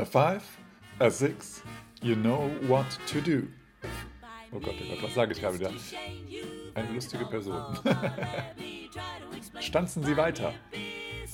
[0.00, 0.42] A five,
[0.98, 1.62] a six,
[2.00, 3.46] you know what to do.
[4.50, 5.72] Oh Gott, oh Gott, was sage ich gerade wieder?
[6.74, 7.78] Eine lustige Person.
[9.60, 10.54] Stanzen Sie weiter.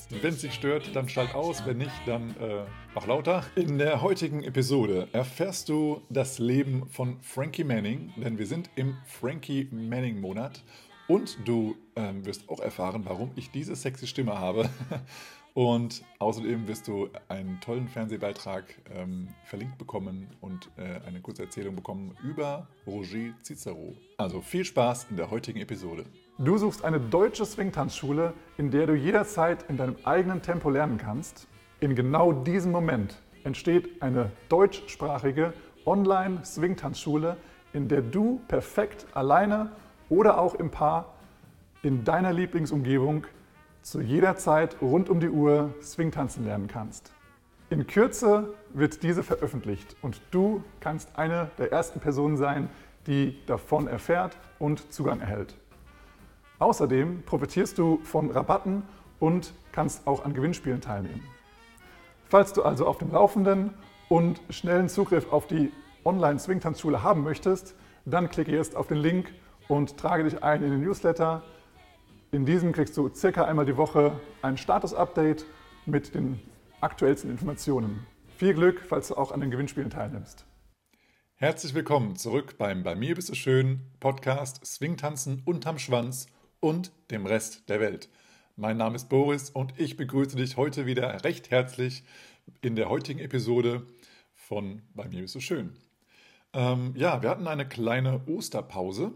[0.09, 1.65] Wenn es dich stört, dann schalt aus.
[1.65, 3.45] Wenn nicht, dann äh, mach lauter.
[3.55, 8.97] In der heutigen Episode erfährst du das Leben von Frankie Manning, denn wir sind im
[9.05, 10.61] Frankie Manning Monat.
[11.07, 14.69] Und du ähm, wirst auch erfahren, warum ich diese sexy Stimme habe.
[15.57, 21.75] Und außerdem wirst du einen tollen Fernsehbeitrag ähm, verlinkt bekommen und äh, eine kurze Erzählung
[21.75, 23.95] bekommen über Roger Cicero.
[24.17, 26.05] Also viel Spaß in der heutigen Episode.
[26.37, 31.47] Du suchst eine deutsche Swingtanzschule, in der du jederzeit in deinem eigenen Tempo lernen kannst.
[31.79, 35.55] In genau diesem Moment entsteht eine deutschsprachige
[35.87, 37.35] Online-Swingtanzschule,
[37.73, 39.71] in der du perfekt alleine
[40.09, 41.15] oder auch im Paar
[41.81, 43.25] in deiner Lieblingsumgebung
[43.87, 47.13] zu jeder Zeit rund um die Uhr Swingtanzen lernen kannst.
[47.69, 52.69] In Kürze wird diese veröffentlicht und du kannst eine der ersten Personen sein,
[53.05, 55.55] die davon erfährt und Zugang erhält.
[56.59, 58.83] Außerdem profitierst du von Rabatten
[59.21, 61.23] und kannst auch an Gewinnspielen teilnehmen.
[62.25, 63.73] Falls du also auf dem Laufenden
[64.09, 65.71] und schnellen Zugriff auf die
[66.03, 69.33] Online-Swingtanzschule haben möchtest, dann klicke jetzt auf den Link
[69.69, 71.41] und trage dich ein in den Newsletter
[72.31, 75.45] in diesem kriegst du circa einmal die Woche ein Status-Update
[75.85, 76.39] mit den
[76.81, 78.05] aktuellsten Informationen.
[78.37, 80.45] Viel Glück, falls du auch an den Gewinnspielen teilnimmst.
[81.35, 86.27] Herzlich willkommen zurück beim Bei mir bist du schön Podcast Swingtanzen unterm Schwanz
[86.59, 88.09] und dem Rest der Welt.
[88.55, 92.03] Mein Name ist Boris und ich begrüße dich heute wieder recht herzlich
[92.61, 93.85] in der heutigen Episode
[94.33, 95.77] von Bei mir bist du schön.
[96.53, 99.13] Ähm, ja, wir hatten eine kleine Osterpause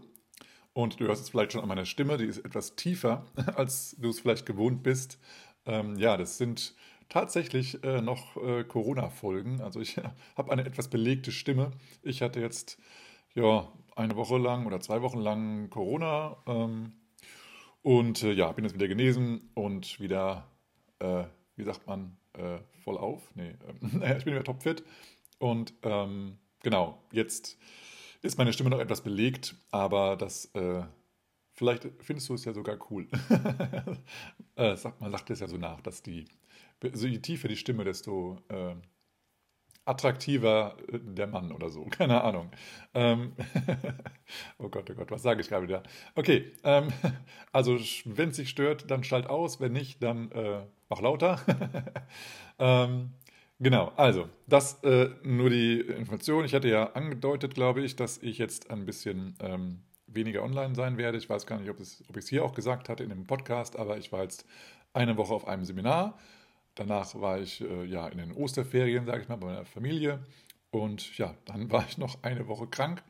[0.74, 3.24] und du hörst es vielleicht schon an meiner Stimme, die ist etwas tiefer,
[3.56, 5.18] als du es vielleicht gewohnt bist.
[5.66, 6.74] Ähm, ja, das sind
[7.08, 9.60] tatsächlich äh, noch äh, Corona-Folgen.
[9.60, 9.98] Also ich
[10.36, 11.72] habe eine etwas belegte Stimme.
[12.02, 12.78] Ich hatte jetzt
[13.34, 16.92] ja eine Woche lang oder zwei Wochen lang Corona ähm,
[17.82, 20.48] und äh, ja, bin jetzt wieder genesen und wieder,
[21.00, 21.24] äh,
[21.56, 23.30] wie sagt man, äh, voll auf.
[23.34, 23.54] Nee,
[24.16, 24.84] ich bin wieder topfit.
[25.38, 27.58] Und ähm, genau, jetzt
[28.22, 30.82] ist meine Stimme noch etwas belegt, aber das, äh,
[31.52, 33.08] vielleicht findest du es ja sogar cool.
[34.56, 36.24] äh, man sagt es ja so nach, dass die,
[36.82, 38.74] also je tiefer die Stimme, desto äh,
[39.84, 41.84] attraktiver der Mann oder so.
[41.90, 42.50] Keine Ahnung.
[42.94, 43.32] Ähm,
[44.58, 45.82] oh Gott, oh Gott, was sage ich gerade wieder?
[46.14, 46.88] Okay, ähm,
[47.52, 49.60] also wenn es dich stört, dann schalt aus.
[49.60, 51.40] Wenn nicht, dann äh, mach lauter.
[52.58, 53.10] ähm,
[53.62, 56.44] Genau, also das äh, nur die Information.
[56.44, 60.98] Ich hatte ja angedeutet, glaube ich, dass ich jetzt ein bisschen ähm, weniger online sein
[60.98, 61.16] werde.
[61.16, 63.24] Ich weiß gar nicht, ob, es, ob ich es hier auch gesagt hatte in dem
[63.24, 64.46] Podcast, aber ich war jetzt
[64.94, 66.18] eine Woche auf einem Seminar.
[66.74, 70.26] Danach war ich äh, ja in den Osterferien, sage ich mal, bei meiner Familie.
[70.72, 73.04] Und ja, dann war ich noch eine Woche krank.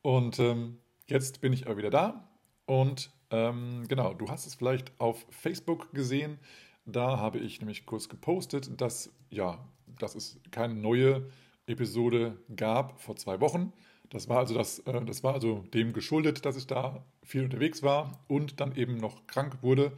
[0.00, 2.30] Und ähm, jetzt bin ich aber wieder da.
[2.64, 6.38] Und ähm, genau, du hast es vielleicht auf Facebook gesehen.
[6.84, 9.58] Da habe ich nämlich kurz gepostet, dass ja
[9.98, 11.30] dass es keine neue
[11.66, 13.72] Episode gab vor zwei Wochen.
[14.10, 17.82] Das war also das, äh, das war also dem geschuldet, dass ich da viel unterwegs
[17.82, 19.96] war und dann eben noch krank wurde.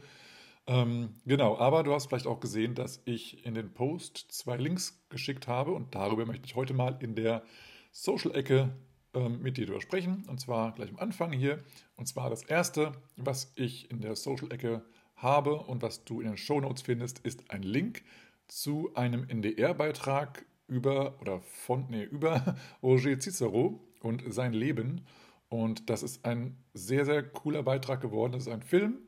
[0.67, 5.03] Ähm, genau, aber du hast vielleicht auch gesehen, dass ich in den Post zwei Links
[5.09, 7.43] geschickt habe und darüber möchte ich heute mal in der
[7.91, 8.73] Social-Ecke
[9.13, 10.23] ähm, mit dir drüber sprechen.
[10.27, 11.63] Und zwar gleich am Anfang hier.
[11.97, 14.83] Und zwar das erste, was ich in der Social-Ecke
[15.15, 18.03] habe und was du in den Show Notes findest, ist ein Link
[18.47, 25.05] zu einem NDR-Beitrag über oder von nee, über Roger Cicero und sein Leben.
[25.49, 28.33] Und das ist ein sehr, sehr cooler Beitrag geworden.
[28.33, 28.99] Das ist ein Film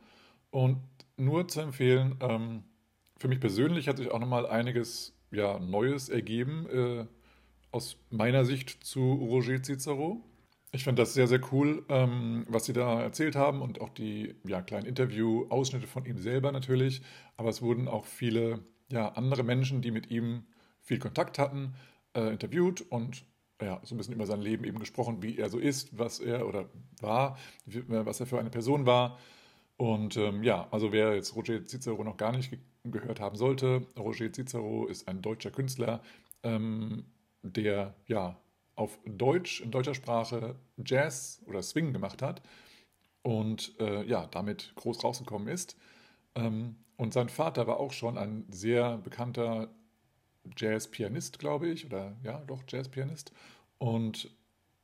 [0.51, 0.77] und
[1.17, 2.15] nur zu empfehlen.
[2.21, 2.63] Ähm,
[3.17, 7.05] für mich persönlich hat sich auch nochmal einiges ja, Neues ergeben äh,
[7.71, 10.21] aus meiner Sicht zu Roger Cicero.
[10.71, 14.35] Ich fand das sehr, sehr cool, ähm, was Sie da erzählt haben und auch die
[14.45, 17.01] ja, kleinen Interview-Ausschnitte von ihm selber natürlich.
[17.37, 20.43] Aber es wurden auch viele ja, andere Menschen, die mit ihm
[20.81, 21.75] viel Kontakt hatten,
[22.13, 23.25] äh, interviewt und
[23.61, 26.47] ja, so ein bisschen über sein Leben eben gesprochen, wie er so ist, was er
[26.47, 26.69] oder
[27.01, 29.17] war, was er für eine Person war.
[29.77, 32.59] Und ähm, ja, also wer jetzt Roger Cicero noch gar nicht ge
[32.89, 36.01] gehört haben sollte, Roger Cicero ist ein deutscher Künstler,
[36.43, 37.03] ähm,
[37.43, 38.39] der ja
[38.77, 42.41] auf Deutsch, in deutscher Sprache Jazz oder Swing gemacht hat
[43.23, 45.75] und äh, ja, damit groß rausgekommen ist.
[46.35, 49.69] Ähm, und sein Vater war auch schon ein sehr bekannter
[50.55, 53.33] Jazz-Pianist, glaube ich, oder ja, doch Jazz-Pianist.
[53.79, 54.29] Und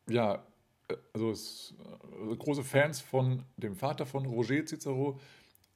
[0.09, 0.43] ja,
[0.87, 1.75] äh, also, es,
[2.19, 5.19] also große Fans von dem Vater von Roger Cicero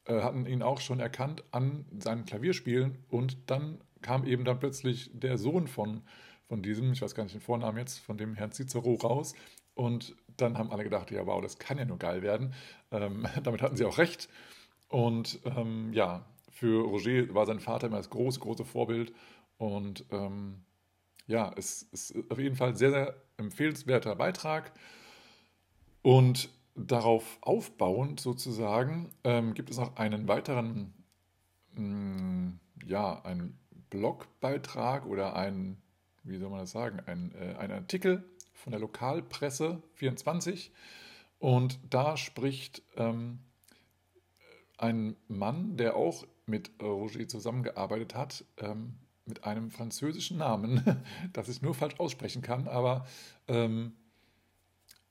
[0.06, 5.12] äh, hatten ihn auch schon erkannt an seinen Klavierspielen und dann kam eben dann plötzlich
[5.14, 6.02] der Sohn von,
[6.48, 9.34] von diesem, ich weiß gar nicht den Vornamen jetzt, von dem Herrn Cicero raus.
[9.74, 12.54] Und dann haben alle gedacht, ja, wow, das kann ja nur geil werden.
[12.92, 14.30] Ähm, damit hatten sie auch recht.
[14.88, 19.14] Und ähm, ja, für Roger war sein Vater immer das große, große Vorbild.
[19.58, 20.64] Und ähm,
[21.28, 24.72] ja, es ist auf jeden Fall sehr, sehr empfehlenswerter Beitrag.
[26.02, 30.94] Und darauf aufbauend sozusagen ähm, gibt es noch einen weiteren,
[31.74, 33.60] mh, mm, ja, einen
[33.90, 35.82] Blogbeitrag oder ein,
[36.28, 40.72] wie soll man das sagen, ein, äh, ein Artikel von der Lokalpresse 24.
[41.40, 43.40] Und da spricht ähm,
[44.78, 48.96] ein Mann, der auch mit Roger zusammengearbeitet hat, ähm,
[49.26, 50.82] mit einem französischen Namen,
[51.34, 53.06] das ich nur falsch aussprechen kann, aber
[53.48, 53.94] ähm,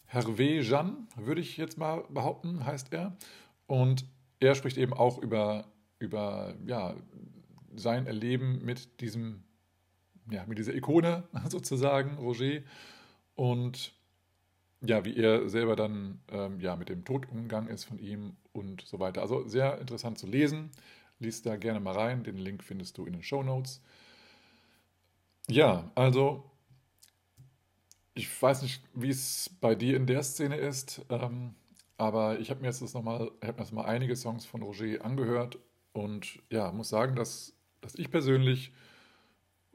[0.07, 3.17] Hervé Jeanne, würde ich jetzt mal behaupten, heißt er.
[3.67, 4.07] Und
[4.39, 5.67] er spricht eben auch über,
[5.99, 6.95] über ja,
[7.75, 9.43] sein Erleben mit diesem,
[10.31, 12.63] ja, mit dieser Ikone sozusagen, Roger.
[13.35, 13.95] Und
[14.83, 18.83] ja, wie er selber dann ähm, ja, mit dem Tod umgegangen ist von ihm und
[18.83, 19.23] so weiter.
[19.23, 20.71] Also sehr interessant zu lesen.
[21.19, 22.25] Lies da gerne mal rein.
[22.25, 23.83] Den Link findest du in den Show Notes.
[25.49, 26.51] Ja, also
[28.15, 31.55] ich weiß nicht, wie es bei dir in der Szene ist, ähm,
[31.99, 33.31] aber ich habe mir jetzt das nochmal,
[33.73, 35.59] mal einige Songs von Roger angehört
[35.93, 38.73] und ja, muss sagen, dass, dass ich persönlich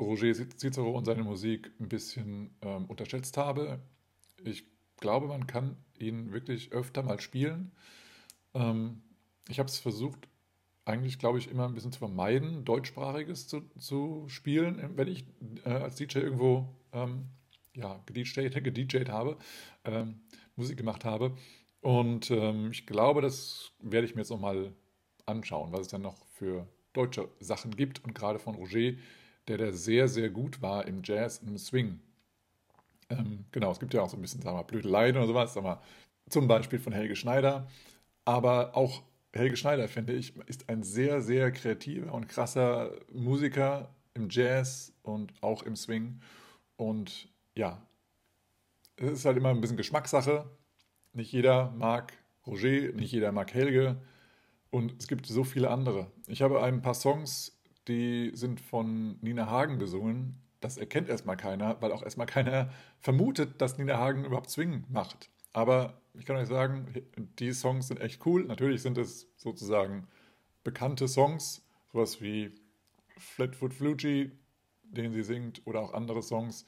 [0.02, 3.80] Roger Cicero und seine Musik ein bisschen ähm, unterschätzt habe.
[4.44, 4.66] Ich
[4.98, 7.72] glaube, man kann ihn wirklich öfter mal spielen.
[8.54, 9.02] Ähm,
[9.48, 10.28] ich habe es versucht,
[10.86, 15.26] eigentlich, glaube ich, immer ein bisschen zu vermeiden, deutschsprachiges zu, zu spielen, wenn ich
[15.66, 17.28] äh, als DJ irgendwo ähm,
[17.76, 19.38] ja, gedjed, gedjed habe,
[19.86, 20.22] ähm,
[20.56, 21.36] Musik gemacht habe.
[21.82, 24.74] Und ähm, ich glaube, das werde ich mir jetzt nochmal
[25.26, 28.04] anschauen, was es dann noch für deutsche Sachen gibt.
[28.04, 28.94] Und gerade von Roger,
[29.48, 32.00] der da sehr, sehr gut war im Jazz und im Swing.
[33.10, 35.54] Ähm, genau, es gibt ja auch so ein bisschen, sagen wir mal, Blödeleien oder sowas,
[35.54, 35.82] sagen wir,
[36.30, 37.68] zum Beispiel von Helge Schneider.
[38.26, 39.04] Aber auch
[39.34, 45.34] Helge Schneider, finde ich, ist ein sehr, sehr kreativer und krasser Musiker im Jazz und
[45.42, 46.22] auch im Swing.
[46.76, 47.82] Und ja,
[48.98, 50.50] es ist halt immer ein bisschen Geschmackssache.
[51.14, 52.14] Nicht jeder mag
[52.46, 54.02] Roger, nicht jeder mag Helge
[54.70, 56.12] und es gibt so viele andere.
[56.28, 60.36] Ich habe ein paar Songs, die sind von Nina Hagen gesungen.
[60.60, 65.30] Das erkennt erstmal keiner, weil auch erstmal keiner vermutet, dass Nina Hagen überhaupt Swing macht.
[65.54, 66.94] Aber ich kann euch sagen,
[67.40, 68.46] die Songs sind echt cool.
[68.46, 70.08] Natürlich sind es sozusagen
[70.64, 72.52] bekannte Songs, sowas wie
[73.18, 74.32] Flatfoot Flugie,
[74.84, 76.66] den sie singt, oder auch andere Songs.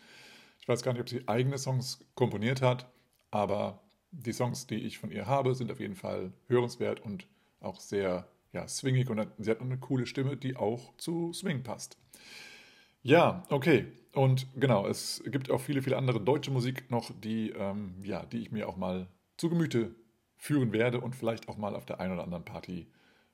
[0.60, 2.92] Ich weiß gar nicht, ob sie eigene Songs komponiert hat,
[3.31, 3.81] aber
[4.12, 7.27] die Songs, die ich von ihr habe, sind auf jeden Fall hörenswert und
[7.60, 11.97] auch sehr ja, swingig und sie hat eine coole Stimme, die auch zu Swing passt.
[13.01, 13.88] Ja, okay.
[14.13, 18.38] Und genau, es gibt auch viele, viele andere deutsche Musik noch, die, ähm, ja, die
[18.38, 19.07] ich mir auch mal
[19.38, 19.95] zu Gemüte
[20.38, 22.88] führen werde und vielleicht auch mal auf der einen oder anderen Party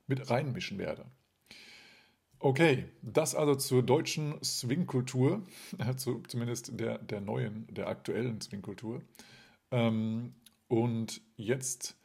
[0.08, 1.06] mit reinmischen werde.
[2.40, 5.44] Okay, das also zur deutschen Swing-Kultur,
[5.98, 9.02] zu, zumindest der, der neuen, der aktuellen Swing-Kultur.
[9.72, 10.34] Ähm,
[10.70, 11.98] und jetzt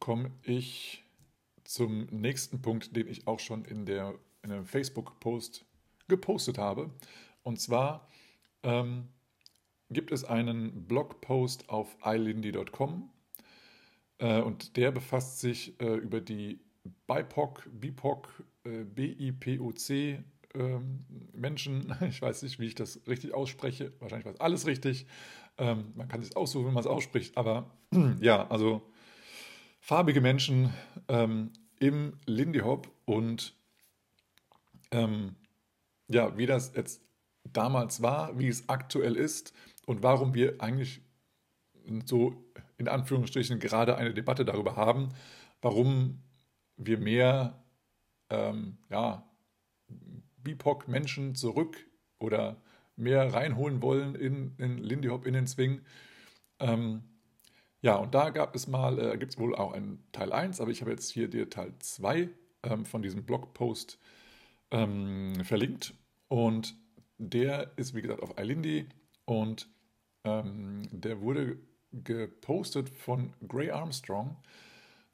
[0.00, 1.05] komme ich
[1.68, 5.64] zum nächsten Punkt, den ich auch schon in, der, in einem Facebook-Post
[6.08, 6.90] gepostet habe.
[7.42, 8.08] Und zwar
[8.62, 9.08] ähm,
[9.90, 13.10] gibt es einen Blogpost auf ilindy.com
[14.18, 16.60] äh, und der befasst sich äh, über die
[17.06, 24.26] BIPOC, BIPOC äh, BIPOC ähm, Menschen, ich weiß nicht, wie ich das richtig ausspreche, wahrscheinlich
[24.26, 25.06] war es alles richtig,
[25.58, 27.70] ähm, man kann es aussuchen, wenn man es ausspricht, aber
[28.20, 28.82] ja, also
[29.86, 30.74] farbige Menschen
[31.06, 33.54] ähm, im Lindy Hop und
[34.90, 35.36] ähm,
[36.08, 37.02] ja, wie das jetzt
[37.44, 39.52] damals war, wie es aktuell ist
[39.86, 41.02] und warum wir eigentlich
[42.04, 42.34] so
[42.78, 45.10] in Anführungsstrichen gerade eine Debatte darüber haben,
[45.62, 46.20] warum
[46.76, 47.64] wir mehr
[48.28, 49.30] ähm, ja,
[50.38, 51.76] BIPOC-Menschen zurück
[52.18, 52.60] oder
[52.96, 55.82] mehr reinholen wollen in, in Lindy Hop, in den Swing.
[56.58, 57.04] Ähm,
[57.82, 60.70] ja, und da gab es mal, äh, gibt es wohl auch einen Teil 1, aber
[60.70, 62.30] ich habe jetzt hier dir Teil 2
[62.62, 63.98] ähm, von diesem Blogpost
[64.70, 65.94] ähm, verlinkt.
[66.28, 66.74] Und
[67.18, 68.88] der ist, wie gesagt, auf iLindy
[69.24, 69.68] und
[70.24, 71.58] ähm, der wurde
[71.92, 74.36] gepostet von Gray Armstrong.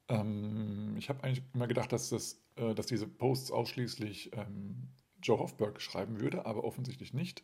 [0.08, 4.88] Ähm, ich habe eigentlich immer gedacht, dass, das, äh, dass diese Posts ausschließlich ähm,
[5.22, 7.42] Joe Hofberg schreiben würde, aber offensichtlich nicht.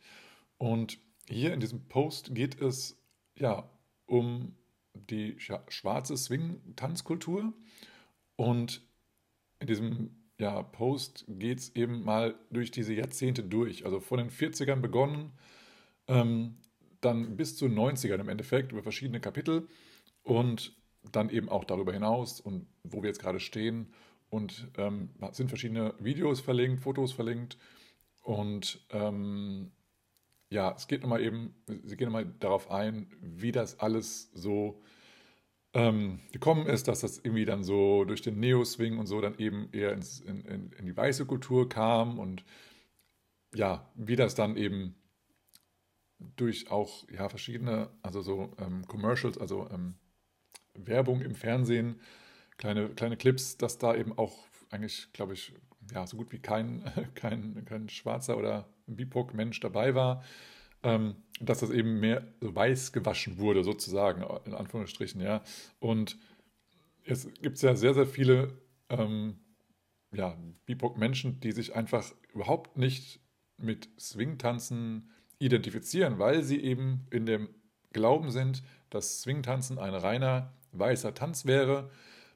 [0.57, 0.99] Und
[1.29, 3.01] hier in diesem Post geht es
[3.37, 3.71] ja
[4.07, 4.57] um
[4.99, 7.52] die schwarze Swing-Tanzkultur.
[8.37, 8.83] Und
[9.61, 13.85] in diesem ja, Post geht es eben mal durch diese Jahrzehnte durch.
[13.85, 15.33] Also von den 40ern begonnen,
[16.07, 16.57] ähm,
[17.00, 19.69] dann bis zu den 90ern im Endeffekt über verschiedene Kapitel
[20.23, 20.76] und
[21.12, 23.93] dann eben auch darüber hinaus und wo wir jetzt gerade stehen.
[24.31, 27.57] Und ähm, sind verschiedene Videos verlinkt, Fotos verlinkt.
[28.23, 29.73] Und ähm,
[30.50, 34.83] ja, es geht nochmal eben, sie gehen nochmal darauf ein, wie das alles so
[35.75, 39.69] ähm, gekommen ist, dass das irgendwie dann so durch den Neo-Swing und so dann eben
[39.73, 42.45] eher ins, in, in, in, die weiße Kultur kam und
[43.55, 44.95] ja, wie das dann eben
[46.37, 49.95] durch auch ja, verschiedene, also so ähm, Commercials, also ähm,
[50.75, 52.00] Werbung im Fernsehen,
[52.57, 55.55] kleine, kleine Clips, dass da eben auch eigentlich, glaube ich,
[55.93, 56.83] ja, so gut wie kein,
[57.14, 60.25] kein, kein schwarzer oder BIPOC-Mensch dabei war,
[60.83, 65.42] ähm, dass das eben mehr weiß gewaschen wurde, sozusagen, in Anführungsstrichen, ja.
[65.80, 66.18] Und
[67.04, 69.38] es gibt ja sehr, sehr viele ähm,
[70.12, 73.21] ja, BIPOC-Menschen, die sich einfach überhaupt nicht
[73.57, 77.49] mit Swing-Tanzen identifizieren, weil sie eben in dem
[77.92, 81.90] Glauben sind, dass Swing-Tanzen ein reiner weißer Tanz wäre,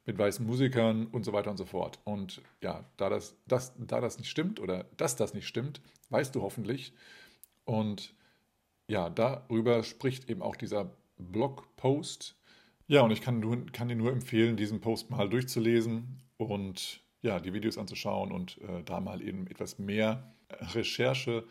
[0.05, 2.01] mit weißen Musikern und so weiter und so fort.
[2.05, 5.81] Und ja, da das, das, da das nicht stimmt oder dass das nicht stimmt,
[6.11, 6.93] weißt du hoffentlich.
[7.65, 8.15] Und
[8.89, 12.37] ja, darüber spricht eben auch dieser Blogpost.
[12.89, 17.53] Ja, und ich kann, kann dir nur empfehlen, diesen Post mal durchzulesen und ja, die
[17.53, 21.45] Videos anzuschauen und äh, da mal eben etwas mehr Recherche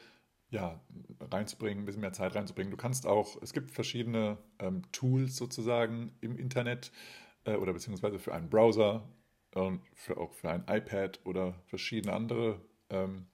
[0.50, 0.82] ja,
[1.22, 2.72] reinzubringen, ein bisschen mehr Zeit reinzubringen.
[2.72, 6.92] Du kannst auch, es gibt verschiedene ähm, Tools sozusagen im Internet
[7.46, 9.08] äh, oder beziehungsweise für einen Browser
[9.54, 13.28] und für, auch für ein iPad oder verschiedene andere, ähm,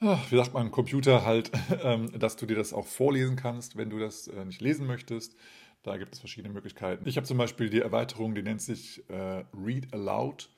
[0.00, 1.50] ach, wie sagt man, Computer halt,
[1.82, 5.36] ähm, dass du dir das auch vorlesen kannst, wenn du das äh, nicht lesen möchtest.
[5.82, 7.08] Da gibt es verschiedene Möglichkeiten.
[7.08, 10.50] Ich habe zum Beispiel die Erweiterung, die nennt sich äh, Read Aloud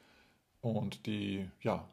[0.60, 1.88] und die, ja,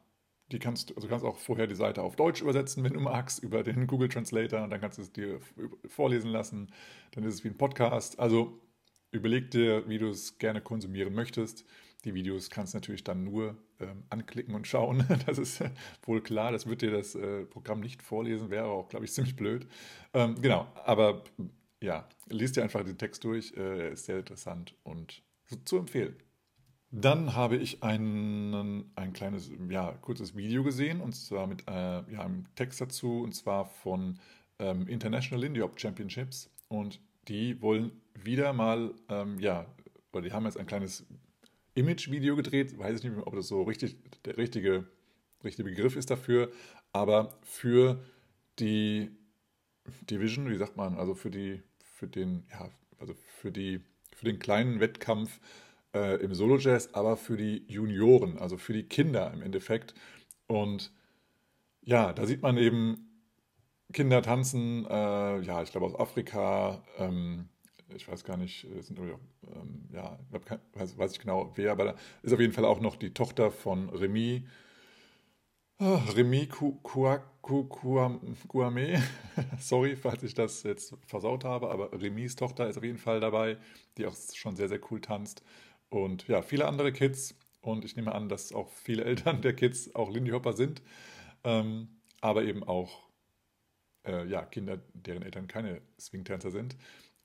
[0.51, 3.43] die kannst, also du kannst auch vorher die Seite auf Deutsch übersetzen, wenn du magst,
[3.43, 5.39] über den Google Translator und dann kannst du es dir
[5.85, 6.71] vorlesen lassen.
[7.11, 8.17] Dann ist es wie ein Podcast.
[8.17, 8.57] Also
[9.11, 11.65] überleg dir, wie du es gerne konsumieren möchtest.
[12.05, 15.05] Die Videos kannst du natürlich dann nur ähm, anklicken und schauen.
[15.25, 15.71] Das ist äh,
[16.03, 16.51] wohl klar.
[16.51, 19.67] Das wird dir das äh, Programm nicht vorlesen, wäre auch, glaube ich, ziemlich blöd.
[20.13, 21.23] Ähm, genau, aber
[21.81, 23.53] ja, liest dir einfach den Text durch.
[23.57, 25.23] Äh, ist sehr interessant und
[25.65, 26.15] zu empfehlen.
[26.91, 32.21] Dann habe ich einen, ein kleines, ja, kurzes Video gesehen und zwar mit äh, ja,
[32.21, 34.19] einem Text dazu und zwar von
[34.59, 39.65] ähm, International Lindy Hop Championships und die wollen wieder mal, ähm, ja,
[40.11, 41.05] oder die haben jetzt ein kleines
[41.75, 44.87] Image-Video gedreht, weiß ich nicht, ob das so richtig der richtige,
[45.43, 46.51] richtige Begriff ist dafür,
[46.91, 48.03] aber für
[48.59, 49.11] die
[50.09, 52.69] Division, wie sagt man, also für die, für den, ja,
[52.99, 53.81] also für die,
[54.15, 55.39] für den kleinen Wettkampf
[55.93, 59.93] äh, im Solo-Jazz, aber für die Junioren, also für die Kinder im Endeffekt.
[60.47, 60.91] Und
[61.81, 63.06] ja, da sieht man eben
[63.93, 67.49] Kinder tanzen, äh, ja, ich glaube aus Afrika, ähm,
[67.95, 70.19] ich weiß gar nicht, sind, ähm, ja,
[70.73, 73.49] weiß, weiß ich genau wer, aber da ist auf jeden Fall auch noch die Tochter
[73.51, 74.45] von Remy,
[75.79, 77.21] Oh, Remy Kouame,
[79.59, 83.57] sorry, falls ich das jetzt versaut habe, aber Remys Tochter ist auf jeden Fall dabei,
[83.97, 85.43] die auch schon sehr, sehr cool tanzt.
[85.89, 87.35] Und ja, viele andere Kids.
[87.61, 90.81] Und ich nehme an, dass auch viele Eltern der Kids auch Lindy Hopper sind.
[91.43, 91.89] Ähm,
[92.21, 93.06] aber eben auch
[94.07, 96.75] äh, ja, Kinder, deren Eltern keine Swing-Tänzer sind.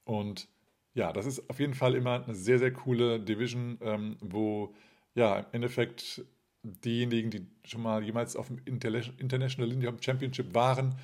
[0.04, 0.48] Und
[0.94, 4.74] ja, das ist auf jeden Fall immer eine sehr, sehr coole Division, ähm, wo
[5.14, 6.24] ja im Endeffekt
[6.62, 10.94] diejenigen, die schon mal jemals auf dem International Lindy Championship waren,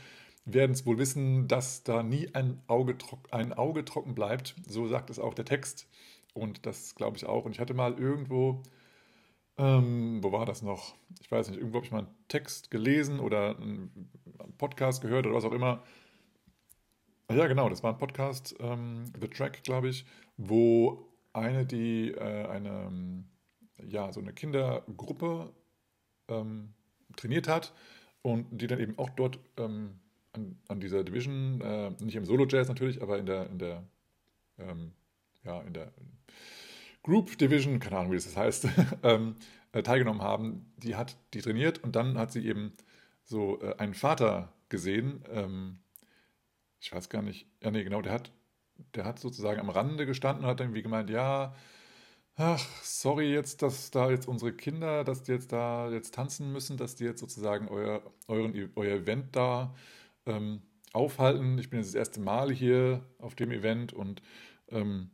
[0.45, 2.97] werden es wohl wissen, dass da nie ein Auge,
[3.31, 4.55] ein Auge trocken bleibt.
[4.67, 5.89] So sagt es auch der Text.
[6.33, 7.45] Und das glaube ich auch.
[7.45, 8.63] Und ich hatte mal irgendwo,
[9.59, 10.95] ähm, wo war das noch?
[11.21, 14.11] Ich weiß nicht, irgendwo habe ich mal einen Text gelesen oder einen
[14.57, 15.83] Podcast gehört oder was auch immer.
[17.31, 20.07] Ja, genau, das war ein Podcast, ähm, The Track, glaube ich,
[20.39, 23.25] wo eine, die äh, eine,
[23.87, 25.53] ja, so eine Kindergruppe
[26.29, 26.73] ähm,
[27.17, 27.75] trainiert hat
[28.23, 29.99] und die dann eben auch dort ähm,
[30.33, 33.83] an, an, dieser Division, äh, nicht im Solo-Jazz natürlich, aber in der, in der
[34.59, 34.93] ähm,
[35.45, 35.93] ja, in der
[37.09, 38.69] Group Division, keine Ahnung, wie das heißt,
[39.03, 39.37] ähm,
[39.73, 42.75] äh, teilgenommen haben, die hat die trainiert und dann hat sie eben
[43.25, 45.79] so äh, einen Vater gesehen, ähm,
[46.79, 48.31] ich weiß gar nicht, ja nee, genau, der hat,
[48.95, 51.55] der hat sozusagen am Rande gestanden und hat irgendwie gemeint, ja,
[52.37, 56.77] ach, sorry jetzt, dass da jetzt unsere Kinder, dass die jetzt da jetzt tanzen müssen,
[56.77, 59.75] dass die jetzt sozusagen euer, euren, euer Event da
[60.27, 60.61] ähm,
[60.93, 61.59] aufhalten.
[61.59, 64.21] Ich bin jetzt das erste Mal hier auf dem Event und
[64.69, 65.11] ähm,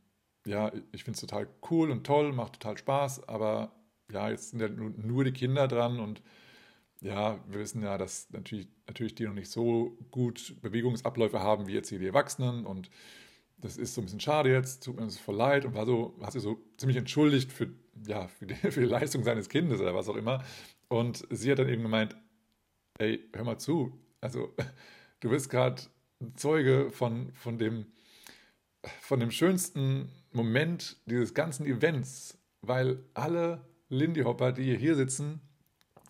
[0.46, 3.72] ja, ich finde es total cool und toll, macht total Spaß, aber
[4.12, 6.22] ja, jetzt sind ja nur die Kinder dran und
[7.00, 11.74] ja, wir wissen ja, dass natürlich, natürlich die noch nicht so gut Bewegungsabläufe haben wie
[11.74, 12.90] jetzt hier die Erwachsenen und
[13.58, 16.14] das ist so ein bisschen schade jetzt, tut mir das voll leid und war so,
[16.22, 17.68] hat sich so ziemlich entschuldigt für,
[18.06, 20.44] ja, für die, für die Leistung seines Kindes oder was auch immer.
[20.88, 22.16] Und sie hat dann eben gemeint,
[22.98, 24.54] ey, hör mal zu, also
[25.20, 25.82] du bist gerade
[26.36, 27.86] Zeuge von, von, dem,
[29.00, 35.40] von dem schönsten Moment dieses ganzen Events, weil alle Lindy Hopper, die hier sitzen,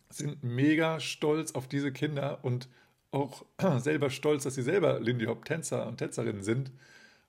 [0.08, 2.68] sind mega stolz auf diese Kinder und
[3.10, 3.44] auch
[3.78, 6.72] selber stolz, dass sie selber Lindy Hop Tänzer und Tänzerinnen sind,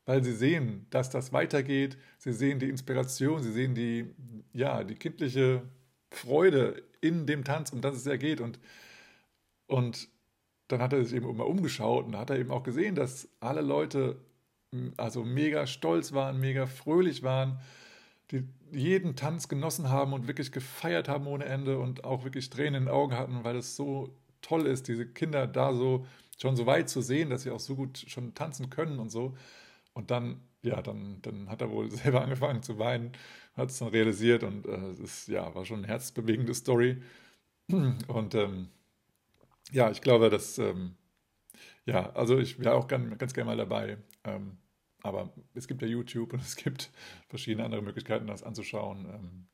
[0.06, 1.98] weil sie sehen, dass das weitergeht.
[2.18, 4.14] Sie sehen die Inspiration, sie sehen die,
[4.54, 5.64] ja, die kindliche
[6.12, 8.40] Freude in dem Tanz, um das es ja geht.
[8.40, 8.60] Und,
[9.68, 10.08] und
[10.68, 13.62] dann hat er sich eben mal umgeschaut und hat er eben auch gesehen, dass alle
[13.62, 14.18] Leute
[14.98, 17.60] also mega stolz waren, mega fröhlich waren
[18.32, 22.76] die jeden Tanz genossen haben und wirklich gefeiert haben ohne Ende und auch wirklich Tränen
[22.76, 26.06] in den Augen hatten, weil es so toll ist, diese Kinder da so
[26.40, 29.36] schon so weit zu sehen, dass sie auch so gut schon tanzen können und so.
[29.94, 33.14] Und dann, ja, dann, dann hat er wohl selber angefangen zu weinen,
[33.56, 37.02] hat es dann realisiert und äh, es ist, ja, war schon eine herzbewegende Story.
[38.08, 38.70] Und ähm,
[39.72, 40.96] ja, ich glaube, dass, ähm,
[41.86, 43.98] ja, also ich wäre auch ganz, ganz gerne mal dabei.
[44.24, 44.58] Ähm,
[45.06, 46.92] aber es gibt ja YouTube und es gibt
[47.30, 49.06] verschiedene andere Möglichkeiten, das anzuschauen.
[49.06, 49.48] Ähm,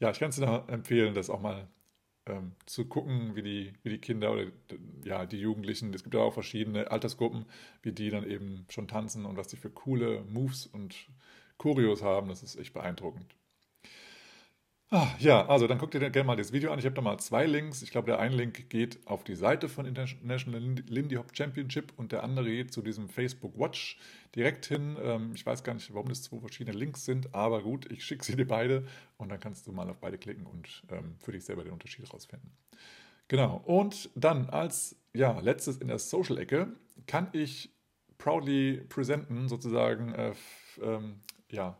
[0.00, 1.68] ja, ich kann es dir empfehlen, das auch mal
[2.26, 4.46] ähm, zu gucken, wie die, wie die Kinder oder
[5.04, 7.46] ja, die Jugendlichen, es gibt ja auch verschiedene Altersgruppen,
[7.82, 11.08] wie die dann eben schon tanzen und was die für coole Moves und
[11.58, 12.28] Choreos haben.
[12.28, 13.34] Das ist echt beeindruckend.
[14.92, 16.80] Ah, ja, also dann guckt ihr gerne mal das Video an.
[16.80, 17.80] Ich habe da mal zwei Links.
[17.82, 22.10] Ich glaube, der eine Link geht auf die Seite von International Lindy Hop Championship und
[22.10, 23.98] der andere geht zu diesem Facebook Watch
[24.34, 24.96] direkt hin.
[25.00, 28.24] Ähm, ich weiß gar nicht, warum das zwei verschiedene Links sind, aber gut, ich schicke
[28.24, 28.84] sie dir beide
[29.16, 32.12] und dann kannst du mal auf beide klicken und ähm, für dich selber den Unterschied
[32.12, 32.50] rausfinden.
[33.28, 36.66] Genau, und dann als ja, letztes in der Social-Ecke
[37.06, 37.70] kann ich
[38.18, 40.34] proudly presenten, sozusagen, äh,
[40.82, 41.79] ähm, ja,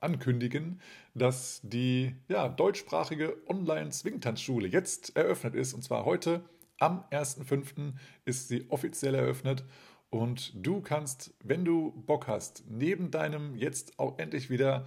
[0.00, 0.80] ankündigen,
[1.14, 5.74] dass die ja, deutschsprachige Online-Swingtanzschule jetzt eröffnet ist.
[5.74, 6.42] Und zwar heute
[6.78, 7.94] am 1.5.
[8.24, 9.64] ist sie offiziell eröffnet.
[10.10, 14.86] Und du kannst, wenn du Bock hast, neben deinem jetzt auch endlich wieder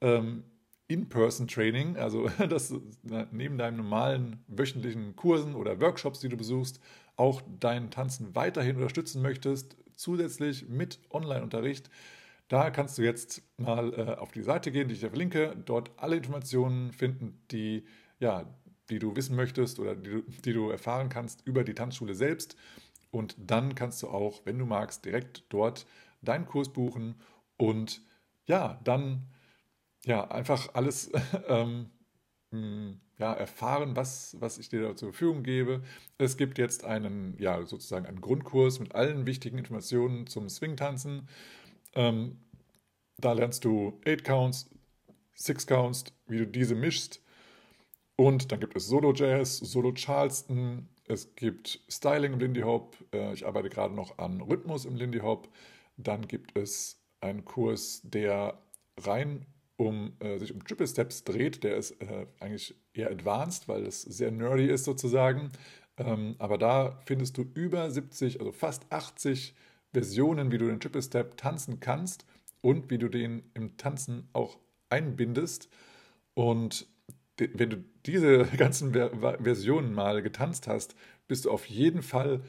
[0.00, 0.44] ähm,
[0.88, 2.74] In-Person-Training, also das,
[3.32, 6.80] neben deinen normalen wöchentlichen Kursen oder Workshops, die du besuchst,
[7.16, 11.90] auch dein Tanzen weiterhin unterstützen möchtest, zusätzlich mit Online-Unterricht,
[12.52, 15.90] da kannst du jetzt mal äh, auf die Seite gehen, die ich dir verlinke, dort
[15.96, 17.86] alle Informationen finden, die,
[18.18, 18.44] ja,
[18.90, 22.56] die du wissen möchtest oder die du, die du erfahren kannst über die Tanzschule selbst.
[23.10, 25.86] Und dann kannst du auch, wenn du magst, direkt dort
[26.20, 27.14] deinen Kurs buchen
[27.56, 28.02] und
[28.44, 29.30] ja, dann
[30.04, 31.10] ja, einfach alles
[31.48, 31.88] ähm,
[32.50, 35.82] hm, ja, erfahren, was, was ich dir da zur Verfügung gebe.
[36.18, 41.28] Es gibt jetzt einen, ja, sozusagen einen Grundkurs mit allen wichtigen Informationen zum Swing-Tanzen.
[41.94, 42.38] Ähm,
[43.18, 44.70] da lernst du 8 Counts,
[45.34, 47.22] 6 Counts, wie du diese mischst.
[48.16, 52.96] Und dann gibt es Solo Jazz, Solo Charleston, es gibt Styling im Lindy Hop.
[53.12, 55.48] Äh, ich arbeite gerade noch an Rhythmus im Lindy Hop.
[55.96, 58.58] Dann gibt es einen Kurs, der
[58.98, 61.64] rein um äh, sich um Triple Steps dreht.
[61.64, 65.50] Der ist äh, eigentlich eher advanced, weil es sehr nerdy ist sozusagen.
[65.96, 69.54] Ähm, aber da findest du über 70, also fast 80
[69.92, 72.26] Versionen, wie du den Triple Step tanzen kannst
[72.60, 75.68] und wie du den im Tanzen auch einbindest.
[76.34, 76.86] Und
[77.38, 80.94] wenn du diese ganzen Versionen mal getanzt hast,
[81.28, 82.42] bist du auf jeden Fall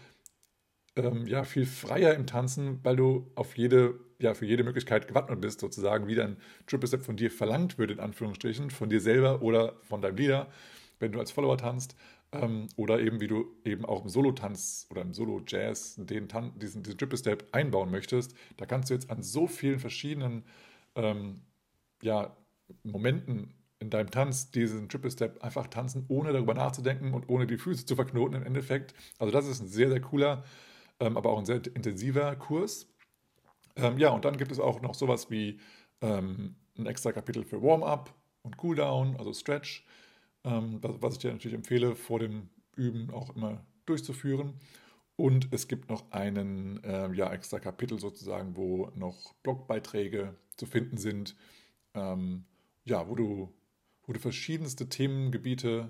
[0.95, 5.41] ähm, ja, viel freier im Tanzen, weil du auf jede, ja, für jede Möglichkeit gewappnet
[5.41, 9.41] bist, sozusagen, wie dein Triple Step von dir verlangt wird, in Anführungsstrichen, von dir selber
[9.41, 10.51] oder von deinem Leader,
[10.99, 11.95] wenn du als Follower tanzt.
[12.41, 16.84] Ähm, oder eben, wie du eben auch im Solo-Tanz oder im Solo-Jazz den Tan diesen,
[16.84, 18.36] diesen Triple-Step einbauen möchtest.
[18.58, 20.43] Da kannst du jetzt an so vielen verschiedenen
[20.96, 21.41] ähm,
[22.02, 22.36] ja,
[22.84, 27.58] Momenten in deinem Tanz diesen Triple Step einfach tanzen, ohne darüber nachzudenken und ohne die
[27.58, 28.93] Füße zu verknoten im Endeffekt.
[29.19, 30.43] Also das ist ein sehr, sehr cooler,
[31.00, 32.88] ähm, aber auch ein sehr intensiver Kurs.
[33.76, 35.60] Ähm, ja, und dann gibt es auch noch sowas wie
[36.02, 39.86] ähm, ein extra Kapitel für Warm-up und Cooldown, also Stretch
[40.43, 44.53] ähm, was ich dir natürlich empfehle, vor dem Üben auch immer durchzuführen.
[45.15, 50.97] Und es gibt noch einen äh, ja, extra Kapitel sozusagen, wo noch Blogbeiträge zu finden
[50.97, 51.36] sind,
[51.93, 52.45] ähm,
[52.84, 53.53] ja, wo du,
[54.06, 55.89] wo du verschiedenste Themengebiete,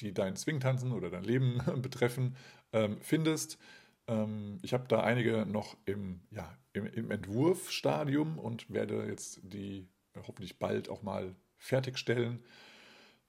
[0.00, 2.36] die dein Swingtanzen oder dein Leben betreffen,
[2.72, 3.58] ähm, findest.
[4.06, 9.88] Ähm, ich habe da einige noch im, ja, im, im Entwurfstadium und werde jetzt die
[10.26, 12.44] hoffentlich bald auch mal fertigstellen.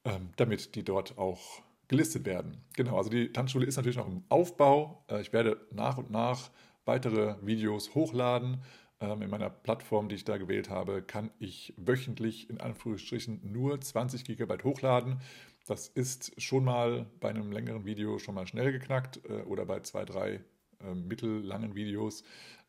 [0.06, 2.64] Ähm, damit die dort auch gelistet werden.
[2.76, 5.04] Genau, also die Tanzschule ist natürlich noch im Aufbau.
[5.10, 6.52] Äh, ich werde nach und nach
[6.86, 8.64] weitere Videos hochladen.
[9.02, 13.80] Ähm, in meiner Plattform, die ich da gewählt habe, kann ich wöchentlich in Anführungsstrichen nur
[13.80, 15.22] 20 GB hochladen.
[15.68, 19.80] Das ist schon mal bei einem längeren Video schon mal schnell geknackt äh, oder bei
[19.82, 20.44] zwei, drei
[20.82, 22.24] äh, mittellangen Videos.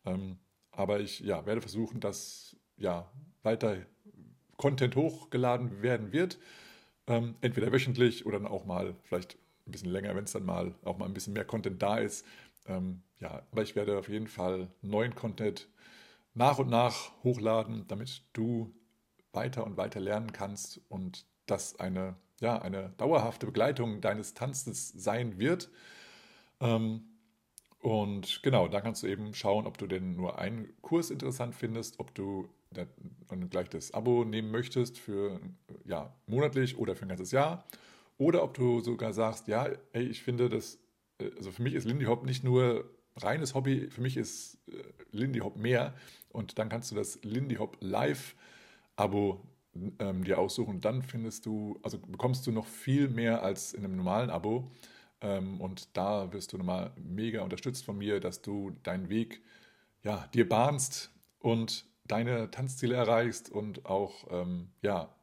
[0.05, 0.39] Ähm,
[0.71, 3.11] aber ich ja, werde versuchen, dass ja,
[3.43, 3.79] weiter
[4.57, 6.39] Content hochgeladen werden wird.
[7.11, 10.77] Ähm, entweder wöchentlich oder dann auch mal vielleicht ein bisschen länger, wenn es dann mal
[10.85, 12.25] auch mal ein bisschen mehr Content da ist.
[12.67, 15.69] Ähm, ja, aber ich werde auf jeden Fall neuen Content
[16.35, 18.73] nach und nach hochladen, damit du
[19.33, 25.41] weiter und weiter lernen kannst und das eine, ja, eine dauerhafte Begleitung deines Tanzes sein
[25.41, 25.69] wird.
[26.61, 27.03] Ähm,
[27.81, 31.99] und genau, da kannst du eben schauen, ob du denn nur einen Kurs interessant findest,
[31.99, 35.41] ob du dann gleich das Abo nehmen möchtest für
[35.85, 37.65] ja, monatlich oder für ein ganzes Jahr.
[38.17, 40.79] Oder ob du sogar sagst, ja, ey, ich finde das,
[41.19, 44.83] äh, also für mich ist Lindy Hop nicht nur reines Hobby, für mich ist äh,
[45.11, 45.95] Lindy Hop mehr.
[46.29, 48.37] Und dann kannst du das Lindy Hop Live
[48.97, 49.43] Abo
[49.99, 50.81] ähm, dir aussuchen.
[50.81, 54.71] Dann findest du, also bekommst du noch viel mehr als in einem normalen Abo.
[55.23, 59.43] Ähm, und da wirst du nochmal mega unterstützt von mir, dass du deinen Weg
[60.03, 65.15] ja, dir bahnst und deine Tanzziele erreichst und auch ähm, ja,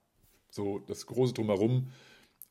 [0.49, 1.91] so das große Drumherum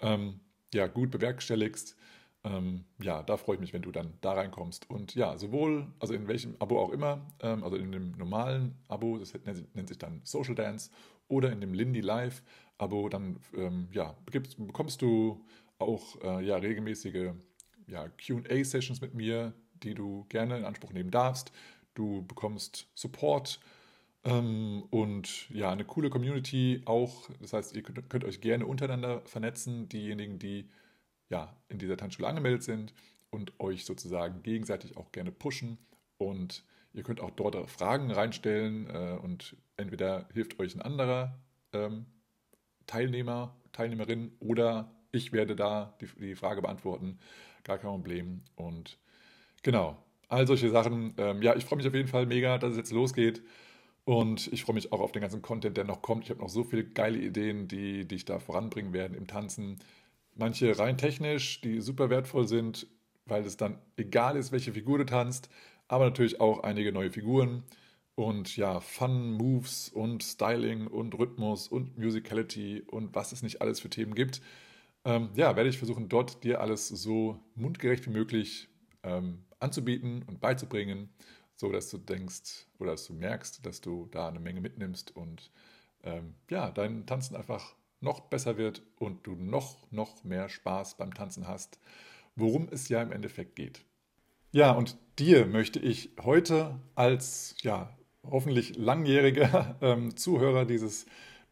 [0.00, 0.40] ähm,
[0.74, 1.96] ja, gut bewerkstelligst.
[2.44, 4.88] Ähm, ja, da freue ich mich, wenn du dann da reinkommst.
[4.90, 9.18] Und ja, sowohl, also in welchem Abo auch immer, ähm, also in dem normalen Abo,
[9.18, 10.90] das nennt sich dann Social Dance,
[11.28, 12.42] oder in dem Lindy Live
[12.78, 15.44] Abo, dann ähm, ja, bekommst du
[15.78, 17.32] auch äh, ja, regelmäßige
[17.88, 21.52] ja, QA-Sessions mit mir, die du gerne in Anspruch nehmen darfst.
[21.94, 23.60] Du bekommst Support
[24.26, 27.28] und ja, eine coole Community auch.
[27.40, 30.68] Das heißt, ihr könnt, könnt, euch gerne untereinander vernetzen, diejenigen, die
[31.28, 32.92] ja in dieser Tanzschule angemeldet sind
[33.30, 35.78] und euch sozusagen gegenseitig auch gerne pushen.
[36.18, 41.38] Und ihr könnt auch dort Fragen reinstellen äh, und entweder hilft euch ein anderer
[41.72, 42.06] ähm,
[42.86, 47.18] Teilnehmer, Teilnehmerin oder ich werde da die, die, Frage beantworten.
[47.62, 48.42] Gar kein Problem.
[48.56, 48.98] Und
[49.62, 49.96] genau,
[50.28, 51.14] all solche Sachen.
[51.16, 53.42] Ähm, ja, ich freue mich auf jeden Fall mega, dass es jetzt losgeht.
[54.06, 56.24] Und ich freue mich auch auf den ganzen Content, der noch kommt.
[56.24, 59.80] Ich habe noch so viele geile Ideen, die, die ich da voranbringen werde im Tanzen.
[60.36, 62.86] Manche rein technisch, die super wertvoll sind,
[63.24, 65.50] weil es dann egal ist, welche Figur du tanzt.
[65.88, 67.64] Aber natürlich auch einige neue Figuren.
[68.14, 73.80] Und ja, Fun, Moves und Styling und Rhythmus und Musicality und was es nicht alles
[73.80, 74.40] für Themen gibt.
[75.04, 78.68] Ähm, ja, werde ich versuchen, dort dir alles so mundgerecht wie möglich
[79.02, 81.08] ähm, anzubieten und beizubringen
[81.56, 85.50] so dass du denkst oder dass du merkst, dass du da eine Menge mitnimmst und
[86.04, 91.14] ähm, ja, dein Tanzen einfach noch besser wird und du noch, noch mehr Spaß beim
[91.14, 91.78] Tanzen hast,
[92.36, 93.84] worum es ja im Endeffekt geht.
[94.52, 101.06] Ja, und dir möchte ich heute als ja, hoffentlich langjähriger ähm, Zuhörer dieses,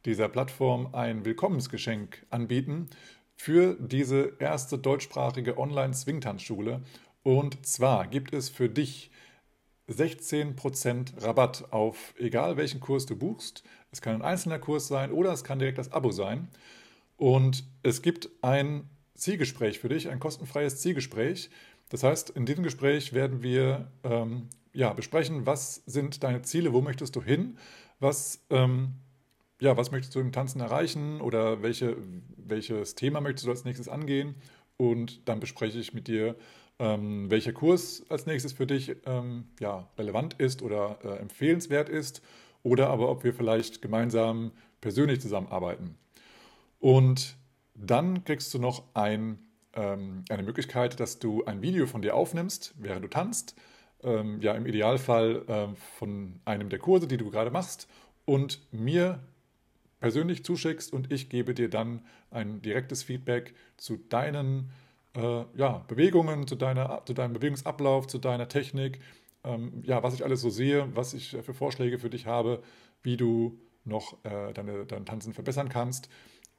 [0.04, 2.88] dieser Plattform ein Willkommensgeschenk anbieten
[3.36, 6.82] für diese erste deutschsprachige Online-Swingtanzschule.
[7.22, 9.10] Und zwar gibt es für dich
[9.88, 13.62] 16% Rabatt auf egal welchen Kurs du buchst.
[13.90, 16.48] Es kann ein einzelner Kurs sein oder es kann direkt das Abo sein.
[17.16, 21.50] Und es gibt ein Zielgespräch für dich, ein kostenfreies Zielgespräch.
[21.88, 26.80] Das heißt, in diesem Gespräch werden wir ähm, ja, besprechen, was sind deine Ziele, wo
[26.80, 27.58] möchtest du hin,
[28.00, 28.94] was, ähm,
[29.60, 31.96] ja, was möchtest du im Tanzen erreichen oder welche,
[32.36, 34.34] welches Thema möchtest du als nächstes angehen.
[34.76, 36.34] Und dann bespreche ich mit dir,
[36.78, 42.22] ähm, welcher Kurs als nächstes für dich ähm, ja, relevant ist oder äh, empfehlenswert ist
[42.62, 45.96] oder aber ob wir vielleicht gemeinsam persönlich zusammenarbeiten.
[46.80, 47.36] Und
[47.74, 49.38] dann kriegst du noch ein,
[49.74, 53.54] ähm, eine Möglichkeit, dass du ein Video von dir aufnimmst, während du tanzt.
[54.02, 57.88] Ähm, ja, im Idealfall äh, von einem der Kurse, die du gerade machst
[58.24, 59.20] und mir
[60.00, 64.70] persönlich zuschickst und ich gebe dir dann ein direktes Feedback zu deinen
[65.16, 69.00] äh, ja, Bewegungen, zu, deiner, zu deinem Bewegungsablauf, zu deiner Technik,
[69.44, 72.62] ähm, ja, was ich alles so sehe, was ich für Vorschläge für dich habe,
[73.02, 76.08] wie du noch äh, deine, dein Tanzen verbessern kannst.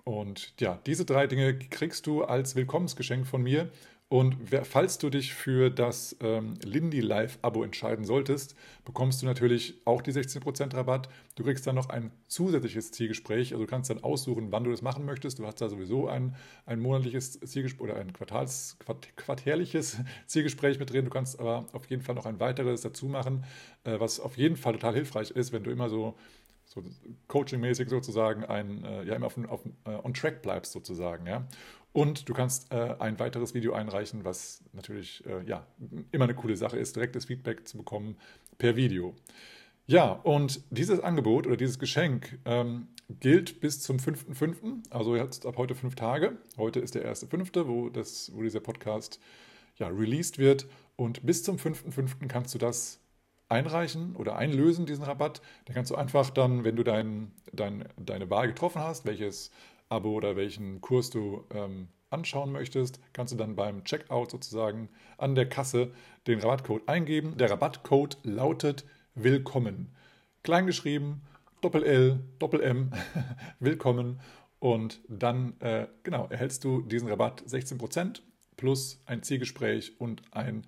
[0.04, 3.72] Und ja, diese drei Dinge kriegst du als Willkommensgeschenk von mir.
[4.08, 9.82] Und falls du dich für das ähm, Lindy Live Abo entscheiden solltest, bekommst du natürlich
[9.84, 11.10] auch die 16% Rabatt.
[11.34, 13.54] Du kriegst dann noch ein zusätzliches Zielgespräch.
[13.54, 15.40] Also du kannst dann aussuchen, wann du das machen möchtest.
[15.40, 16.36] Du hast da sowieso ein,
[16.68, 18.78] ein monatliches Zielgespräch oder ein Quartals,
[19.16, 21.06] quartärliches Zielgespräch mit drin.
[21.06, 23.44] Du kannst aber auf jeden Fall noch ein weiteres dazu machen,
[23.86, 26.16] äh, was auf jeden Fall total hilfreich ist, wenn du immer so
[26.76, 26.84] so
[27.28, 31.48] coachingmäßig sozusagen ein, äh, ja, immer auf, auf äh, on track bleibst sozusagen, ja.
[31.94, 35.66] Und du kannst äh, ein weiteres Video einreichen, was natürlich äh, ja,
[36.12, 38.18] immer eine coole Sache ist, direktes Feedback zu bekommen
[38.58, 39.16] per Video.
[39.88, 42.88] Ja, und dieses Angebot oder dieses Geschenk ähm,
[43.22, 46.38] gilt bis zum 5.5., also jetzt ab heute fünf Tage.
[46.58, 49.22] Heute ist der 1.5., wo, wo dieser Podcast
[49.78, 50.68] ja, released wird.
[50.98, 52.28] Und bis zum 5.5.
[52.28, 53.00] kannst du das
[53.50, 55.42] einreichen oder einlösen, diesen Rabatt.
[55.66, 59.52] Da kannst du einfach dann, wenn du dein, dein, deine Wahl getroffen hast, welches
[59.90, 65.36] Abo oder welchen Kurs du ähm, anschauen möchtest, kannst du dann beim Checkout sozusagen an
[65.36, 65.92] der Kasse
[66.28, 67.38] den Rabattcode eingeben.
[67.38, 69.94] Der Rabattcode lautet Willkommen.
[70.44, 71.22] Kleingeschrieben,
[71.62, 72.92] Doppel L, Doppel M,
[73.60, 74.20] Willkommen.
[74.60, 78.22] Und dann, äh, genau, erhältst du diesen Rabatt 16%
[78.58, 80.66] plus ein Zielgespräch und ein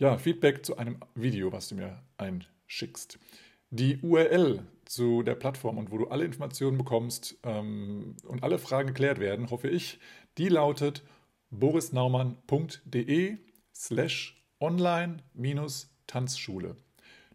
[0.00, 3.20] ja, Feedback zu einem Video, was du mir einschickst.
[3.68, 8.88] Die URL zu der Plattform und wo du alle Informationen bekommst ähm, und alle Fragen
[8.88, 10.00] geklärt werden, hoffe ich,
[10.38, 11.04] die lautet
[11.50, 13.36] borisnaumann.de
[13.74, 16.76] slash online-tanzschule.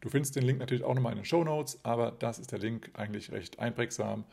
[0.01, 2.59] Du findest den Link natürlich auch nochmal in den Show Notes, aber das ist der
[2.59, 4.25] Link eigentlich recht einprägsam.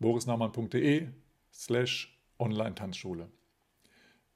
[0.00, 1.08] borisnaumann.de
[1.52, 3.28] slash online-tanzschule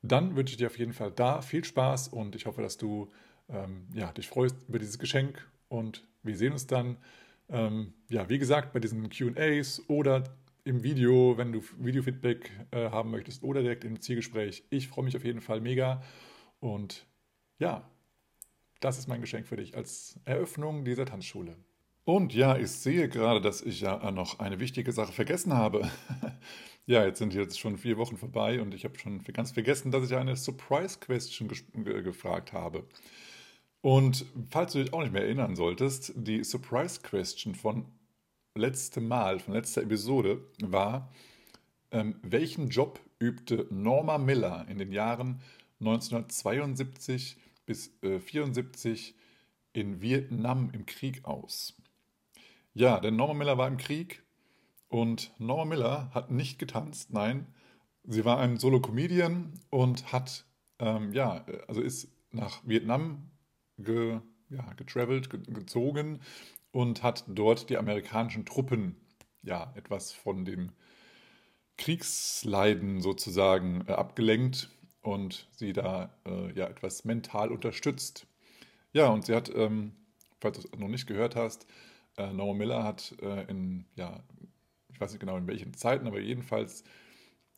[0.03, 3.11] dann wünsche ich dir auf jeden Fall da viel Spaß und ich hoffe, dass du
[3.49, 6.97] ähm, ja, dich freust über dieses Geschenk und wir sehen uns dann,
[7.49, 10.25] ähm, ja, wie gesagt, bei diesen QAs oder
[10.65, 14.65] im Video, wenn du Videofeedback äh, haben möchtest oder direkt im Zielgespräch.
[14.71, 16.03] Ich freue mich auf jeden Fall mega
[16.61, 17.07] und
[17.59, 17.89] ja,
[18.81, 21.57] das ist mein Geschenk für dich als Eröffnung dieser Tanzschule.
[22.05, 25.89] Und ja, ich sehe gerade, dass ich ja noch eine wichtige Sache vergessen habe.
[26.87, 30.05] ja, jetzt sind jetzt schon vier Wochen vorbei und ich habe schon ganz vergessen, dass
[30.05, 32.85] ich eine Surprise Question gefragt habe.
[33.81, 37.87] Und falls du dich auch nicht mehr erinnern solltest, die Surprise Question von
[38.55, 41.13] letztem Mal, von letzter Episode war,
[41.91, 45.41] ähm, welchen Job übte Norma Miller in den Jahren
[45.81, 48.21] 1972 bis äh,
[49.73, 51.77] in Vietnam im Krieg aus?
[52.75, 54.23] Ja, denn Norma Miller war im Krieg
[54.93, 57.47] und Norma Miller hat nicht getanzt, nein,
[58.05, 60.45] sie war ein Solo-Comedian und hat,
[60.79, 63.31] ähm, ja, also ist nach Vietnam
[63.79, 66.21] ge, ja, getravelt, ge, gezogen
[66.73, 68.97] und hat dort die amerikanischen Truppen,
[69.43, 70.73] ja, etwas von dem
[71.79, 74.69] Kriegsleiden sozusagen äh, abgelenkt
[75.01, 78.27] und sie da äh, ja etwas mental unterstützt.
[78.93, 79.93] Ja, und sie hat, ähm,
[80.39, 81.67] falls du es noch nicht gehört hast,
[82.19, 84.23] äh, Norman Miller hat äh, in, ja,
[85.03, 86.85] weiß nicht genau in welchen Zeiten, aber jedenfalls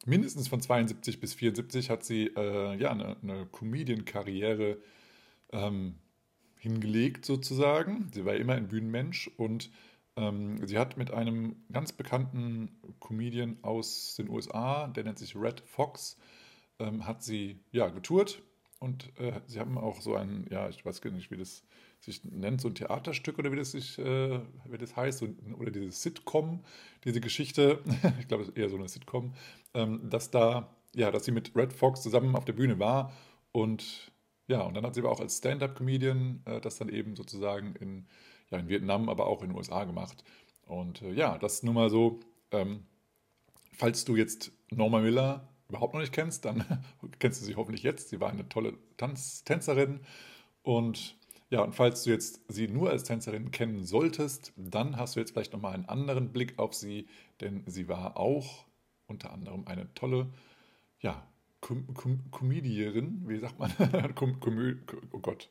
[0.07, 4.79] mindestens von 72 bis 74 hat sie äh, ja, eine, eine Comedian-Karriere
[5.53, 5.97] ähm,
[6.57, 8.11] hingelegt sozusagen.
[8.13, 9.71] Sie war immer ein Bühnenmensch und
[10.17, 15.61] ähm, sie hat mit einem ganz bekannten Comedian aus den USA, der nennt sich Red
[15.61, 16.17] Fox,
[16.79, 18.43] ähm, hat sie ja getourt
[18.79, 21.65] und äh, sie haben auch so ein, ja, ich weiß gar nicht, wie das
[22.05, 25.71] sich nennt, so ein Theaterstück oder wie das, sich, äh, wie das heißt, so, oder
[25.71, 26.61] dieses Sitcom,
[27.05, 27.81] diese Geschichte,
[28.21, 29.35] ich glaube, es ist eher so eine Sitcom,
[29.75, 33.13] ähm, dass da, ja, dass sie mit Red Fox zusammen auf der Bühne war
[33.53, 34.13] und
[34.47, 38.07] ja, und dann hat sie aber auch als Stand-up-Comedian äh, das dann eben sozusagen in,
[38.51, 40.23] ja, in Vietnam, aber auch in den USA gemacht.
[40.67, 42.85] Und äh, ja, das nur mal so, ähm,
[43.73, 46.65] falls du jetzt Norma Miller überhaupt noch nicht kennst, dann
[47.19, 48.11] kennst du sie hoffentlich jetzt.
[48.11, 50.01] Sie war eine tolle Tanz Tänzerin
[50.63, 51.17] und
[51.55, 55.31] ja, und falls du jetzt sie nur als Tänzerin kennen solltest, dann hast du jetzt
[55.31, 57.07] vielleicht nochmal einen anderen Blick auf sie,
[57.41, 58.67] denn sie war auch
[59.07, 60.33] unter anderem eine tolle,
[60.99, 61.25] ja,
[61.61, 63.71] Com Com wie sagt man?
[64.17, 64.81] Com Com
[65.13, 65.49] oh Gott,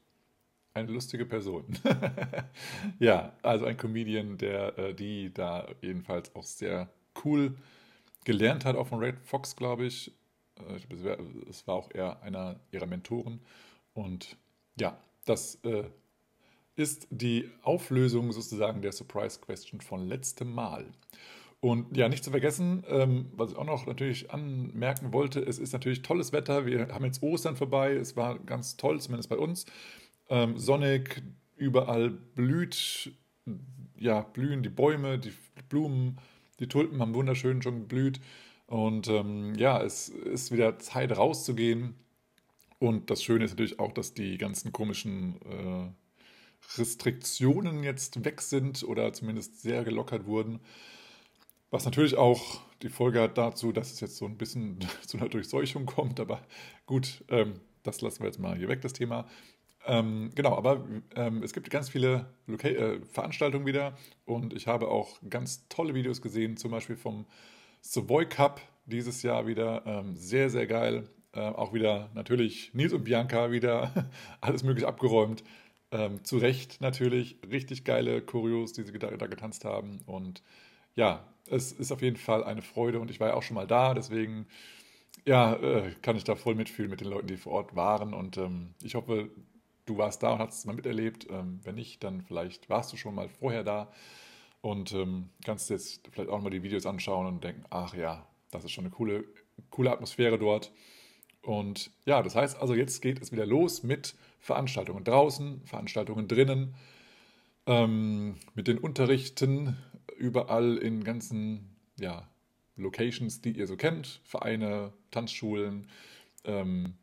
[0.74, 1.68] eine lustige Person.
[3.00, 6.90] ja, also ein Comedian, der äh, die da jedenfalls auch sehr
[7.24, 7.56] cool
[8.26, 10.12] gelernt hat, auch von Red Fox, glaube ich.
[10.58, 13.40] Äh, es war auch eher einer ihrer Mentoren.
[13.94, 14.36] Und
[14.78, 15.84] ja, das äh,
[16.76, 20.86] ist die Auflösung sozusagen der Surprise Question von letztem Mal.
[21.60, 25.72] Und ja, nicht zu vergessen, ähm, was ich auch noch natürlich anmerken wollte, es ist
[25.72, 26.66] natürlich tolles Wetter.
[26.66, 27.94] Wir haben jetzt Ostern vorbei.
[27.94, 29.66] Es war ganz toll, zumindest bei uns.
[30.30, 31.24] Ähm, sonnig,
[31.56, 33.14] überall blüht,
[33.98, 35.32] ja, blühen die Bäume, die
[35.70, 36.18] Blumen,
[36.60, 38.20] die Tulpen haben wunderschön schon geblüht.
[38.68, 41.96] Und ähm, ja, es ist wieder Zeit rauszugehen.
[42.84, 48.84] Und das Schöne ist natürlich auch, dass die ganzen komischen äh, Restriktionen jetzt weg sind
[48.84, 50.60] oder zumindest sehr gelockert wurden.
[51.72, 55.30] Was natürlich auch die Folge hat dazu, dass es jetzt so ein bisschen zu einer
[55.30, 56.20] Durchseuchung kommt.
[56.20, 56.46] Aber
[56.86, 59.30] gut, ähm, das lassen wir jetzt mal hier weg, das Thema.
[59.86, 64.90] Ähm, genau, aber ähm, es gibt ganz viele Loca äh, Veranstaltungen wieder und ich habe
[64.90, 67.28] auch ganz tolle Videos gesehen, zum Beispiel vom
[67.80, 69.86] Savoy Cup dieses Jahr wieder.
[69.86, 71.08] Ähm, sehr, sehr geil.
[71.34, 73.92] Äh, auch wieder natürlich Nils und Bianca wieder
[74.42, 75.44] alles möglich abgeräumt.
[75.92, 77.38] Ähm, zu Recht natürlich.
[77.50, 80.02] Richtig geile Choreos, die sie da, da getanzt haben.
[80.06, 80.44] Und
[80.96, 83.68] ja, es ist auf jeden Fall eine Freude und ich war ja auch schon mal
[83.68, 84.48] da, deswegen
[85.26, 88.14] ja, äh, kann ich da voll mitfühlen mit den Leuten, die vor Ort waren.
[88.14, 89.30] Und ähm, ich hoffe,
[89.86, 91.28] du warst da und hast es mal miterlebt.
[91.30, 93.92] Ähm, wenn nicht, dann vielleicht warst du schon mal vorher da
[94.62, 98.64] und ähm, kannst jetzt vielleicht auch mal die Videos anschauen und denken, ach ja, das
[98.66, 99.26] ist schon eine coole,
[99.70, 100.72] coole Atmosphäre dort.
[101.44, 106.74] Und ja, das heißt also, jetzt geht es wieder los mit Veranstaltungen draußen, Veranstaltungen drinnen,
[107.66, 109.78] ähm, mit den Unterrichten
[110.18, 112.28] überall in ganzen ja,
[112.78, 115.90] Locations, die ihr so kennt, Vereine, Tanzschulen,
[116.46, 116.94] ähm,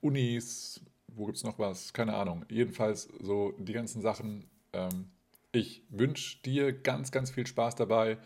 [0.00, 1.92] Unis, wo gibt es noch was?
[1.92, 2.44] Keine Ahnung.
[2.48, 4.44] Jedenfalls so die ganzen Sachen.
[4.72, 5.10] Ähm,
[5.52, 8.18] ich wünsche dir ganz, ganz viel Spaß dabei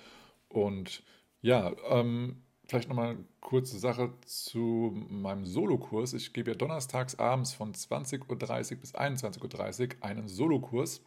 [0.48, 1.02] und
[1.40, 6.14] ja, ähm, vielleicht nochmal eine kurze Sache zu meinem Solokurs.
[6.14, 11.02] Ich gebe ja donnerstags abends von 20.30 Uhr bis 21.30 Uhr einen Solokurs.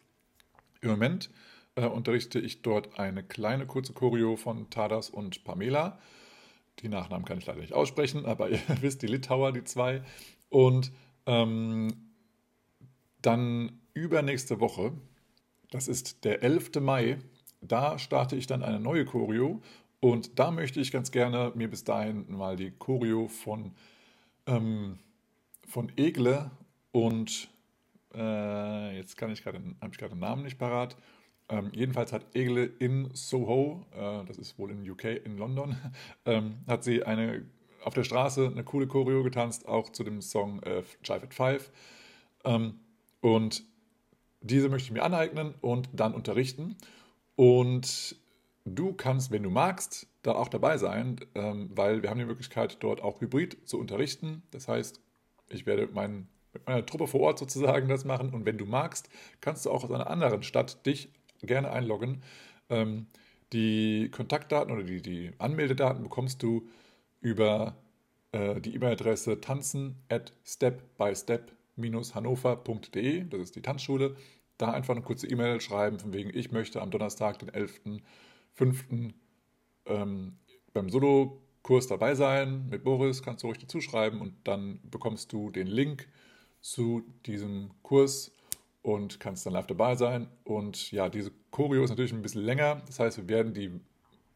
[0.82, 1.32] Im Moment
[1.73, 5.97] äh, unterrichte ich dort eine kleine kurze Choreo von Tadas und Pamela.
[6.82, 10.04] Die Nachnamen kann ich leider nicht aussprechen, aber ihr wisst, die Litauer, die zwei.
[10.49, 10.91] Und
[11.25, 12.12] ähm,
[13.23, 14.91] dann übernächste Woche,
[15.71, 16.75] das ist der 11.
[16.80, 17.17] Mai,
[17.60, 19.63] da starte ich dann eine neue Choreo
[20.06, 23.72] und da möchte ich ganz gerne mir bis dahin mal die Choreo von,
[24.46, 25.00] ähm,
[25.68, 26.52] von Egle
[26.91, 27.50] und
[28.13, 30.96] äh, jetzt kann ich gerade, habe ich gerade den Namen nicht parat.
[31.50, 35.76] Ähm, jedenfalls hat Egle in Soho, äh, das ist wohl in UK, in London,
[36.28, 37.44] ähm, hat sie eine
[37.84, 41.72] auf der Straße eine coole Choreo getanzt, auch zu dem Song äh, Jive at Five.
[42.44, 42.76] Ähm,
[43.22, 43.63] und
[44.41, 46.76] diese möchte ich mir aneignen und dann unterrichten.
[47.36, 48.18] Und
[48.65, 52.78] Du kannst, wenn du magst, da auch dabei sein, ähm, weil wir haben die Möglichkeit,
[52.80, 54.41] dort auch hybrid zu unterrichten.
[54.49, 54.99] Das heißt,
[55.49, 59.10] ich werde mein, mit meiner Truppe vor Ort sozusagen das machen und wenn du magst,
[59.39, 61.10] kannst du auch aus einer anderen Stadt dich
[61.41, 62.23] gerne einloggen.
[62.69, 63.08] Ähm,
[63.54, 66.67] die Kontaktdaten oder die, die Anmeldedaten bekommst du
[67.21, 67.75] über
[68.32, 74.15] äh, die E-Mail-Adresse tanzen at stepbystep-hannover.de, das ist die Tanzschule.
[74.58, 77.82] Da einfach eine kurze E-Mail schreiben, von wegen, ich möchte am Donnerstag, den 11
[78.56, 79.13] fünften
[79.86, 80.38] ähm,
[80.74, 85.52] beim Solo-Kurs dabei sein mit Boris, kannst du ruhig dazu schreiben und dann bekommst du
[85.52, 86.08] den Link
[86.62, 88.36] zu diesem Kurs
[88.82, 90.28] und kannst dann live dabei sein.
[90.44, 93.72] Und ja, diese Choreo ist natürlich ein bisschen länger, das heißt, wir werden die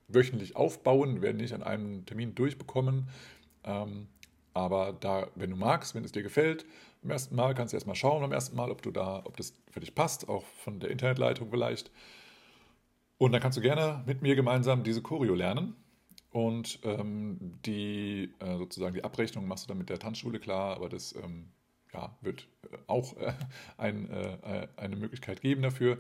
[0.07, 3.09] wöchentlich aufbauen, werden nicht an einem Termin durchbekommen.
[3.63, 4.07] Ähm,
[4.53, 6.65] aber da, wenn du magst, wenn es dir gefällt,
[7.01, 9.53] beim ersten Mal kannst du erstmal schauen, beim ersten Mal, ob du da, ob das
[9.71, 11.91] für dich passt, auch von der Internetleitung vielleicht.
[13.19, 15.75] Und dann kannst du gerne mit mir gemeinsam diese Choreo lernen.
[16.31, 20.87] Und ähm, die äh, sozusagen die Abrechnung machst du dann mit der Tanzschule klar, aber
[20.87, 21.51] das ähm,
[21.93, 23.33] ja, wird äh, auch äh,
[23.77, 25.97] ein, äh, eine Möglichkeit geben dafür.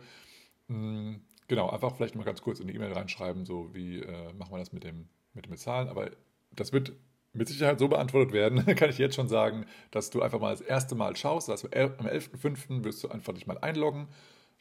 [0.67, 4.51] Mhm, genau, einfach vielleicht mal ganz kurz in die E-Mail reinschreiben, so wie äh, machen
[4.51, 5.89] wir das mit dem, mit dem Bezahlen.
[5.89, 6.11] Aber
[6.51, 6.93] das wird
[7.33, 10.61] mit Sicherheit so beantwortet werden, kann ich jetzt schon sagen, dass du einfach mal das
[10.61, 11.49] erste Mal schaust.
[11.49, 12.85] Also am 11.05.
[12.85, 14.07] wirst du einfach dich mal einloggen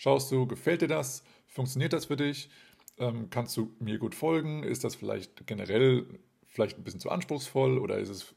[0.00, 1.24] Schaust du, gefällt dir das?
[1.48, 2.50] Funktioniert das für dich?
[2.98, 4.62] Ähm, kannst du mir gut folgen?
[4.62, 6.06] Ist das vielleicht generell
[6.46, 8.34] vielleicht ein bisschen zu anspruchsvoll oder ist es,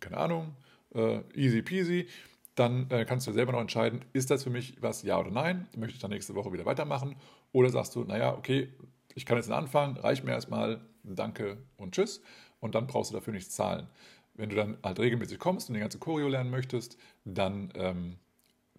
[0.00, 0.54] keine Ahnung,
[0.94, 2.06] äh, easy peasy?
[2.54, 5.66] Dann äh, kannst du selber noch entscheiden, ist das für mich was, ja oder nein?
[5.76, 7.16] Möchte ich dann nächste Woche wieder weitermachen?
[7.52, 8.68] Oder sagst du, naja, okay,
[9.14, 12.22] ich kann jetzt anfangen, reicht mir erstmal, danke und tschüss.
[12.60, 13.88] Und dann brauchst du dafür nichts zahlen.
[14.34, 18.16] Wenn du dann halt regelmäßig kommst und die ganze Choreo lernen möchtest, dann ähm,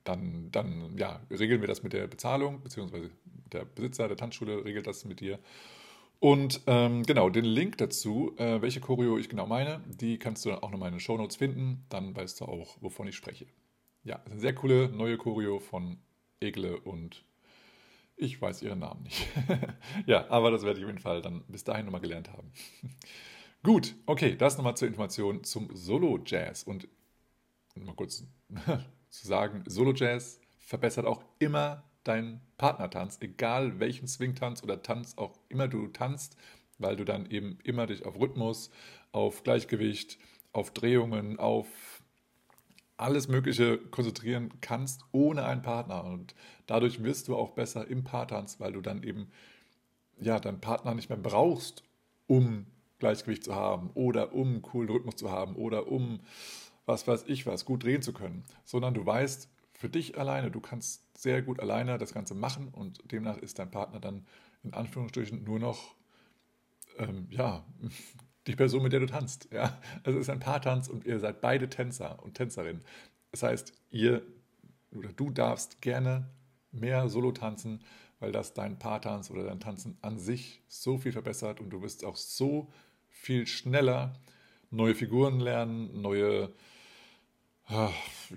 [0.03, 3.09] dann, dann ja, regeln wir das mit der Bezahlung, beziehungsweise
[3.53, 5.39] der Besitzer der Tanzschule regelt das mit dir.
[6.19, 10.49] Und ähm, genau, den Link dazu, äh, welche Choreo ich genau meine, die kannst du
[10.49, 11.85] dann auch nochmal in den Show Notes finden.
[11.89, 13.45] Dann weißt du auch, wovon ich spreche.
[14.05, 15.97] Ja, ist eine sehr coole neue Choreo von
[16.39, 17.25] Egle und
[18.15, 19.27] ich weiß ihren Namen nicht.
[20.05, 22.51] ja, aber das werde ich auf jeden Fall dann bis dahin nochmal gelernt haben.
[23.63, 26.63] Gut, okay, das nochmal zur Information zum Solo-Jazz.
[26.63, 26.87] Und
[27.75, 28.23] mal kurz
[29.09, 35.67] zu sagen, Solo-Jazz verbessert auch immer deinen Partnertanz, egal welchen Swing-Tanz oder Tanz auch immer
[35.67, 36.37] du tanzt,
[36.77, 38.71] weil du dann eben immer dich auf Rhythmus,
[39.11, 40.17] auf Gleichgewicht,
[40.51, 41.67] auf Drehungen, auf
[42.97, 46.03] alles Mögliche konzentrieren kannst ohne einen Partner.
[46.03, 46.35] Und
[46.67, 49.29] dadurch wirst du auch besser im Paartanz, weil du dann eben
[50.19, 51.83] ja, deinen Partner nicht mehr brauchst,
[52.27, 52.65] um
[52.99, 56.19] Gleichgewicht zu haben oder um coolen Rhythmus zu haben oder um
[56.85, 59.49] was weiß ich was, gut drehen zu können, sondern du weißt
[59.83, 63.69] für dich alleine, du kannst sehr gut alleine das Ganze machen und demnach ist dein
[63.69, 64.25] Partner dann
[64.63, 65.95] in Anführungsstrichen nur noch,
[66.99, 67.65] ähm, ja,
[68.47, 69.49] die Person, mit der du tanzt.
[69.51, 69.77] Ja?
[70.05, 72.81] Also es ist ein Paartanz und ihr seid beide Tänzer und Tänzerinnen.
[73.31, 74.21] Das heißt, ihr
[74.95, 76.29] oder du darfst gerne
[76.71, 77.81] mehr Solo tanzen,
[78.21, 82.05] weil das dein Paartanz oder dein Tanzen an sich so viel verbessert und du wirst
[82.05, 82.71] auch so
[83.09, 84.17] viel schneller
[84.69, 86.53] neue Figuren lernen, neue,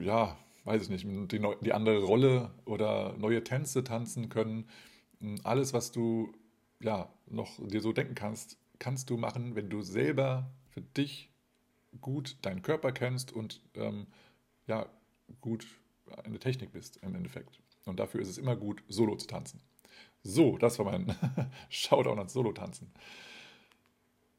[0.00, 0.36] ja,
[0.66, 4.68] weiß ich nicht, die, die andere Rolle oder neue Tänze tanzen können.
[5.44, 6.32] Alles, was du
[6.80, 11.30] ja noch dir so denken kannst, kannst du machen, wenn du selber für dich
[12.00, 14.06] gut deinen Körper kennst und ähm,
[14.66, 14.86] ja,
[15.40, 15.66] gut
[16.24, 17.60] eine Technik bist im Endeffekt.
[17.86, 19.60] Und dafür ist es immer gut, Solo zu tanzen.
[20.22, 21.14] So, das war mein
[21.68, 22.90] Shoutout ans Solo-Tanzen.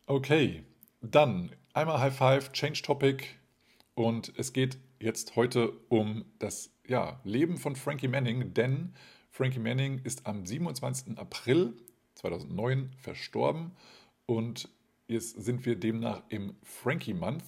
[0.06, 0.64] Okay,
[1.02, 3.26] dann einmal High Five, Change Topic.
[3.96, 8.94] Und es geht jetzt heute um das ja, Leben von Frankie Manning, denn
[9.32, 11.18] Frankie Manning ist am 27.
[11.18, 11.74] April
[12.16, 13.72] 2009 verstorben
[14.26, 14.70] und
[15.08, 17.44] jetzt sind wir demnach im Frankie Month.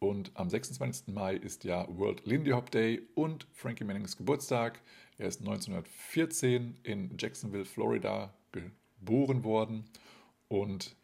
[0.00, 1.08] Und am 26.
[1.08, 4.80] Mai ist ja World Lindy Hop Day und Frankie Mannings Geburtstag.
[5.16, 9.84] Er ist 1914 in Jacksonville, Florida geboren worden.
[10.46, 10.94] Und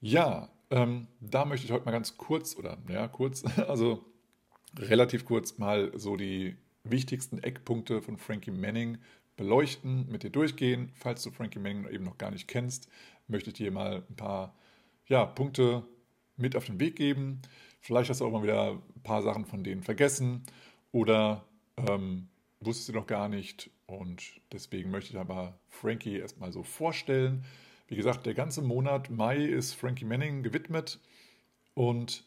[0.00, 4.04] ja, ähm, da möchte ich heute mal ganz kurz, oder ja, kurz, also
[4.78, 8.98] relativ kurz mal so die wichtigsten Eckpunkte von Frankie Manning
[9.36, 10.90] beleuchten, mit dir durchgehen.
[10.94, 12.88] Falls du Frankie Manning eben noch gar nicht kennst,
[13.28, 14.54] möchte ich dir mal ein paar
[15.06, 15.84] ja, Punkte
[16.36, 17.40] mit auf den Weg geben.
[17.80, 20.42] Vielleicht hast du auch mal wieder ein paar Sachen von denen vergessen
[20.92, 21.44] oder
[21.76, 22.28] ähm,
[22.60, 23.70] wusstest du noch gar nicht.
[23.86, 27.44] Und deswegen möchte ich aber Frankie erstmal so vorstellen.
[27.88, 31.00] Wie gesagt, der ganze Monat Mai ist Frankie Manning gewidmet
[31.74, 32.24] und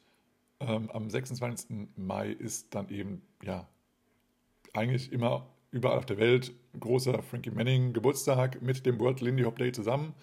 [0.60, 1.90] ähm, am 26.
[1.96, 3.68] Mai ist dann eben, ja,
[4.74, 9.58] eigentlich immer überall auf der Welt großer Frankie Manning Geburtstag mit dem World Lindy Hop
[9.58, 10.14] Day zusammen.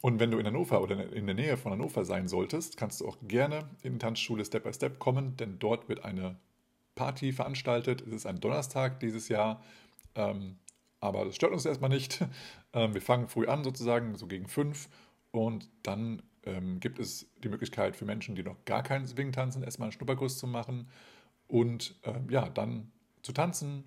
[0.00, 3.08] Und wenn du in Hannover oder in der Nähe von Hannover sein solltest, kannst du
[3.08, 6.36] auch gerne in die Tanzschule Step by Step kommen, denn dort wird eine
[6.94, 8.02] Party veranstaltet.
[8.02, 9.62] Es ist ein Donnerstag dieses Jahr.
[10.14, 10.56] Ähm,
[11.00, 12.24] aber das stört uns erstmal nicht.
[12.76, 14.88] Ähm, wir fangen früh an, sozusagen, so gegen fünf.
[15.30, 19.62] Und dann ähm, gibt es die Möglichkeit für Menschen, die noch gar keinen Swing tanzen,
[19.62, 20.88] erstmal einen Schnupperkurs zu machen.
[21.46, 22.90] Und ähm, ja, dann
[23.22, 23.84] zu tanzen,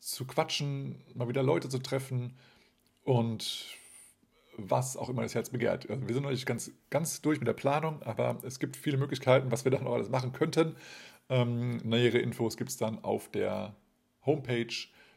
[0.00, 2.34] zu quatschen, mal wieder Leute zu treffen
[3.02, 3.66] und
[4.56, 5.90] was auch immer das Herz begehrt.
[5.90, 8.98] Also wir sind noch nicht ganz, ganz durch mit der Planung, aber es gibt viele
[8.98, 10.76] Möglichkeiten, was wir da noch alles machen könnten.
[11.28, 13.74] Ähm, nähere Infos gibt es dann auf der
[14.24, 14.72] Homepage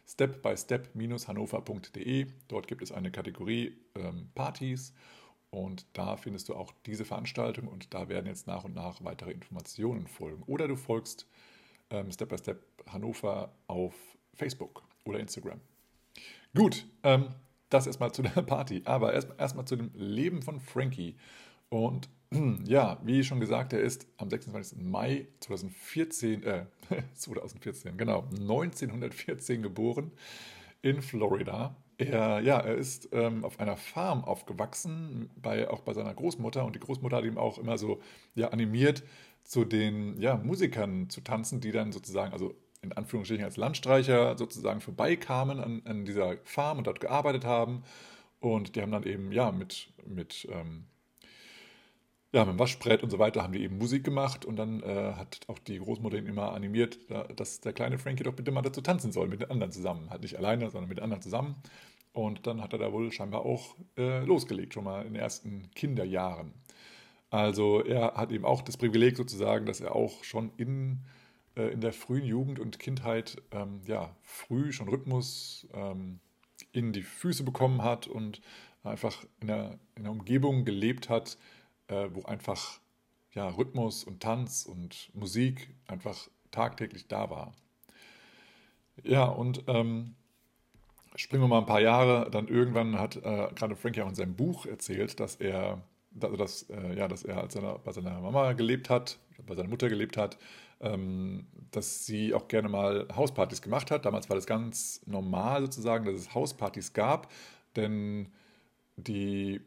[0.07, 2.27] stepbystep-hannover.de.
[2.47, 4.95] Dort gibt es eine Kategorie ähm, Partys
[5.57, 9.31] und da findest du auch diese Veranstaltung und da werden jetzt nach und nach weitere
[9.31, 10.43] Informationen folgen.
[10.43, 11.27] Oder du folgst
[11.89, 13.95] ähm, Step by Step Hannover auf
[14.35, 15.59] Facebook oder Instagram.
[16.53, 17.33] Gut, ähm,
[17.69, 18.83] das erstmal zu der Party.
[18.85, 21.15] Aber erstmal erst zu dem Leben von Frankie.
[21.69, 22.07] Und
[22.65, 24.77] ja, wie schon gesagt, er ist am 26.
[24.83, 26.65] Mai 2014, äh,
[27.15, 30.11] 2014, genau, 1914 geboren
[30.83, 31.75] in Florida.
[31.99, 36.63] Er, ja, er ist ähm, auf einer Farm aufgewachsen, bei, auch bei seiner Großmutter.
[36.63, 38.01] Und die Großmutter hat ihm auch immer so
[38.35, 39.03] ja, animiert,
[39.43, 44.81] zu den ja, Musikern zu tanzen, die dann sozusagen, also in Anführungsstrichen als Landstreicher sozusagen
[44.81, 47.83] vorbeikamen an, an dieser Farm und dort gearbeitet haben.
[48.39, 50.85] Und die haben dann eben ja mit, mit ähm,
[52.33, 55.13] ja, mit dem Waschbrett und so weiter haben die eben Musik gemacht und dann äh,
[55.13, 56.99] hat auch die Großmutter ihn immer animiert,
[57.35, 60.09] dass der kleine Frankie doch bitte mal dazu tanzen soll, mit den anderen zusammen.
[60.09, 61.55] Halt nicht alleine, sondern mit den anderen zusammen.
[62.11, 65.69] Und dann hat er da wohl scheinbar auch äh, losgelegt, schon mal in den ersten
[65.75, 66.53] Kinderjahren.
[67.29, 71.05] Also er hat eben auch das Privileg sozusagen, dass er auch schon in,
[71.55, 76.19] äh, in der frühen Jugend und Kindheit ähm, ja, früh schon Rhythmus ähm,
[76.71, 78.41] in die Füße bekommen hat und
[78.83, 81.37] einfach in der, in der Umgebung gelebt hat,
[81.87, 82.79] äh, wo einfach
[83.33, 87.53] ja, Rhythmus und Tanz und Musik einfach tagtäglich da war.
[89.03, 90.15] Ja, und ähm,
[91.15, 94.35] springen wir mal ein paar Jahre, dann irgendwann hat äh, gerade Frankie auch in seinem
[94.35, 95.81] Buch erzählt, dass er,
[96.19, 99.69] also dass, äh, ja, dass er als seiner, bei seiner Mama gelebt hat, bei seiner
[99.69, 100.37] Mutter gelebt hat,
[100.79, 104.05] ähm, dass sie auch gerne mal Hauspartys gemacht hat.
[104.05, 107.31] Damals war das ganz normal sozusagen, dass es Hauspartys gab,
[107.75, 108.31] denn
[108.95, 109.61] die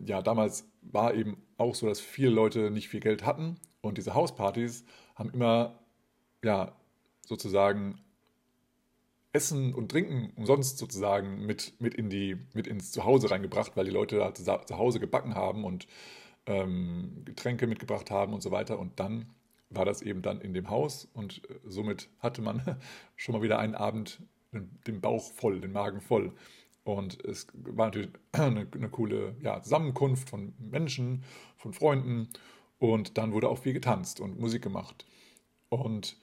[0.00, 4.14] ja, damals war eben auch so, dass viele Leute nicht viel Geld hatten und diese
[4.14, 5.78] Hauspartys haben immer,
[6.42, 6.76] ja,
[7.26, 8.00] sozusagen
[9.32, 13.90] Essen und Trinken umsonst sozusagen mit, mit, in die, mit ins Zuhause reingebracht, weil die
[13.90, 15.86] Leute da zu Hause gebacken haben und
[16.46, 18.78] ähm, Getränke mitgebracht haben und so weiter.
[18.78, 19.26] Und dann
[19.70, 22.78] war das eben dann in dem Haus und äh, somit hatte man
[23.16, 24.20] schon mal wieder einen Abend
[24.52, 26.32] den Bauch voll, den Magen voll.
[26.84, 31.24] Und es war natürlich eine, eine coole ja, Zusammenkunft von Menschen,
[31.56, 32.28] von Freunden.
[32.78, 35.06] Und dann wurde auch viel getanzt und Musik gemacht.
[35.68, 36.16] Und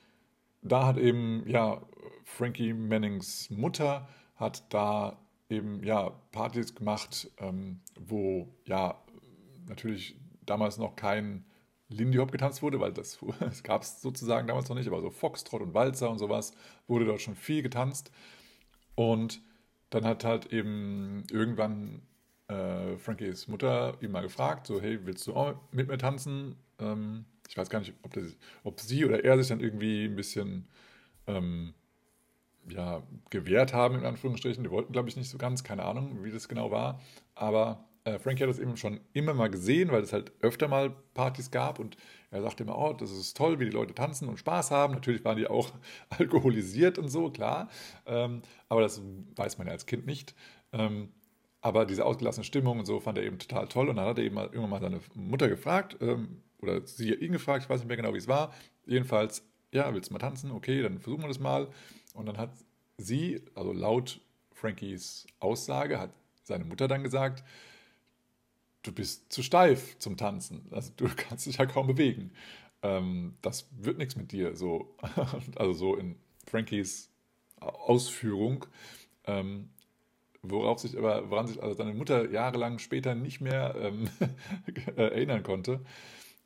[0.61, 1.81] da hat eben, ja,
[2.25, 5.17] Frankie Mannings Mutter hat da
[5.49, 9.01] eben, ja, Partys gemacht, ähm, wo, ja,
[9.67, 11.45] natürlich damals noch kein
[11.87, 15.09] Lindy Hop getanzt wurde, weil das, das gab es sozusagen damals noch nicht, aber so
[15.09, 16.53] Foxtrot und Walzer und sowas
[16.87, 18.11] wurde dort schon viel getanzt.
[18.95, 19.41] Und
[19.89, 22.01] dann hat halt eben irgendwann
[22.47, 26.55] äh, Frankies Mutter ihn mal gefragt, so, hey, willst du auch mit mir tanzen?
[26.79, 30.15] Ähm, ich weiß gar nicht, ob, das, ob, sie oder er sich dann irgendwie ein
[30.15, 30.67] bisschen
[31.27, 31.73] ähm,
[32.67, 34.63] ja, gewehrt haben, in Anführungsstrichen.
[34.63, 37.01] Die wollten, glaube ich, nicht so ganz, keine Ahnung, wie das genau war.
[37.35, 40.91] Aber äh, Frankie hat das eben schon immer mal gesehen, weil es halt öfter mal
[41.13, 41.97] Partys gab und
[42.31, 44.93] er sagte immer, oh, das ist toll, wie die Leute tanzen und Spaß haben.
[44.93, 45.71] Natürlich waren die auch
[46.09, 47.69] alkoholisiert und so, klar.
[48.05, 49.01] Ähm, aber das
[49.35, 50.35] weiß man ja als Kind nicht.
[50.71, 51.09] Ähm,
[51.61, 53.89] aber diese ausgelassene Stimmung und so fand er eben total toll.
[53.89, 57.31] Und dann hat er eben mal, irgendwann mal seine Mutter gefragt, ähm, oder sie ihn
[57.31, 58.53] gefragt, ich weiß nicht mehr genau, wie es war.
[58.85, 60.51] Jedenfalls, ja, willst du mal tanzen?
[60.51, 61.69] Okay, dann versuchen wir das mal.
[62.13, 62.51] Und dann hat
[62.97, 64.21] sie, also laut
[64.53, 66.11] Frankies Aussage, hat
[66.43, 67.43] seine Mutter dann gesagt,
[68.83, 70.67] du bist zu steif zum Tanzen.
[70.71, 72.31] Also du kannst dich ja kaum bewegen.
[72.81, 74.55] Ähm, das wird nichts mit dir.
[74.55, 74.95] So,
[75.55, 76.15] also so in
[76.47, 77.09] Frankies
[77.59, 78.65] Ausführung.
[79.25, 79.69] Ähm,
[80.41, 84.09] worauf sich aber, woran sich also deine Mutter jahrelang später nicht mehr ähm,
[84.95, 85.81] erinnern konnte.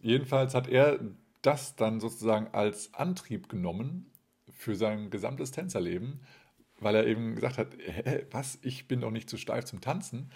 [0.02, 1.00] Jedenfalls hat er
[1.42, 4.12] das dann sozusagen als Antrieb genommen
[4.50, 6.22] für sein gesamtes Tänzerleben,
[6.80, 10.32] weil er eben gesagt hat, hä, was, ich bin doch nicht zu steif zum Tanzen.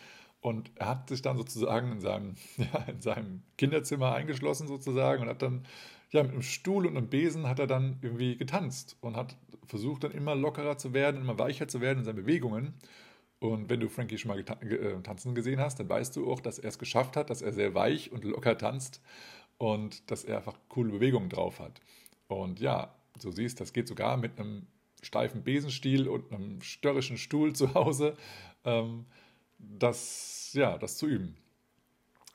[0.48, 5.28] Und er hat sich dann sozusagen in seinem, ja, in seinem Kinderzimmer eingeschlossen sozusagen und
[5.28, 5.66] hat dann,
[6.12, 9.36] ja, mit einem Stuhl und einem Besen hat er dann irgendwie getanzt und hat
[9.66, 12.76] versucht dann immer lockerer zu werden, immer weicher zu werden in seinen Bewegungen.
[13.40, 16.60] Und wenn du Frankie schon mal äh, tanzen gesehen hast, dann weißt du auch, dass
[16.60, 19.02] er es geschafft hat, dass er sehr weich und locker tanzt
[19.58, 21.82] und dass er einfach coole Bewegungen drauf hat.
[22.30, 24.66] Und ja, so siehst, das geht sogar mit einem
[25.02, 28.16] steifen Besenstiel und einem störrischen Stuhl zu Hause.
[28.64, 29.08] Ähm,
[29.58, 31.38] das, ja, das zu üben.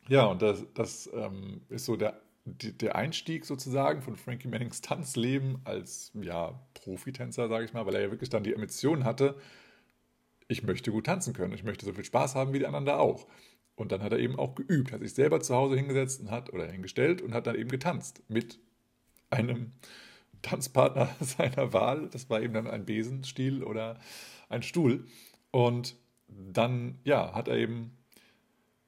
[0.08, 5.60] Ja, und das, das ähm, ist so der, der Einstieg sozusagen von Frankie Mannings Tanzleben
[5.64, 9.36] als ja, Profitänzer, sage ich mal, weil er ja wirklich dann die Emission hatte,
[10.48, 12.98] ich möchte gut tanzen können, ich möchte so viel Spaß haben wie die anderen da
[12.98, 13.26] auch.
[13.74, 16.52] Und dann hat er eben auch geübt, hat sich selber zu Hause hingesetzt und hat
[16.52, 18.58] oder hingestellt und hat dann eben getanzt mit
[19.30, 19.72] einem
[20.42, 22.08] Tanzpartner seiner Wahl.
[22.10, 23.98] Das war eben dann ein Besenstiel oder
[24.48, 25.06] ein Stuhl.
[25.50, 25.96] Und
[26.52, 27.96] dann, ja, hat er eben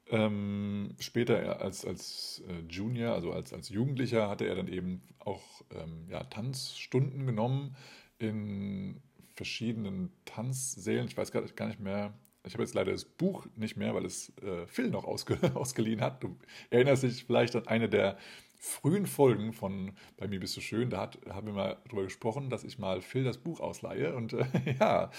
[0.07, 5.63] ähm, später als, als äh, Junior, also als, als Jugendlicher, hatte er dann eben auch
[5.71, 7.75] ähm, ja, Tanzstunden genommen
[8.19, 9.01] in
[9.33, 11.07] verschiedenen Tanzsälen.
[11.07, 12.13] Ich weiß gar gar nicht mehr.
[12.45, 16.01] Ich habe jetzt leider das Buch nicht mehr, weil es äh, Phil noch ausge ausgeliehen
[16.01, 16.23] hat.
[16.23, 16.37] Du
[16.69, 18.17] erinnerst dich vielleicht an eine der
[18.57, 22.49] frühen Folgen von Bei mir bist du schön, da hat, haben wir mal darüber gesprochen,
[22.49, 24.15] dass ich mal Phil das Buch ausleihe.
[24.15, 24.45] Und äh,
[24.79, 25.11] ja,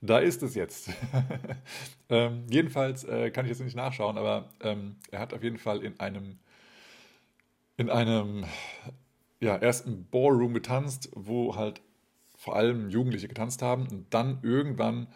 [0.00, 0.90] da ist es jetzt.
[2.08, 5.82] ähm, jedenfalls äh, kann ich jetzt nicht nachschauen, aber ähm, er hat auf jeden Fall
[5.82, 6.38] in einem,
[7.76, 8.44] in einem
[9.40, 11.80] ja, ersten Ballroom getanzt, wo halt
[12.36, 13.88] vor allem Jugendliche getanzt haben.
[13.88, 15.08] Und dann irgendwann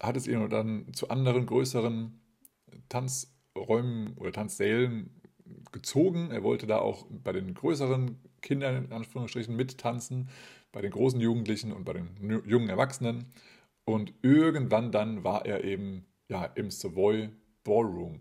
[0.00, 2.20] hat es ihn dann zu anderen größeren
[2.88, 5.10] Tanzräumen oder Tanzsälen
[5.74, 6.30] gezogen.
[6.30, 10.30] Er wollte da auch bei den größeren Kindern in Anführungsstrichen mittanzen,
[10.72, 13.26] bei den großen Jugendlichen und bei den jungen Erwachsenen.
[13.84, 17.28] Und irgendwann dann war er eben ja, im Savoy
[17.64, 18.20] Ballroom.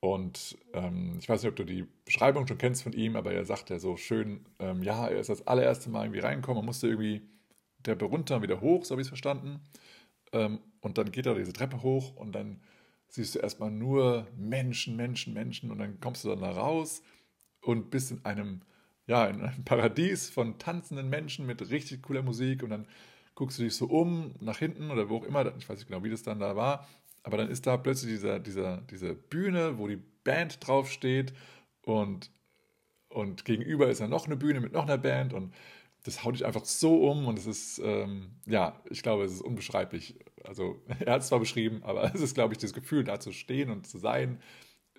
[0.00, 3.44] Und ähm, ich weiß nicht, ob du die Beschreibung schon kennst von ihm, aber er
[3.44, 6.88] sagt ja so schön, ähm, ja, er ist das allererste Mal irgendwie reingekommen, man musste
[6.88, 7.22] irgendwie
[7.78, 9.60] der runter wieder hoch, so habe ich es verstanden.
[10.32, 12.60] Ähm, und dann geht er diese Treppe hoch und dann
[13.14, 17.02] siehst du erstmal nur Menschen, Menschen, Menschen und dann kommst du dann da raus
[17.60, 18.62] und bist in einem,
[19.06, 22.86] ja, in einem Paradies von tanzenden Menschen mit richtig cooler Musik und dann
[23.36, 26.02] guckst du dich so um, nach hinten oder wo auch immer, ich weiß nicht genau,
[26.02, 26.88] wie das dann da war,
[27.22, 31.32] aber dann ist da plötzlich dieser, dieser, diese Bühne, wo die Band draufsteht
[31.82, 32.30] und,
[33.08, 35.54] und gegenüber ist dann noch eine Bühne mit noch einer Band und
[36.02, 39.40] das haut dich einfach so um und es ist, ähm, ja, ich glaube, es ist
[39.40, 40.16] unbeschreiblich.
[40.44, 43.32] Also, er hat es zwar beschrieben, aber es ist, glaube ich, das Gefühl, da zu
[43.32, 44.40] stehen und zu sein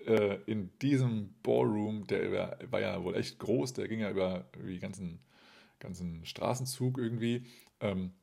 [0.05, 2.31] äh, in diesem Ballroom, der
[2.71, 5.19] war, ja wohl echt groß, der ging ja über, die ganzen,
[5.79, 7.45] ganzen Straßenzug irgendwie.
[7.79, 8.13] Ähm,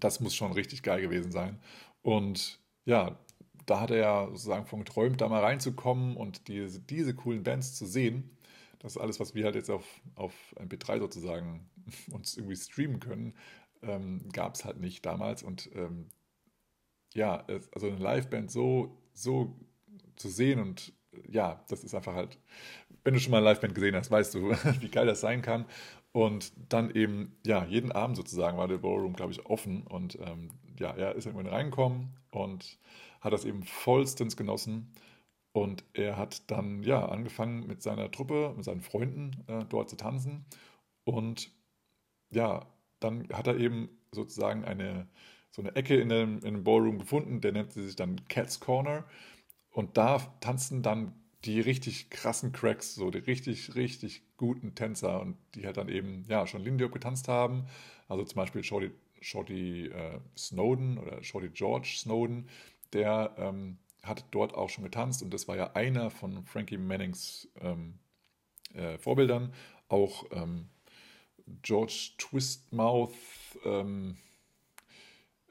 [0.00, 1.58] das muss schon richtig geil gewesen sein.
[2.02, 3.18] Und ja,
[3.66, 7.74] da hat er ja sozusagen von geträumt, da mal reinzukommen und diese, diese coolen Bands
[7.74, 8.30] zu sehen.
[8.78, 9.84] das alles, was wir halt jetzt auf,
[10.14, 11.68] auf MP3 sozusagen
[12.10, 13.34] uns irgendwie streamen können,
[13.82, 15.42] ähm, gab es halt nicht damals.
[15.42, 16.08] Und ähm,
[17.16, 19.56] ja, also eine Liveband so, so
[20.16, 20.92] zu sehen und
[21.28, 22.38] ja, das ist einfach halt,
[23.04, 24.50] wenn du schon mal eine Liveband gesehen hast, weißt du,
[24.80, 25.64] wie geil das sein kann.
[26.12, 29.86] Und dann eben, ja, jeden Abend sozusagen war der Ballroom, glaube ich, offen.
[29.86, 32.78] Und ähm, ja, er ist irgendwann reingekommen und
[33.20, 34.92] hat das eben vollstens genossen.
[35.52, 39.96] Und er hat dann ja angefangen mit seiner Truppe, mit seinen Freunden äh, dort zu
[39.96, 40.46] tanzen.
[41.04, 41.50] Und
[42.30, 42.66] ja,
[43.00, 45.08] dann hat er eben sozusagen eine
[45.56, 49.04] so eine Ecke in dem, in dem Ballroom gefunden, der nennt sich dann Cat's Corner.
[49.70, 51.14] Und da tanzen dann
[51.46, 56.26] die richtig krassen Cracks, so die richtig, richtig guten Tänzer und die halt dann eben,
[56.28, 57.64] ja, schon Lindy getanzt haben.
[58.06, 58.90] Also zum Beispiel Shorty,
[59.22, 62.50] Shorty äh, Snowden oder Shorty George Snowden,
[62.92, 67.48] der ähm, hat dort auch schon getanzt und das war ja einer von Frankie Mannings
[67.62, 67.94] ähm,
[68.74, 69.54] äh, Vorbildern.
[69.88, 70.68] Auch ähm,
[71.62, 73.14] George Twistmouth,
[73.64, 74.18] ähm,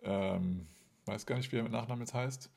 [0.06, 0.68] ähm,
[1.06, 2.49] weiß gar nicht, wie er mit Nachnamen jetzt heißt,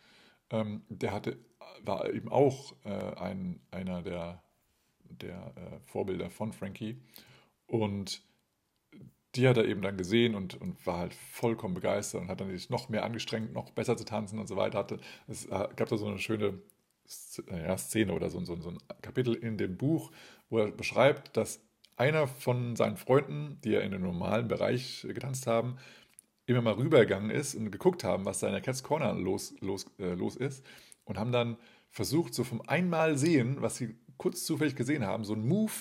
[0.51, 1.39] ähm, der hatte,
[1.83, 4.43] war eben auch äh, ein, einer der,
[5.05, 7.01] der äh, Vorbilder von Frankie.
[7.67, 8.23] Und
[9.35, 12.51] die hat er eben dann gesehen und, und war halt vollkommen begeistert und hat dann
[12.51, 14.79] sich noch mehr angestrengt, noch besser zu tanzen und so weiter.
[14.79, 15.01] Hatte.
[15.27, 16.59] Es äh, gab da so eine schöne
[17.07, 20.13] Szene oder so, so, so ein Kapitel in dem Buch,
[20.51, 21.61] wo er beschreibt, dass
[21.97, 25.79] einer von seinen Freunden, die ja in dem normalen Bereich getanzt haben,
[26.49, 29.87] immer mal rübergegangen ist und geguckt haben, was da in der Cats Corner los, los,
[29.99, 30.65] äh, los ist
[31.05, 31.57] und haben dann
[31.91, 35.73] versucht, so vom einmal sehen, was sie kurz zufällig gesehen haben, so einen Move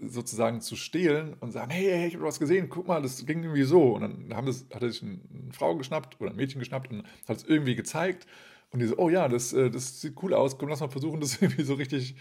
[0.00, 3.42] sozusagen zu stehlen und sagen, hey, hey ich habe was gesehen, guck mal, das ging
[3.42, 3.94] irgendwie so.
[3.94, 5.20] Und dann haben das, hat er sich eine
[5.52, 8.26] Frau geschnappt oder ein Mädchen geschnappt und hat es irgendwie gezeigt.
[8.70, 11.20] Und die so, oh ja, das, äh, das sieht cool aus, komm, lass mal versuchen,
[11.20, 12.16] das irgendwie so richtig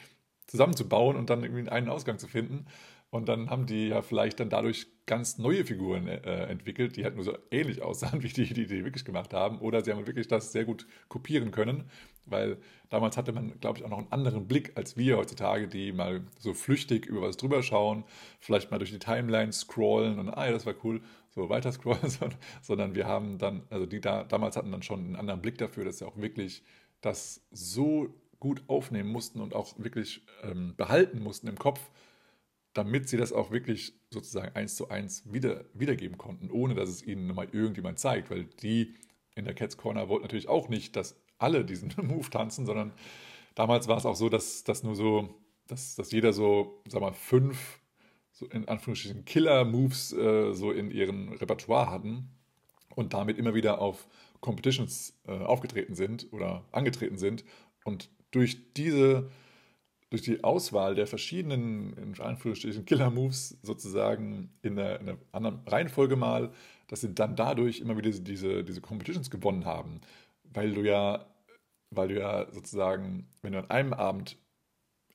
[0.48, 2.66] zusammenzubauen und dann irgendwie einen Ausgang zu finden.
[3.10, 7.16] Und dann haben die ja vielleicht dann dadurch ganz neue Figuren äh, entwickelt, die halt
[7.16, 9.60] nur so ähnlich aussahen wie die, die die wirklich gemacht haben.
[9.60, 11.90] Oder sie haben wirklich das sehr gut kopieren können,
[12.26, 12.58] weil
[12.90, 16.28] damals hatte man, glaube ich, auch noch einen anderen Blick als wir heutzutage, die mal
[16.38, 18.04] so flüchtig über was drüber schauen,
[18.42, 22.12] vielleicht mal durch die Timeline scrollen und, ah ja, das war cool, so weiter scrollen,
[22.62, 25.86] sondern wir haben dann, also die da, damals hatten dann schon einen anderen Blick dafür,
[25.86, 26.64] dass sie auch wirklich
[27.00, 31.80] das so gut aufnehmen mussten und auch wirklich ähm, behalten mussten im Kopf,
[32.78, 37.02] damit sie das auch wirklich sozusagen eins zu eins wieder, wiedergeben konnten, ohne dass es
[37.02, 38.94] ihnen mal irgendjemand zeigt, weil die
[39.36, 42.94] in der Cats Corner wollten natürlich auch nicht, dass alle diesen Move tanzen, sondern
[43.56, 47.14] damals war es auch so, dass, dass nur so, dass, dass jeder so, sag mal,
[47.14, 47.82] fünf
[48.32, 52.30] so in Anführungsstrichen Killer-Moves äh, so in ihrem Repertoire hatten
[52.96, 54.08] und damit immer wieder auf
[54.40, 57.44] Competitions äh, aufgetreten sind oder angetreten sind.
[57.84, 59.32] Und durch diese
[60.10, 66.16] durch die Auswahl der verschiedenen, in Anführungsstrichen, Killer-Moves sozusagen in einer, in einer, anderen Reihenfolge
[66.16, 66.52] mal,
[66.88, 70.00] dass sie dann dadurch immer wieder diese, diese Competitions gewonnen haben.
[70.44, 71.26] Weil du ja,
[71.90, 74.38] weil du ja sozusagen, wenn du an einem Abend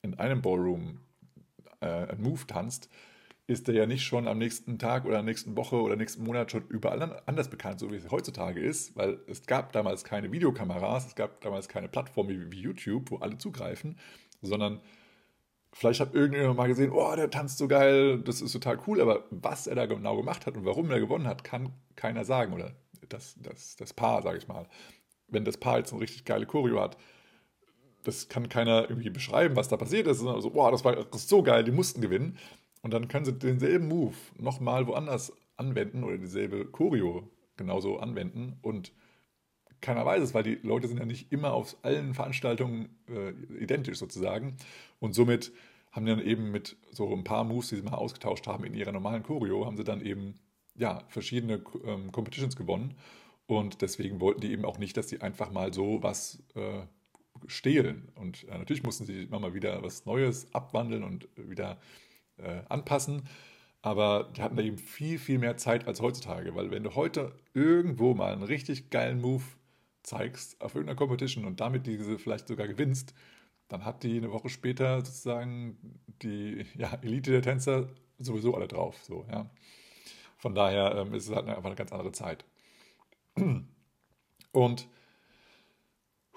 [0.03, 0.99] in einem Ballroom
[1.81, 2.89] äh, einen Move tanzt,
[3.47, 6.65] ist der ja nicht schon am nächsten Tag oder nächsten Woche oder nächsten Monat schon
[6.69, 11.15] überall anders bekannt, so wie es heutzutage ist, weil es gab damals keine Videokameras, es
[11.15, 13.97] gab damals keine Plattform wie, wie YouTube, wo alle zugreifen,
[14.43, 14.81] sondern
[15.73, 19.25] vielleicht hat irgendjemand mal gesehen, oh, der tanzt so geil, das ist total cool, aber
[19.31, 22.73] was er da genau gemacht hat und warum er gewonnen hat, kann keiner sagen oder
[23.09, 24.67] das, das, das Paar, sage ich mal.
[25.27, 26.97] Wenn das Paar jetzt eine richtig geile Choreo hat,
[28.03, 31.41] das kann keiner irgendwie beschreiben, was da passiert ist, sondern so, boah, das war so
[31.41, 32.37] geil, die mussten gewinnen.
[32.81, 38.91] Und dann können sie denselben Move nochmal woanders anwenden oder dieselbe Choreo genauso anwenden und
[39.83, 43.31] keiner weiß es, weil die Leute sind ja nicht immer auf allen Veranstaltungen äh,
[43.61, 44.55] identisch sozusagen.
[44.99, 45.51] Und somit
[45.91, 48.91] haben dann eben mit so ein paar Moves, die sie mal ausgetauscht haben in ihrer
[48.91, 50.35] normalen Choreo, haben sie dann eben
[50.75, 52.95] ja, verschiedene ähm, Competitions gewonnen.
[53.45, 56.81] Und deswegen wollten die eben auch nicht, dass sie einfach mal so was äh,
[57.45, 58.07] stehlen.
[58.15, 61.77] Und äh, natürlich mussten sie immer mal wieder was Neues abwandeln und wieder
[62.37, 63.23] äh, anpassen.
[63.81, 67.33] Aber die hatten da eben viel, viel mehr Zeit als heutzutage, weil wenn du heute
[67.53, 69.43] irgendwo mal einen richtig geilen Move
[70.03, 73.13] zeigst auf irgendeiner Competition und damit diese vielleicht sogar gewinnst,
[73.69, 75.77] dann hat die eine Woche später sozusagen
[76.21, 77.89] die ja, Elite der Tänzer
[78.19, 79.01] sowieso alle drauf.
[79.03, 79.49] So, ja.
[80.37, 82.45] Von daher ähm, ist es halt einfach eine ganz andere Zeit.
[84.51, 84.87] Und,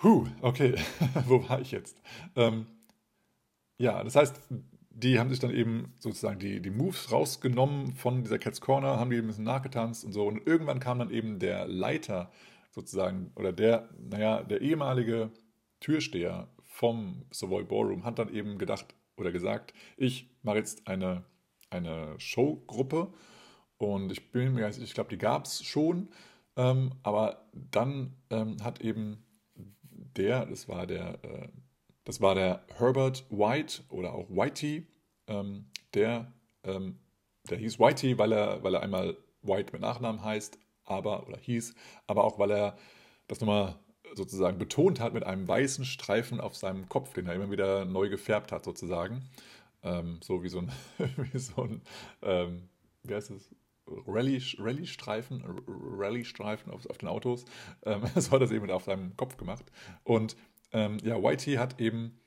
[0.02, 0.76] huh, okay,
[1.26, 2.00] wo war ich jetzt?
[2.36, 2.66] Ähm,
[3.78, 4.40] ja, das heißt,
[4.90, 9.10] die haben sich dann eben sozusagen die, die Moves rausgenommen von dieser Cats Corner, haben
[9.10, 10.26] die ein bisschen nachgetanzt und so.
[10.26, 12.30] Und irgendwann kam dann eben der Leiter
[12.76, 15.30] sozusagen, oder der, naja, der ehemalige
[15.80, 21.24] Türsteher vom Savoy Ballroom hat dann eben gedacht, oder gesagt, ich mache jetzt eine,
[21.70, 23.14] eine Showgruppe
[23.78, 26.10] und ich bin mir ich glaube, die gab es schon,
[26.56, 29.24] ähm, aber dann ähm, hat eben
[29.88, 31.48] der, das war der, äh,
[32.04, 34.86] das war der Herbert White oder auch Whitey,
[35.28, 36.30] ähm, der,
[36.62, 36.98] ähm,
[37.48, 41.74] der hieß Whitey, weil er, weil er einmal White mit Nachnamen heißt, aber, oder hieß,
[42.06, 42.76] aber auch weil er
[43.28, 43.78] das nochmal
[44.14, 48.08] sozusagen betont hat mit einem weißen Streifen auf seinem Kopf, den er immer wieder neu
[48.08, 49.28] gefärbt hat, sozusagen.
[49.82, 50.72] Ähm, so wie so ein,
[51.32, 51.82] wie so ein
[52.22, 52.68] ähm,
[53.02, 53.54] wie heißt es?
[53.88, 57.44] Rallye-Streifen Rallye -Streifen auf, auf den Autos.
[57.84, 59.64] Ähm, so hat er es eben auf seinem Kopf gemacht.
[60.02, 60.36] Und
[60.72, 62.18] ähm, ja, Whitey hat eben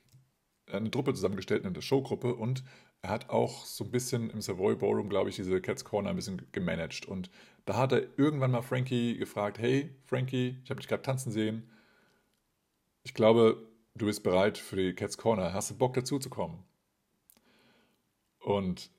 [0.66, 2.64] eine Truppe zusammengestellt, eine Showgruppe und
[3.02, 6.16] er hat auch so ein bisschen im Savoy Ballroom, glaube ich, diese Cats Corner ein
[6.16, 7.06] bisschen gemanagt.
[7.06, 7.30] Und
[7.70, 11.70] da hat er irgendwann mal Frankie gefragt: Hey, Frankie, ich habe dich gerade tanzen sehen.
[13.04, 13.64] Ich glaube,
[13.94, 15.52] du bist bereit für die Cats Corner.
[15.52, 16.64] Hast du Bock dazu zu kommen?
[18.40, 18.90] Und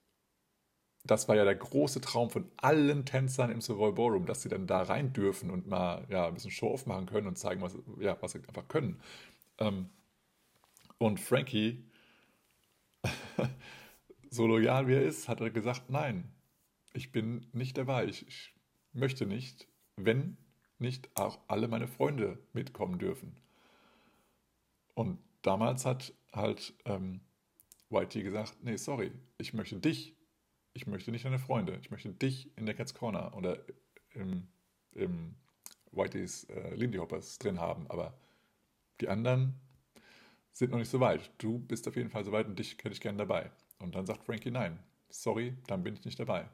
[1.04, 4.68] das war ja der große Traum von allen Tänzern im Savoy Ballroom, dass sie dann
[4.68, 8.18] da rein dürfen und mal ja, ein bisschen Show-off machen können und zeigen, was, ja,
[8.22, 9.02] was sie einfach können.
[9.58, 9.90] Ähm,
[10.98, 11.84] und Frankie,
[14.30, 16.32] so loyal wie er ist, hat er gesagt, nein,
[16.94, 18.06] ich bin nicht dabei.
[18.06, 18.54] Ich, ich
[18.94, 20.38] möchte nicht, wenn
[20.80, 23.36] nicht auch alle meine Freunde mitkommen dürfen.
[24.94, 27.22] Und damals hat halt ähm,
[27.90, 30.16] Whitey gesagt, nee, sorry, ich möchte dich
[30.74, 33.60] ich möchte nicht deine Freunde, ich möchte dich in der Cats Corner oder
[34.14, 34.48] im,
[34.94, 35.36] im
[35.92, 38.18] Whiteys äh, Lindy Hoppers drin haben, aber
[39.02, 39.60] die anderen
[40.54, 41.32] sind noch nicht so weit.
[41.38, 43.52] Du bist auf jeden Fall so weit und dich hätte ich gerne dabei.
[43.80, 44.80] Und dann sagt Frankie, nein,
[45.10, 46.50] sorry, dann bin ich nicht dabei.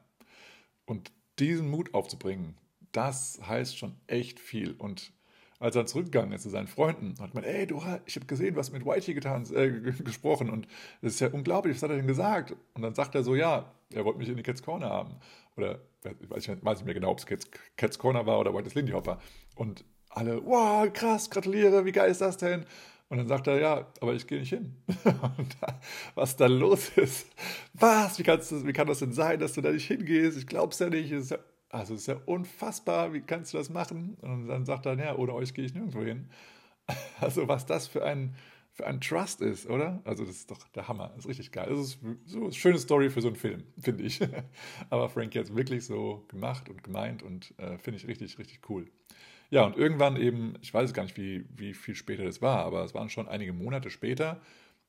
[0.86, 2.56] Und diesen Mut aufzubringen,
[2.92, 4.72] das heißt schon echt viel.
[4.72, 5.12] Und
[5.60, 8.70] als er zurückgegangen ist zu seinen Freunden, hat man, ey, du, ich habe gesehen, was
[8.70, 9.70] mit Whitey getan, äh,
[10.04, 10.68] gesprochen und
[11.02, 12.54] das ist ja unglaublich, was hat er denn gesagt?
[12.74, 15.16] Und dann sagt er so, ja, er wollte mich in die Cats Corner haben.
[15.56, 15.80] Oder
[16.20, 18.74] ich weiß, ich weiß nicht mehr genau, ob es Cats, Cats Corner war oder White's
[18.74, 19.18] Lindy Hopper.
[19.56, 22.64] Und alle, wow, krass, gratuliere, wie geil ist das denn?
[23.10, 24.76] Und dann sagt er, ja, aber ich gehe nicht hin.
[25.04, 25.80] da,
[26.14, 27.26] was da los ist.
[27.72, 28.18] Was?
[28.18, 30.36] Wie, kannst du, wie kann das denn sein, dass du da nicht hingehst?
[30.36, 31.10] Ich glaub's ja nicht.
[31.10, 31.38] Es ist ja
[31.70, 34.16] also es ist ja unfassbar, wie kannst du das machen?
[34.22, 36.28] Und dann sagt er, ja, ohne euch gehe ich nirgendwo hin.
[37.20, 38.34] Also was das für ein,
[38.72, 40.00] für ein Trust ist, oder?
[40.04, 41.66] Also das ist doch der Hammer, das ist richtig geil.
[41.68, 44.20] Das ist so eine schöne Story für so einen Film, finde ich.
[44.88, 48.60] Aber Frankie hat es wirklich so gemacht und gemeint und äh, finde ich richtig, richtig
[48.70, 48.90] cool.
[49.50, 52.84] Ja, und irgendwann eben, ich weiß gar nicht, wie, wie viel später das war, aber
[52.84, 54.40] es waren schon einige Monate später,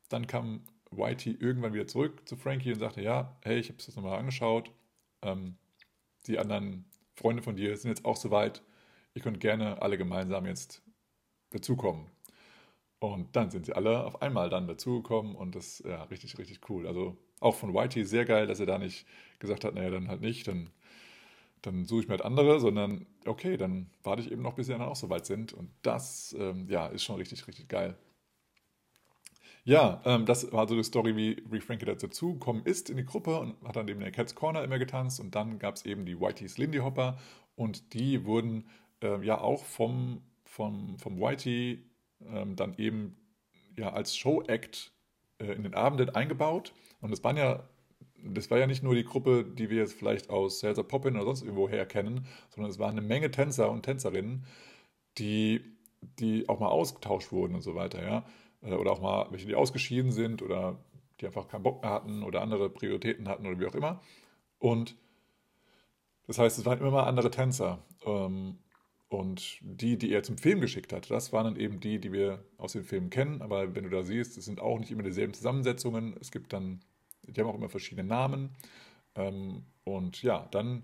[0.10, 3.86] dann kam Whitey irgendwann wieder zurück zu Frankie und sagte, ja, hey, ich habe es
[3.86, 4.72] das nochmal angeschaut,
[5.22, 5.55] ähm,
[6.28, 6.86] die anderen
[7.16, 8.64] Freunde von dir sind jetzt auch soweit.
[9.14, 10.84] Ihr könnt gerne alle gemeinsam jetzt
[11.51, 12.07] dazukommen.
[12.99, 16.70] Und dann sind sie alle auf einmal dann dazugekommen und das ist ja richtig, richtig
[16.70, 16.88] cool.
[16.88, 19.07] Also auch von Whitey sehr geil, dass er da nicht
[19.39, 20.70] gesagt hat, naja, dann halt nicht, dann,
[21.62, 24.74] dann suche ich mir halt andere, sondern okay, dann warte ich eben noch, bis sie
[24.74, 25.53] dann auch soweit sind.
[25.53, 27.97] Und das, ähm, ja, ist schon richtig, richtig geil.
[29.66, 33.05] Ja, ähm, das war so die Story, wie, wie Frankie dazu gekommen ist in die
[33.05, 35.86] Gruppe und hat dann eben in der Cats Corner immer getanzt und dann gab es
[35.86, 37.20] eben die Whiteys Lindy Hopper
[37.55, 38.68] und die wurden
[39.03, 41.84] äh, ja auch vom, vom, vom Whitey
[42.26, 43.18] ähm, dann eben
[43.78, 44.91] ja als Show-Act
[45.39, 47.70] äh, in den Abenden eingebaut und das waren ja
[48.24, 51.26] das war ja nicht nur die Gruppe, die wir jetzt vielleicht aus Salsa Poppin oder
[51.26, 54.45] sonst irgendwo her kennen, sondern es waren eine Menge Tänzer und Tänzerinnen,
[55.17, 55.61] die,
[56.20, 58.26] die auch mal ausgetauscht wurden und so weiter, ja.
[58.61, 60.78] Äh, oder auch mal welche, die ausgeschieden sind oder
[61.20, 64.01] die einfach keinen Bock mehr hatten oder andere Prioritäten hatten oder wie auch immer.
[64.59, 64.95] Und
[66.28, 67.84] das heißt, es waren immer mal andere Tänzer.
[68.05, 68.59] Ähm,
[69.09, 72.45] und die, die er zum Film geschickt hat, das waren dann eben die, die wir
[72.57, 73.41] aus den Filmen kennen.
[73.41, 76.15] Aber wenn du da siehst, es sind auch nicht immer dieselben Zusammensetzungen.
[76.22, 76.82] Es gibt dann,
[77.32, 78.55] die haben auch immer verschiedene Namen.
[79.15, 80.84] Ähm, und ja, dann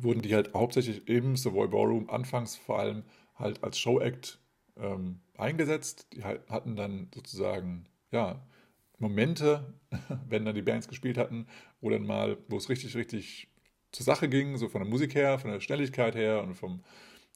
[0.00, 3.04] wurden die halt hauptsächlich im Savoy Ballroom anfangs vor allem
[3.36, 4.38] halt als Show-Act
[4.76, 6.08] ähm, eingesetzt.
[6.12, 8.40] Die hatten dann sozusagen, ja,
[8.98, 9.74] Momente,
[10.28, 11.46] wenn dann die Bands gespielt hatten,
[11.80, 13.48] wo dann mal, wo es richtig, richtig
[13.92, 16.82] zur Sache ging, so von der Musik her, von der Schnelligkeit her und vom,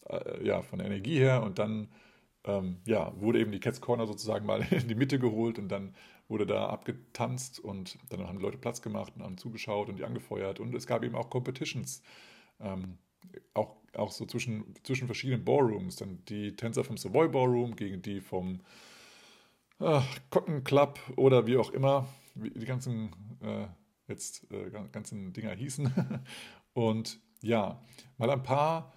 [0.08, 1.42] äh, ja, von der Energie her.
[1.42, 1.88] Und dann,
[2.44, 5.94] ähm, ja, wurde eben die Cats Corner sozusagen mal in die Mitte geholt und dann
[6.28, 10.04] wurde da abgetanzt und dann haben die Leute Platz gemacht und haben zugeschaut und die
[10.04, 10.60] angefeuert.
[10.60, 12.02] Und es gab eben auch Competitions.
[12.60, 12.98] Ähm,
[13.54, 15.96] auch, auch so zwischen, zwischen verschiedenen Ballrooms.
[15.96, 18.60] Dann die Tänzer vom Savoy Ballroom gegen die vom
[19.78, 23.10] äh, Cotton Club oder wie auch immer wie die ganzen
[23.42, 23.66] äh,
[24.08, 25.92] jetzt äh, ganzen Dinger hießen.
[26.74, 27.82] Und ja,
[28.16, 28.92] mal ein paar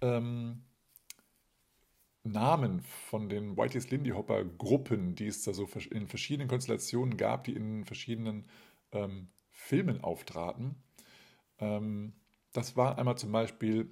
[0.00, 0.62] ähm,
[2.22, 7.44] Namen von den Whitey's Lindy Hopper Gruppen, die es da so in verschiedenen Konstellationen gab,
[7.44, 8.46] die in verschiedenen
[8.92, 10.76] ähm, Filmen auftraten.
[11.58, 12.12] Ähm,
[12.52, 13.88] das war einmal zum Beispiel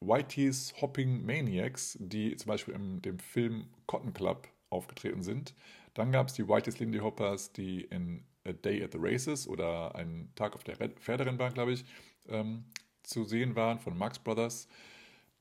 [0.00, 5.54] Whitey's Hopping Maniacs, die zum Beispiel in dem Film Cotton Club aufgetreten sind.
[5.94, 9.94] Dann gab es die Whitey's Lindy Hoppers, die in A Day at the Races oder
[9.94, 11.84] ein Tag auf der Pferderennbahn, glaube ich,
[12.28, 12.64] ähm,
[13.02, 14.68] zu sehen waren von Marx Brothers.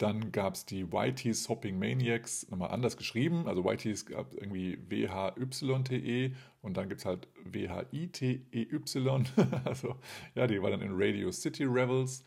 [0.02, 3.48] Dann gab es die Whitey's Hopping Maniacs, nochmal anders geschrieben.
[3.48, 6.34] Also Whitey's gab irgendwie W-H-Y-T-E
[6.64, 9.26] und dann gibt es halt W-H-I-T-E-Y.
[9.64, 9.96] also
[10.34, 12.24] ja, die war dann in Radio City Rebels.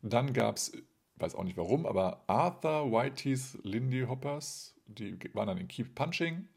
[0.00, 0.72] Dann gab es,
[1.16, 4.74] weiß auch nicht warum, aber Arthur Whitey's Lindy Hoppers.
[4.86, 6.48] Die waren dann in Keep Punching.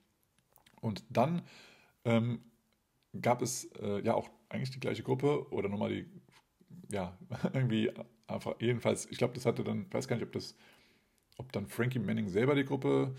[0.79, 1.41] Und dann
[2.05, 2.39] ähm,
[3.19, 6.05] gab es äh, ja auch eigentlich die gleiche Gruppe oder nochmal die,
[6.89, 7.17] ja,
[7.51, 7.91] irgendwie
[8.33, 10.55] einfach, jedenfalls, ich glaube, das hatte dann, weiß gar nicht, ob das,
[11.37, 13.15] ob dann Frankie Manning selber die Gruppe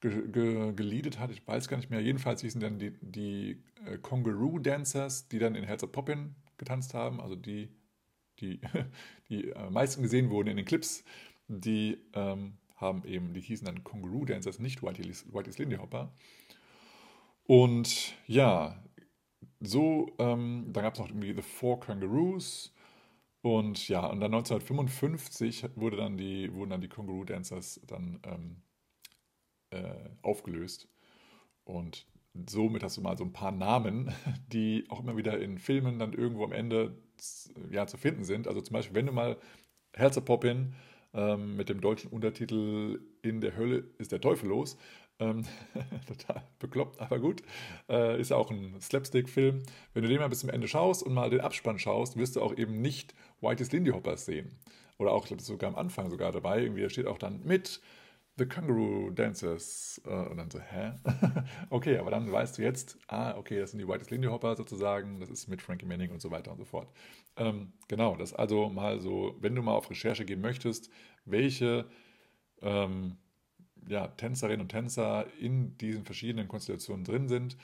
[0.00, 2.00] ge, ge, geleadet hat, ich weiß gar nicht mehr.
[2.00, 7.20] Jedenfalls hießen dann die, die äh, Congaroo Dancers, die dann in Herz Poppin getanzt haben,
[7.20, 7.68] also die,
[8.40, 8.60] die,
[9.28, 11.04] die am meisten gesehen wurden in den Clips,
[11.48, 16.12] die ähm, haben eben, die hießen dann Congaroo Dancers, nicht Whitey's, Whitey's Lindy Hopper.
[17.46, 18.82] Und ja,
[19.60, 22.72] so, ähm, dann gab es noch irgendwie The Four Kangaroos.
[23.48, 28.62] Und ja, und dann 1955 wurde dann die, wurden dann die Kangaroo Dancers dann ähm,
[29.70, 30.86] äh, aufgelöst.
[31.64, 32.06] Und
[32.46, 34.12] somit hast du mal so ein paar Namen,
[34.52, 36.98] die auch immer wieder in Filmen dann irgendwo am Ende
[37.70, 38.48] ja, zu finden sind.
[38.48, 39.38] Also zum Beispiel, wenn du mal
[39.94, 40.74] Herzer Poppin
[41.18, 44.76] ähm, mit dem deutschen Untertitel In der Hölle ist der Teufel los
[45.20, 45.44] ähm,
[46.06, 47.42] total bekloppt, aber gut.
[47.88, 49.62] Äh, ist ja auch ein Slapstick-Film.
[49.92, 52.42] Wenn du den mal bis zum Ende schaust und mal den Abspann schaust, wirst du
[52.42, 54.56] auch eben nicht Whitey's Lindy Hoppers sehen.
[54.98, 56.62] Oder auch, ich glaube, sogar am Anfang sogar dabei.
[56.62, 57.80] Irgendwie, da steht auch dann mit
[58.38, 60.00] The Kangaroo Dancers.
[60.04, 60.92] Äh, und dann so, hä?
[61.70, 65.20] okay, aber dann weißt du jetzt, ah, okay, das sind die Whitey's Lindy Hopper sozusagen.
[65.20, 66.88] Das ist mit Frankie Manning und so weiter und so fort.
[67.36, 70.90] Ähm, genau, das also mal so, wenn du mal auf Recherche gehen möchtest,
[71.24, 71.86] welche.
[72.62, 73.16] Ähm,
[73.88, 77.56] ja, Tänzerinnen und Tänzer in diesen verschiedenen Konstellationen drin sind,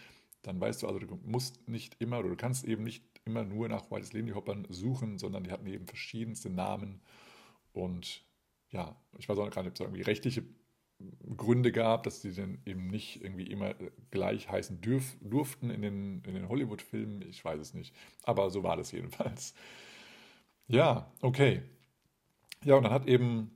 [0.43, 3.69] dann weißt du also, du musst nicht immer oder du kannst eben nicht immer nur
[3.69, 7.01] nach White's Lindy Hoppern suchen, sondern die hatten eben verschiedenste Namen
[7.73, 8.25] und
[8.71, 10.45] ja, ich weiß auch gar nicht, ob es irgendwie rechtliche
[11.37, 13.75] Gründe gab, dass sie dann eben nicht irgendwie immer
[14.11, 17.23] gleich heißen dürf, durften in den, in den Hollywood-Filmen.
[17.23, 17.95] Ich weiß es nicht.
[18.23, 19.55] Aber so war das jedenfalls.
[20.69, 21.63] Ja, okay.
[22.65, 23.51] Ja, und dann hat eben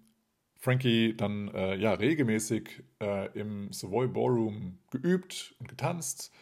[0.57, 6.33] Frankie dann äh, ja regelmäßig äh, im Savoy Ballroom geübt und getanzt.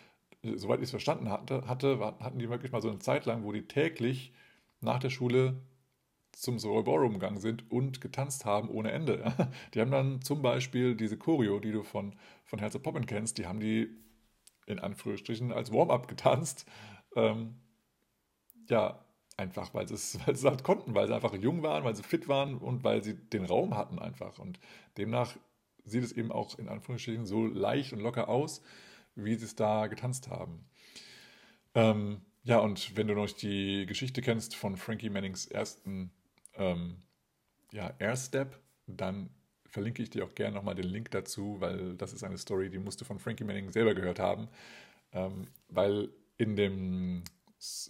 [0.43, 3.53] Soweit ich es verstanden hatte, hatte, hatten die wirklich mal so eine Zeit lang, wo
[3.53, 4.33] die täglich
[4.81, 5.61] nach der Schule
[6.37, 9.33] zum Savoy Ballroom gegangen sind und getanzt haben ohne Ende.
[9.75, 12.15] Die haben dann zum Beispiel diese Choreo, die du von,
[12.45, 13.89] von Herz Poppen kennst, die haben die
[14.67, 16.67] in Anführungsstrichen als Warm-up getanzt.
[17.15, 17.55] Ähm,
[18.69, 19.07] ja,
[19.39, 22.03] Einfach, weil sie, es, weil sie halt konnten, weil sie einfach jung waren, weil sie
[22.03, 24.39] fit waren und weil sie den Raum hatten einfach.
[24.39, 24.59] Und
[24.97, 25.37] demnach
[25.85, 28.63] sieht es eben auch in Anführungsstrichen so leicht und locker aus,
[29.15, 30.65] wie sie es da getanzt haben.
[31.75, 36.11] Ähm, ja, und wenn du noch die Geschichte kennst von Frankie Mannings ersten
[36.57, 37.03] ähm,
[37.73, 39.31] ja, Airstep, dann
[39.67, 42.79] verlinke ich dir auch gerne nochmal den Link dazu, weil das ist eine Story, die
[42.79, 44.49] musst du von Frankie Manning selber gehört haben.
[45.13, 47.25] Ähm, weil in dem,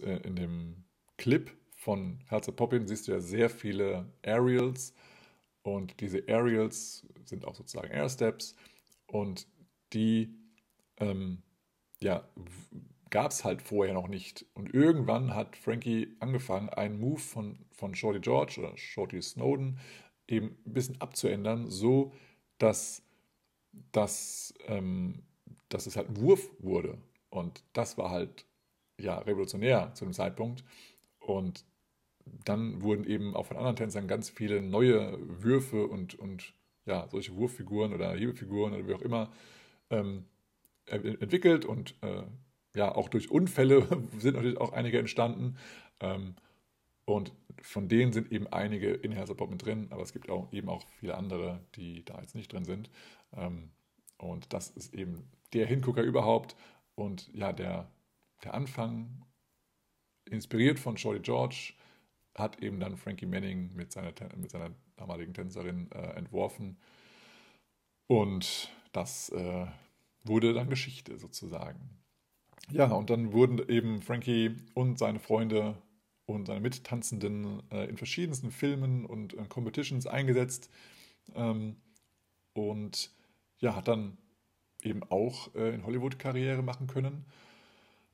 [0.01, 0.83] äh, in dem
[1.17, 4.93] Clip von Herzer Poppin siehst du ja sehr viele Aerials.
[5.61, 8.55] Und diese Aerials sind auch sozusagen Airsteps.
[9.07, 9.47] Und
[9.93, 10.33] die
[10.99, 11.43] ähm,
[12.01, 12.27] ja,
[13.09, 14.45] gab es halt vorher noch nicht.
[14.53, 19.79] Und irgendwann hat Frankie angefangen, einen Move von, von Shorty George oder Shorty Snowden
[20.27, 22.13] eben ein bisschen abzuändern, so
[22.57, 23.03] dass,
[23.91, 25.23] dass, ähm,
[25.69, 26.97] dass es halt ein Wurf wurde.
[27.29, 28.45] Und das war halt
[28.99, 30.63] ja revolutionär zu dem Zeitpunkt.
[31.19, 31.65] Und
[32.45, 36.53] dann wurden eben auch von anderen Tänzern ganz viele neue Würfe und, und
[36.85, 39.31] ja, solche Wurffiguren oder Hebefiguren oder wie auch immer
[39.89, 40.25] ähm,
[40.85, 42.23] entwickelt und äh,
[42.77, 45.57] ja, auch durch Unfälle sind natürlich auch einige entstanden.
[45.99, 46.35] Ähm,
[47.05, 50.69] und von denen sind eben einige in Herzerpop mit drin, aber es gibt auch eben
[50.69, 52.89] auch viele andere, die da jetzt nicht drin sind.
[53.33, 53.71] Ähm,
[54.17, 56.55] und das ist eben der Hingucker überhaupt
[56.95, 57.89] und ja, der,
[58.43, 59.25] der Anfang
[60.25, 61.73] inspiriert von Shorty George,
[62.35, 66.77] hat eben dann Frankie Manning mit seiner, mit seiner damaligen Tänzerin äh, entworfen.
[68.07, 69.65] Und das äh,
[70.23, 71.97] wurde dann Geschichte sozusagen.
[72.71, 75.75] Ja, und dann wurden eben Frankie und seine Freunde
[76.25, 80.69] und seine Mittanzenden äh, in verschiedensten Filmen und äh, Competitions eingesetzt.
[81.35, 81.77] Ähm,
[82.53, 83.11] und
[83.59, 84.17] ja, hat dann
[84.83, 87.25] eben auch äh, in Hollywood Karriere machen können.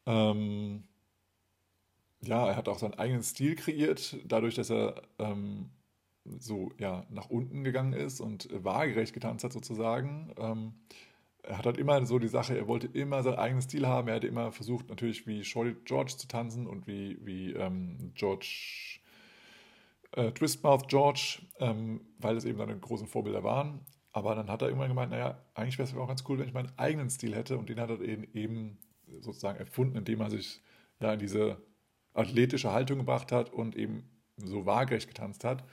[0.07, 0.83] Ähm,
[2.21, 5.69] ja, er hat auch seinen eigenen Stil kreiert, dadurch, dass er ähm,
[6.39, 10.33] so ja, nach unten gegangen ist und waagerecht getanzt hat sozusagen.
[11.43, 14.07] Er hat halt immer so die Sache, er wollte immer seinen eigenen Stil haben.
[14.07, 18.99] Er hatte immer versucht, natürlich wie Shorty George zu tanzen und wie, wie ähm, George
[20.13, 23.81] äh, Twistmouth George, ähm, weil es eben seine großen Vorbilder waren.
[24.11, 26.53] Aber dann hat er irgendwann gemeint, naja, eigentlich wäre es auch ganz cool, wenn ich
[26.53, 27.57] meinen eigenen Stil hätte.
[27.57, 28.77] Und den hat er eben, eben
[29.19, 30.61] sozusagen erfunden, indem er sich
[30.99, 31.57] ja in diese
[32.13, 35.63] athletische Haltung gebracht hat und eben so waagerecht getanzt hat.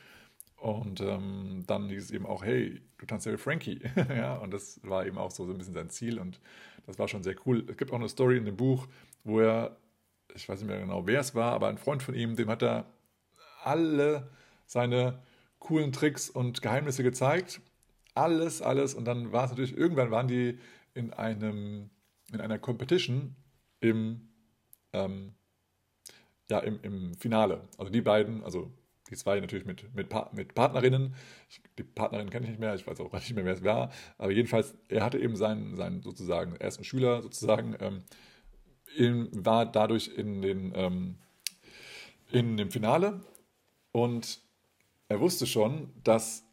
[0.60, 3.80] Und ähm, dann hieß es eben auch, hey, du tanzt ja wie Frankie.
[4.10, 6.38] ja, und das war eben auch so, so ein bisschen sein Ziel und
[6.86, 7.64] das war schon sehr cool.
[7.66, 8.86] Es gibt auch eine Story in dem Buch,
[9.24, 9.78] wo er,
[10.34, 12.62] ich weiß nicht mehr genau, wer es war, aber ein Freund von ihm, dem hat
[12.62, 12.84] er
[13.62, 14.28] alle
[14.66, 15.22] seine
[15.60, 17.62] coolen Tricks und Geheimnisse gezeigt.
[18.14, 18.92] Alles, alles.
[18.92, 20.58] Und dann war es natürlich, irgendwann waren die
[20.92, 21.88] in einem,
[22.32, 23.34] in einer Competition
[23.80, 24.28] im,
[24.92, 25.32] ähm,
[26.50, 27.66] ja, im, im Finale.
[27.78, 28.70] Also die beiden, also
[29.10, 31.14] die zwei natürlich mit, mit, mit Partnerinnen.
[31.78, 33.90] Die Partnerin kenne ich nicht mehr, ich weiß auch nicht mehr, wer es war.
[34.18, 40.42] Aber jedenfalls, er hatte eben seinen, seinen sozusagen ersten Schüler sozusagen, ähm, war dadurch in,
[40.42, 41.16] den, ähm,
[42.30, 43.20] in dem Finale
[43.92, 44.40] und
[45.08, 46.44] er wusste schon, dass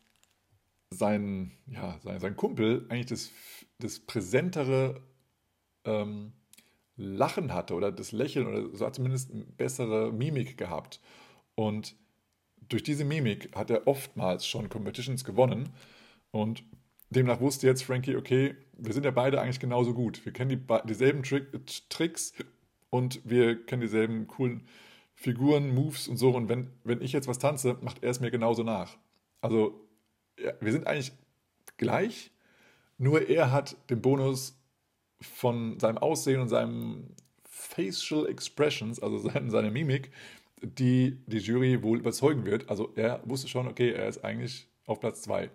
[0.89, 3.31] sein, ja, sein, sein Kumpel eigentlich das,
[3.79, 5.01] das präsentere
[5.83, 6.33] ähm,
[6.95, 10.99] Lachen hatte oder das Lächeln oder so hat zumindest eine bessere Mimik gehabt.
[11.55, 11.95] Und
[12.69, 15.69] durch diese Mimik hat er oftmals schon Competitions gewonnen
[16.31, 16.63] und
[17.09, 20.23] demnach wusste jetzt Frankie, okay, wir sind ja beide eigentlich genauso gut.
[20.25, 21.47] Wir kennen die, dieselben Trick,
[21.89, 22.33] Tricks
[22.89, 24.67] und wir kennen dieselben coolen
[25.15, 26.29] Figuren, Moves und so.
[26.31, 28.97] Und wenn, wenn ich jetzt was tanze, macht er es mir genauso nach.
[29.41, 29.87] Also
[30.39, 31.11] ja, wir sind eigentlich
[31.77, 32.31] gleich,
[32.97, 34.59] nur er hat den Bonus
[35.21, 40.11] von seinem Aussehen und seinem Facial Expressions, also seine, seine Mimik,
[40.61, 42.69] die die Jury wohl überzeugen wird.
[42.69, 45.49] Also er wusste schon, okay, er ist eigentlich auf Platz 2.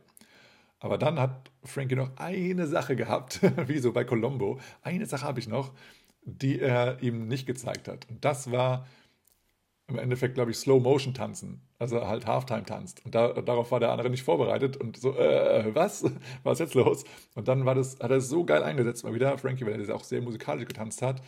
[0.79, 4.59] Aber dann hat Frankie noch eine Sache gehabt, wie so bei Colombo.
[4.83, 5.73] Eine Sache habe ich noch,
[6.23, 8.09] die er ihm nicht gezeigt hat.
[8.09, 8.87] Und das war
[9.89, 11.61] im Endeffekt, glaube ich, Slow-Motion-Tanzen.
[11.79, 13.05] Also halt Halftime tanzt.
[13.05, 16.05] Und da, darauf war der andere nicht vorbereitet und so, äh, was?
[16.43, 17.05] Was ist jetzt los?
[17.35, 19.79] Und dann war das, hat er es so geil eingesetzt, mal wieder, Frankie, weil er
[19.79, 21.23] das auch sehr musikalisch getanzt hat,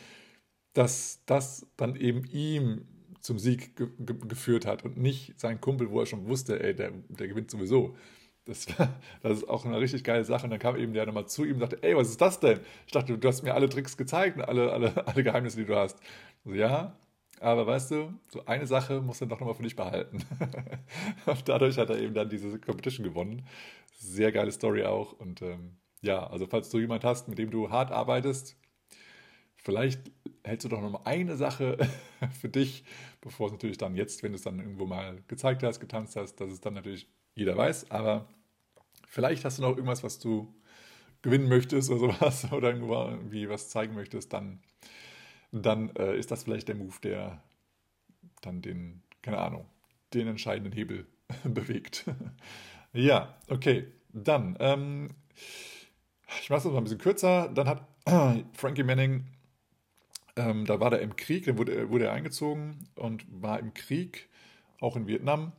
[0.72, 2.87] dass das dann eben ihm
[3.25, 6.75] zum Sieg ge ge geführt hat und nicht sein Kumpel, wo er schon wusste, ey,
[6.75, 7.97] der, der gewinnt sowieso.
[8.45, 8.66] Das,
[9.22, 10.45] das ist auch eine richtig geile Sache.
[10.45, 12.61] Und dann kam eben der nochmal zu ihm und sagte, ey, was ist das denn?
[12.87, 15.75] Ich dachte, du hast mir alle Tricks gezeigt und alle, alle, alle Geheimnisse, die du
[15.75, 15.99] hast.
[16.45, 16.99] Also, ja,
[17.41, 20.18] aber weißt du, so eine Sache musst du doch nochmal für dich behalten.
[21.27, 23.47] und dadurch hat er eben dann diese Competition gewonnen.
[23.97, 25.14] Sehr geile Story auch.
[25.14, 28.59] Und ähm, ja, also falls du jemand hast, mit dem du hart arbeitest,
[29.65, 30.01] vielleicht
[30.45, 31.79] hältst du doch nochmal eine Sache
[32.41, 32.85] für dich,
[33.21, 36.37] bevor es natürlich dann jetzt, wenn du es dann irgendwo mal gezeigt hast, getanzt hast,
[36.37, 38.29] dass es dann natürlich jeder weiß, aber
[39.09, 40.55] vielleicht hast du noch irgendwas, was du
[41.23, 44.61] gewinnen möchtest oder sowas oder irgendwo irgendwie was zeigen möchtest, dann,
[45.51, 47.43] dann äh, ist das vielleicht der Move, der
[48.43, 49.67] dann den, keine Ahnung,
[50.12, 51.07] den entscheidenden Hebel
[51.45, 52.05] bewegt.
[52.93, 55.09] ja, okay, dann, ähm,
[56.41, 57.89] ich mache es noch ein bisschen kürzer, dann hat
[58.53, 59.25] Frankie Manning
[60.37, 64.28] ähm, da war er im Krieg, dann wurde, wurde er eingezogen und war im Krieg,
[64.80, 65.53] auch in Vietnam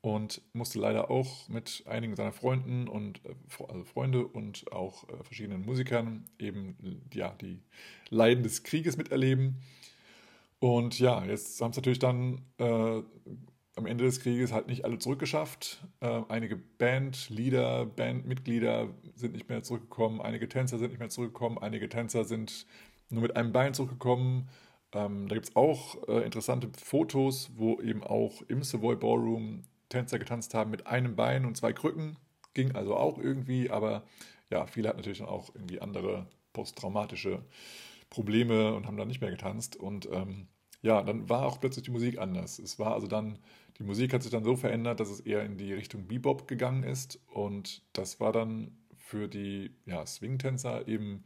[0.00, 3.34] und musste leider auch mit einigen seiner Freunden und äh,
[3.68, 7.60] also Freunde und auch äh, verschiedenen Musikern eben ja, die
[8.10, 9.56] Leiden des Krieges miterleben.
[10.60, 13.02] Und ja, jetzt haben es natürlich dann äh,
[13.78, 15.84] am Ende des Krieges halt nicht alle zurückgeschafft.
[16.00, 21.88] Äh, einige Bandleader, Bandmitglieder sind nicht mehr zurückgekommen, einige Tänzer sind nicht mehr zurückgekommen, einige
[21.88, 22.66] Tänzer sind
[23.10, 24.48] nur mit einem Bein zurückgekommen.
[24.92, 30.18] Ähm, da gibt es auch äh, interessante Fotos, wo eben auch im Savoy Ballroom Tänzer
[30.18, 32.16] getanzt haben mit einem Bein und zwei Krücken.
[32.54, 34.04] Ging also auch irgendwie, aber
[34.50, 37.44] ja, viele hatten natürlich dann auch irgendwie andere posttraumatische
[38.10, 39.76] Probleme und haben dann nicht mehr getanzt.
[39.76, 40.48] Und ähm,
[40.80, 42.58] ja, dann war auch plötzlich die Musik anders.
[42.58, 43.38] Es war also dann,
[43.78, 46.84] die Musik hat sich dann so verändert, dass es eher in die Richtung Bebop gegangen
[46.84, 47.20] ist.
[47.26, 51.24] Und das war dann für die ja, Swing-Tänzer eben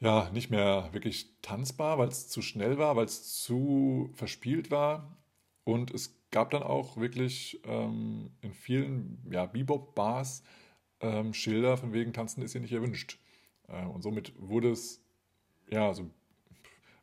[0.00, 5.16] ja, nicht mehr wirklich tanzbar, weil es zu schnell war, weil es zu verspielt war.
[5.64, 10.42] Und es gab dann auch wirklich ähm, in vielen ja, Bebop-Bars
[11.00, 13.18] ähm, Schilder von wegen Tanzen ist hier nicht erwünscht.
[13.68, 15.02] Äh, und somit wurde es
[15.70, 16.10] ja so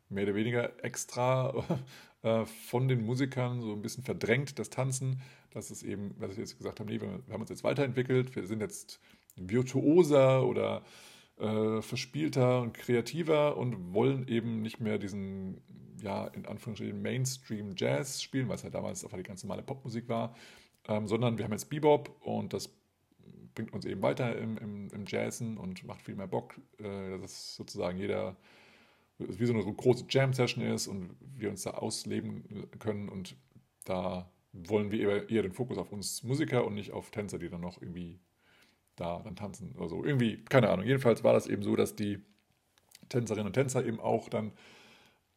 [0.08, 1.64] mehr oder weniger extra
[2.22, 5.20] äh, von den Musikern so ein bisschen verdrängt, das Tanzen,
[5.50, 8.34] dass es eben, was ich jetzt gesagt habe, nee, wir, wir haben uns jetzt weiterentwickelt,
[8.34, 9.00] wir sind jetzt
[9.36, 10.82] virtuoser oder
[11.38, 15.60] äh, verspielter und kreativer und wollen eben nicht mehr diesen,
[16.02, 20.34] ja, in Anführungsstrichen Mainstream Jazz spielen, es ja damals einfach die ganz normale Popmusik war,
[20.86, 22.70] ähm, sondern wir haben jetzt Bebop und das
[23.54, 27.56] bringt uns eben weiter im, im, im Jazzen und macht viel mehr Bock, äh, dass
[27.56, 28.36] sozusagen jeder
[29.18, 33.36] wie so eine große Jam-Session ist und wir uns da ausleben können und
[33.84, 37.60] da wollen wir eher den Fokus auf uns Musiker und nicht auf Tänzer, die dann
[37.60, 38.20] noch irgendwie
[39.00, 40.04] da dann tanzen oder so.
[40.04, 40.86] Irgendwie, keine Ahnung.
[40.86, 42.20] Jedenfalls war das eben so, dass die
[43.08, 44.52] Tänzerinnen und Tänzer eben auch dann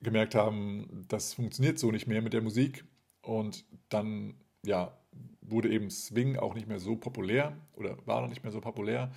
[0.02, 2.86] gemerkt haben, das funktioniert so nicht mehr mit der Musik.
[3.22, 4.36] Und dann,
[4.66, 4.98] ja,
[5.42, 9.12] wurde eben Swing auch nicht mehr so populär oder war noch nicht mehr so populär.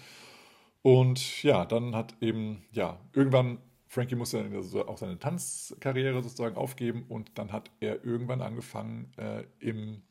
[0.83, 7.07] Und ja, dann hat eben, ja, irgendwann, Frankie musste also auch seine Tanzkarriere sozusagen aufgeben
[7.09, 10.03] und dann hat er irgendwann angefangen, äh, im,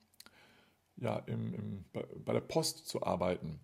[0.96, 3.60] ja, im, im, bei, bei der Post zu arbeiten.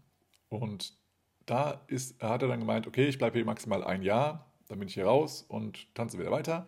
[0.50, 0.98] Und
[1.46, 4.88] da ist, hat er dann gemeint, okay, ich bleibe hier maximal ein Jahr, dann bin
[4.88, 6.68] ich hier raus und tanze wieder weiter.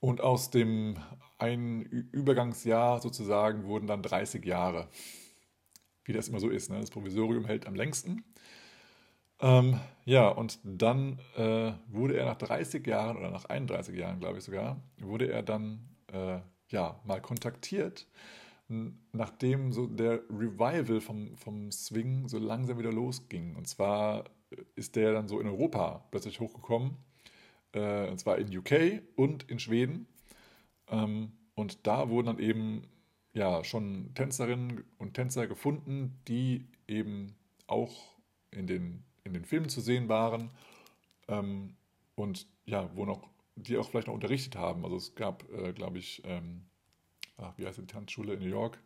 [0.00, 0.96] Und aus dem
[1.38, 4.88] ein Übergangsjahr sozusagen wurden dann 30 Jahre.
[6.04, 6.80] Wie das immer so ist, ne?
[6.80, 8.24] das Provisorium hält am längsten.
[9.40, 14.38] Ähm, ja, und dann äh, wurde er nach 30 Jahren oder nach 31 Jahren, glaube
[14.38, 18.06] ich sogar, wurde er dann äh, ja, mal kontaktiert
[19.12, 23.56] nachdem so der Revival vom, vom Swing so langsam wieder losging.
[23.56, 24.24] Und zwar
[24.74, 26.96] ist der dann so in Europa plötzlich hochgekommen.
[27.72, 30.06] Äh, und zwar in UK und in Schweden.
[30.88, 32.82] Ähm, und da wurden dann eben
[33.32, 37.34] ja schon Tänzerinnen und Tänzer gefunden, die eben
[37.66, 38.16] auch
[38.50, 40.50] in den, in den Filmen zu sehen waren.
[41.28, 41.76] Ähm,
[42.14, 44.84] und ja, wo noch, die auch vielleicht noch unterrichtet haben.
[44.84, 46.66] Also es gab, äh, glaube ich, ähm,
[47.40, 48.78] ach, wie heißt die Tanzschule in New York?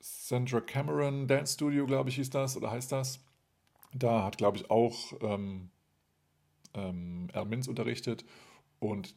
[0.00, 3.20] Sandra Cameron Dance Studio, glaube ich, hieß das oder heißt das.
[3.92, 5.70] Da hat, glaube ich, auch ähm,
[6.74, 8.24] ähm, Al Minz unterrichtet
[8.78, 9.14] und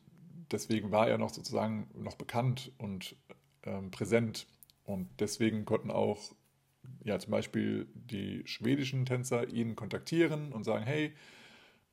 [0.52, 3.16] deswegen war er noch sozusagen noch bekannt und
[3.64, 4.48] ähm, präsent
[4.86, 6.32] und deswegen konnten auch
[7.04, 11.14] ja zum Beispiel die schwedischen Tänzer ihn kontaktieren und sagen, hey,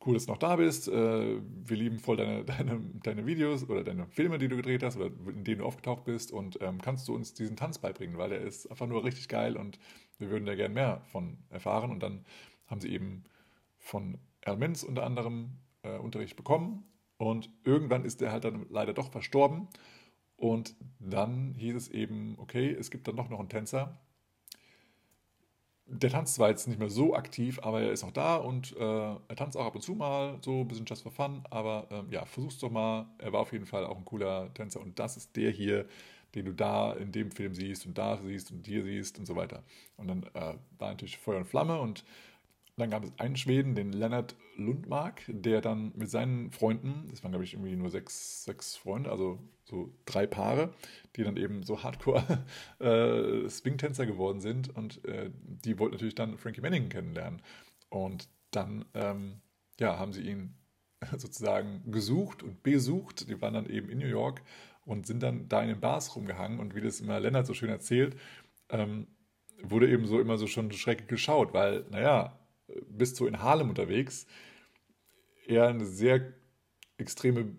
[0.05, 0.89] cool, dass du noch da bist.
[0.89, 4.97] Äh, wir lieben voll deine, deine, deine Videos oder deine Filme, die du gedreht hast
[4.97, 6.33] oder in denen du aufgetaucht bist.
[6.33, 9.57] Und ähm, kannst du uns diesen Tanz beibringen, weil der ist einfach nur richtig geil
[9.57, 9.79] und
[10.19, 11.91] wir würden da gerne mehr von erfahren.
[11.91, 12.25] Und dann
[12.67, 13.25] haben sie eben
[13.79, 16.85] von Al Minz unter anderem äh, Unterricht bekommen.
[17.19, 19.69] Und irgendwann ist der halt dann leider doch verstorben.
[20.37, 23.99] Und dann hieß es eben, okay, es gibt dann doch noch einen Tänzer,
[25.89, 28.83] der tanzt zwar jetzt nicht mehr so aktiv, aber er ist auch da und äh,
[28.83, 31.43] er tanzt auch ab und zu mal, so ein bisschen just for fun.
[31.51, 33.07] Aber ähm, ja, versuch's doch mal.
[33.19, 35.87] Er war auf jeden Fall auch ein cooler Tänzer und das ist der hier,
[36.35, 39.37] den du da in dem Film siehst und da siehst und hier siehst und so
[39.37, 39.63] weiter.
[39.97, 42.05] Und dann äh, war natürlich Feuer und Flamme und
[42.77, 47.33] dann gab es einen Schweden, den Lennart Lundmark, der dann mit seinen Freunden, das waren
[47.33, 50.73] glaube ich irgendwie nur sechs, sechs Freunde, also so drei Paare,
[51.17, 52.45] die dann eben so Hardcore
[52.79, 57.43] äh, Swing-Tänzer geworden sind und äh, die wollten natürlich dann Frankie Manning kennenlernen.
[57.89, 59.41] Und dann ähm,
[59.79, 60.55] ja, haben sie ihn
[61.17, 63.29] sozusagen gesucht und besucht.
[63.29, 64.43] Die waren dann eben in New York
[64.85, 67.71] und sind dann da in den Bars rumgehangen und wie das immer Lennart so schön
[67.71, 68.17] erzählt,
[68.69, 69.09] ähm,
[69.63, 72.39] wurde eben so immer so schon schrecklich geschaut, weil, naja,
[72.89, 74.27] bist so in Harlem unterwegs,
[75.47, 76.35] eher eine sehr
[76.99, 77.57] extreme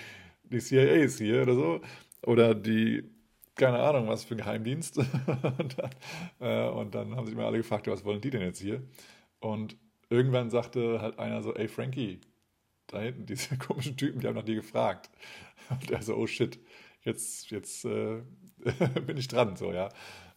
[0.44, 1.80] die CIA ist hier oder so
[2.22, 3.04] oder die
[3.56, 4.98] keine Ahnung, was für ein Geheimdienst.
[4.98, 5.90] und, dann,
[6.40, 8.82] äh, und dann haben sich immer alle gefragt, was wollen die denn jetzt hier?
[9.40, 9.76] Und
[10.10, 12.20] irgendwann sagte halt einer so, ey Frankie,
[12.86, 15.10] da hinten, diese komischen Typen, die haben nach dir gefragt.
[15.70, 16.60] Und er so, oh shit,
[17.06, 18.22] jetzt, jetzt äh,
[19.06, 19.88] bin ich dran, so, ja.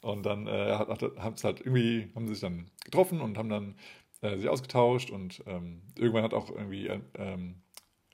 [0.02, 3.76] Und dann äh, haben sie halt irgendwie, haben sie sich dann getroffen und haben dann
[4.22, 7.62] äh, sich ausgetauscht und ähm, irgendwann hat auch irgendwie äh, ähm,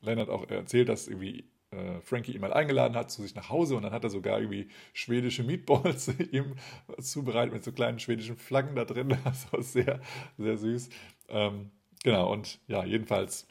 [0.02, 3.76] Leonard auch erzählt, dass irgendwie äh, Frankie ihn mal eingeladen hat zu sich nach Hause
[3.76, 6.56] und dann hat er sogar irgendwie schwedische Meatballs ihm
[6.99, 9.15] zubereitet mit so kleinen schwedischen Flaggen da drin.
[9.23, 9.99] Das war sehr,
[10.38, 10.90] sehr süß.
[11.30, 11.72] Ähm,
[12.03, 13.48] genau, und ja, jedenfalls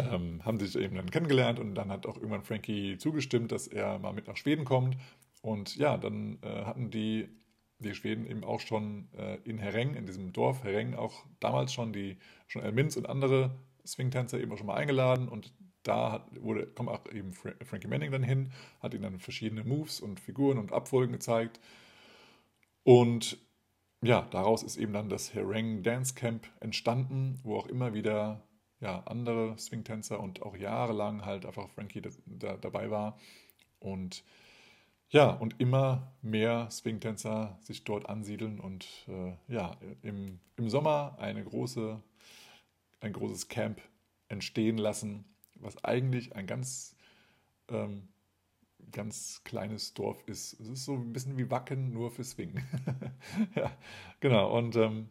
[0.00, 3.98] ähm, haben sich eben dann kennengelernt und dann hat auch irgendwann Frankie zugestimmt, dass er
[3.98, 4.96] mal mit nach Schweden kommt.
[5.42, 7.28] Und ja, dann äh, hatten die,
[7.78, 11.92] die Schweden eben auch schon äh, in Hereng, in diesem Dorf Hereng, auch damals schon
[11.92, 15.52] die schon Elminz und andere Swingtänzer eben auch schon mal eingeladen und
[15.82, 19.64] da hat, wurde, kommt auch eben Fra Frankie Manning dann hin, hat ihnen dann verschiedene
[19.64, 21.58] Moves und Figuren und Abfolgen gezeigt.
[22.84, 23.38] Und
[24.02, 28.42] ja, daraus ist eben dann das Herang Dance Camp entstanden, wo auch immer wieder
[28.80, 33.18] ja, andere Swing-Tänzer und auch jahrelang halt einfach Frankie da, da, dabei war.
[33.78, 34.24] Und
[35.10, 41.44] ja, und immer mehr Swing-Tänzer sich dort ansiedeln und äh, ja, im, im Sommer eine
[41.44, 42.00] große,
[43.00, 43.80] ein großes Camp
[44.28, 45.24] entstehen lassen,
[45.56, 46.96] was eigentlich ein ganz
[47.68, 48.08] ähm,
[48.92, 50.58] ganz kleines Dorf ist.
[50.60, 52.62] Es ist so ein bisschen wie Wacken, nur für Swing.
[53.54, 53.70] ja,
[54.20, 54.56] genau.
[54.56, 55.08] Und ähm,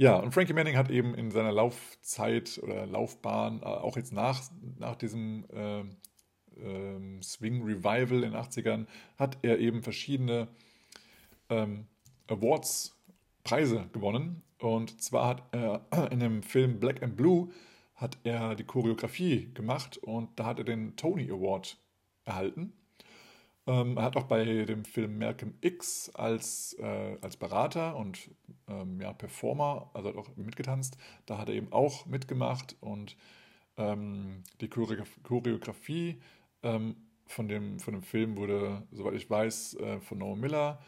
[0.00, 4.40] ja, und Frankie Manning hat eben in seiner Laufzeit oder Laufbahn, äh, auch jetzt nach,
[4.78, 8.86] nach diesem äh, äh, Swing Revival in den 80ern,
[9.18, 10.48] hat er eben verschiedene
[11.50, 11.86] ähm,
[12.28, 12.98] Awards,
[13.44, 14.40] Preise gewonnen.
[14.58, 17.50] Und zwar hat er in dem Film Black and Blue
[17.94, 21.76] hat er die Choreografie gemacht und da hat er den Tony Award
[22.24, 22.72] erhalten.
[23.70, 28.28] Ähm, er hat auch bei dem Film Malcolm X als, äh, als Berater und
[28.66, 30.96] ähm, ja, Performer, also hat auch mitgetanzt.
[31.26, 33.16] Da hat er eben auch mitgemacht und
[33.76, 36.20] ähm, die Choreografie
[36.64, 40.80] ähm, von, dem, von dem Film wurde, soweit ich weiß, äh, von Noah Miller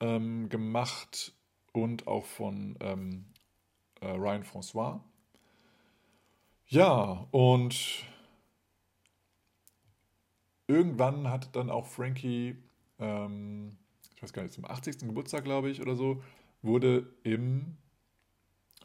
[0.00, 1.36] ähm, gemacht
[1.72, 3.26] und auch von ähm,
[4.00, 5.00] äh, Ryan François.
[6.66, 8.04] Ja, und
[10.68, 12.56] irgendwann hat dann auch Frankie,
[13.00, 13.76] ähm,
[14.14, 14.98] ich weiß gar nicht, zum 80.
[15.00, 16.22] Geburtstag, glaube ich, oder so,
[16.62, 17.76] wurde im,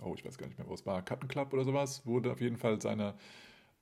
[0.01, 2.41] oh, ich weiß gar nicht mehr, wo es war, Cotton Club oder sowas, wurde auf
[2.41, 3.13] jeden Fall seine,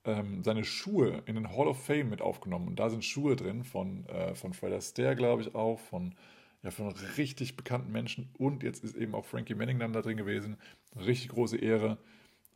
[0.04, 2.68] ähm, seine Schuhe in den Hall of Fame mit aufgenommen.
[2.68, 6.14] Und da sind Schuhe drin von, äh, von Fred Astaire, glaube ich, auch, von,
[6.62, 8.30] ja, von richtig bekannten Menschen.
[8.36, 10.56] Und jetzt ist eben auch Frankie Manning dann da drin gewesen.
[10.96, 11.98] Richtig große Ehre.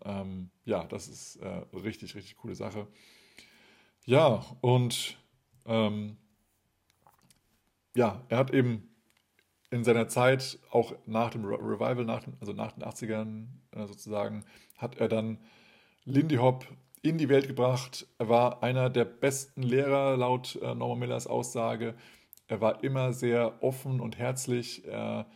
[0.04, 2.88] Ähm, ja, das ist äh, richtig, richtig coole Sache.
[4.04, 5.18] Ja, und
[5.66, 6.16] ähm,
[7.94, 8.88] ja, er hat eben
[9.70, 14.44] in seiner Zeit, auch nach dem Revival, nach dem, also nach den 80ern äh, sozusagen,
[14.76, 15.38] hat er dann
[16.04, 16.66] Lindy Hop
[17.02, 18.06] in die Welt gebracht.
[18.18, 21.94] Er war einer der besten Lehrer laut äh, Norman Millers Aussage.
[22.48, 24.86] Er war immer sehr offen und herzlich.
[24.86, 25.26] Er,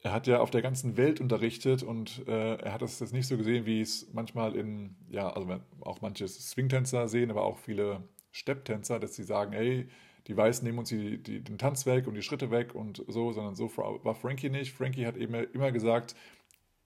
[0.00, 3.26] er hat ja auf der ganzen Welt unterrichtet und äh, er hat es jetzt nicht
[3.26, 8.02] so gesehen, wie es manchmal in, ja, also auch manche Swingtänzer sehen, aber auch viele
[8.32, 9.88] Stepptänzer, dass sie sagen, hey,
[10.26, 13.32] die Weißen nehmen uns die, die, den Tanz weg und die Schritte weg und so,
[13.32, 14.72] sondern so war Frankie nicht.
[14.72, 16.14] Frankie hat eben immer gesagt,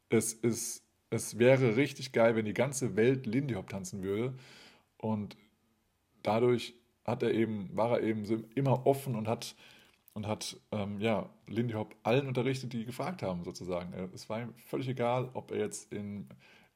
[0.08, 4.34] es, ist, es wäre richtig geil, wenn die ganze Welt Lindy Hop tanzen würde.
[4.98, 5.36] Und
[6.22, 9.56] dadurch hat er eben, war er eben immer offen und hat,
[10.14, 13.92] und hat ähm, ja, Lindy Hop allen unterrichtet, die gefragt haben, sozusagen.
[14.14, 16.28] Es war ihm völlig egal, ob er jetzt in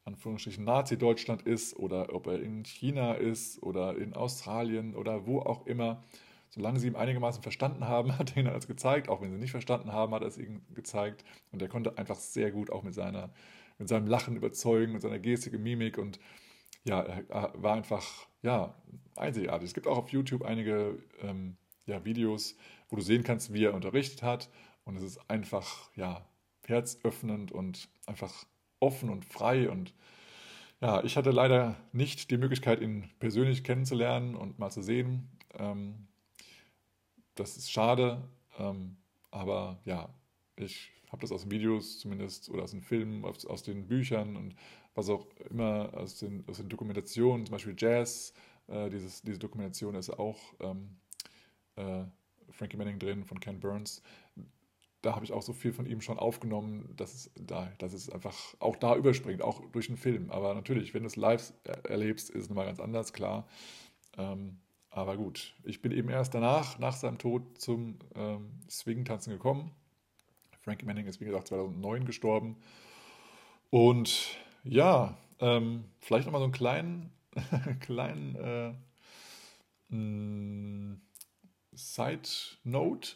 [0.09, 5.66] Anführungsstrichen Nazi-Deutschland ist oder ob er in China ist oder in Australien oder wo auch
[5.66, 6.02] immer.
[6.51, 9.09] Solange sie ihm einigermaßen verstanden haben, hat er ihnen das gezeigt.
[9.09, 11.24] Auch wenn sie nicht verstanden haben, hat er es ihnen gezeigt.
[11.52, 13.30] Und er konnte einfach sehr gut auch mit, seiner,
[13.78, 15.98] mit seinem Lachen überzeugen, mit seiner Gestik und Mimik.
[15.98, 16.18] Und
[16.85, 18.05] ja, er war einfach
[18.43, 18.74] ja,
[19.16, 19.68] einzigartig.
[19.68, 21.56] Es gibt auch auf YouTube einige ähm,
[21.86, 22.56] ja, Videos,
[22.89, 24.48] wo du sehen kannst, wie er unterrichtet hat.
[24.85, 26.26] Und es ist einfach ja,
[26.66, 28.44] herzöffnend und einfach
[28.80, 29.68] offen und frei.
[29.70, 29.94] Und
[30.80, 35.28] ja, ich hatte leider nicht die Möglichkeit, ihn persönlich kennenzulernen und mal zu sehen.
[35.59, 36.06] Ähm,
[37.34, 38.22] das ist schade,
[38.59, 38.96] ähm,
[39.30, 40.09] aber ja,
[40.56, 44.36] ich habe das aus den Videos zumindest oder aus den Filmen, aus, aus, den Büchern
[44.36, 44.55] und
[44.94, 48.32] was auch immer aus den, aus den Dokumentationen, zum Beispiel Jazz,
[48.66, 50.96] äh, dieses, diese Dokumentation ist auch ähm,
[51.76, 52.05] äh,
[52.50, 54.02] Frankie Manning drin von Ken Burns
[55.03, 58.11] da habe ich auch so viel von ihm schon aufgenommen, dass es, da, dass es
[58.11, 60.31] einfach auch da überspringt, auch durch den Film.
[60.31, 61.53] Aber natürlich, wenn du es live
[61.85, 63.47] erlebst, ist es nochmal ganz anders, klar.
[64.16, 64.59] Ähm,
[64.91, 69.70] aber gut, ich bin eben erst danach, nach seinem Tod, zum ähm, Swing-Tanzen gekommen.
[70.62, 72.57] Frankie Manning ist, wie gesagt, 2009 gestorben.
[73.70, 77.12] Und ja, ähm, vielleicht nochmal so einen kleinen,
[77.81, 78.35] kleinen
[79.91, 81.01] äh, mm,
[81.73, 83.11] Side-Note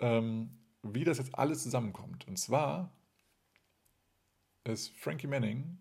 [0.00, 0.50] ähm,
[0.82, 2.26] wie das jetzt alles zusammenkommt.
[2.28, 2.90] Und zwar
[4.64, 5.78] ist Frankie Manning,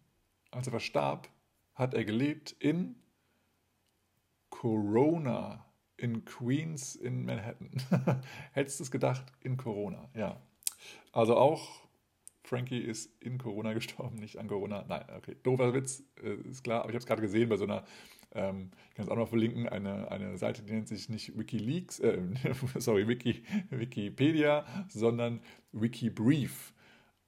[0.51, 1.29] als er verstarb,
[1.75, 2.95] hat er gelebt in
[4.49, 5.65] Corona,
[5.97, 7.71] in Queens, in Manhattan.
[8.53, 10.39] Hättest du es gedacht, in Corona, ja.
[11.11, 11.83] Also auch
[12.43, 14.85] Frankie ist in Corona gestorben, nicht an Corona.
[14.87, 16.81] Nein, okay, doofer Witz, äh, ist klar.
[16.81, 17.83] Aber ich habe es gerade gesehen bei so einer,
[18.33, 21.99] ähm, ich kann es auch noch verlinken, eine, eine Seite, die nennt sich nicht Wikileaks,
[21.99, 22.19] äh,
[22.77, 25.41] sorry, Wiki, Wikipedia, sondern
[25.71, 26.73] Wikibrief.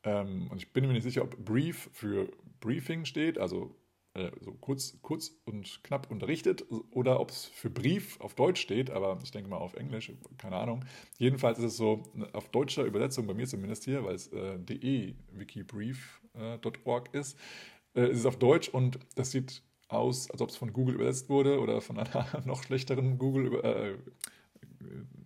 [0.04, 2.30] Ähm, und ich bin mir nicht sicher, ob Brief für
[2.60, 3.76] Briefing steht, also
[4.16, 8.90] äh, so kurz, kurz und knapp unterrichtet oder ob es für Brief auf Deutsch steht,
[8.90, 10.86] aber ich denke mal auf Englisch, keine Ahnung.
[11.18, 17.10] Jedenfalls ist es so auf deutscher Übersetzung, bei mir zumindest hier, weil es äh, de-wikibrief.org
[17.14, 17.38] äh, ist,
[17.94, 21.30] äh, ist es auf Deutsch und das sieht aus, als ob es von Google übersetzt
[21.30, 23.98] wurde oder von einer noch schlechteren Google, äh,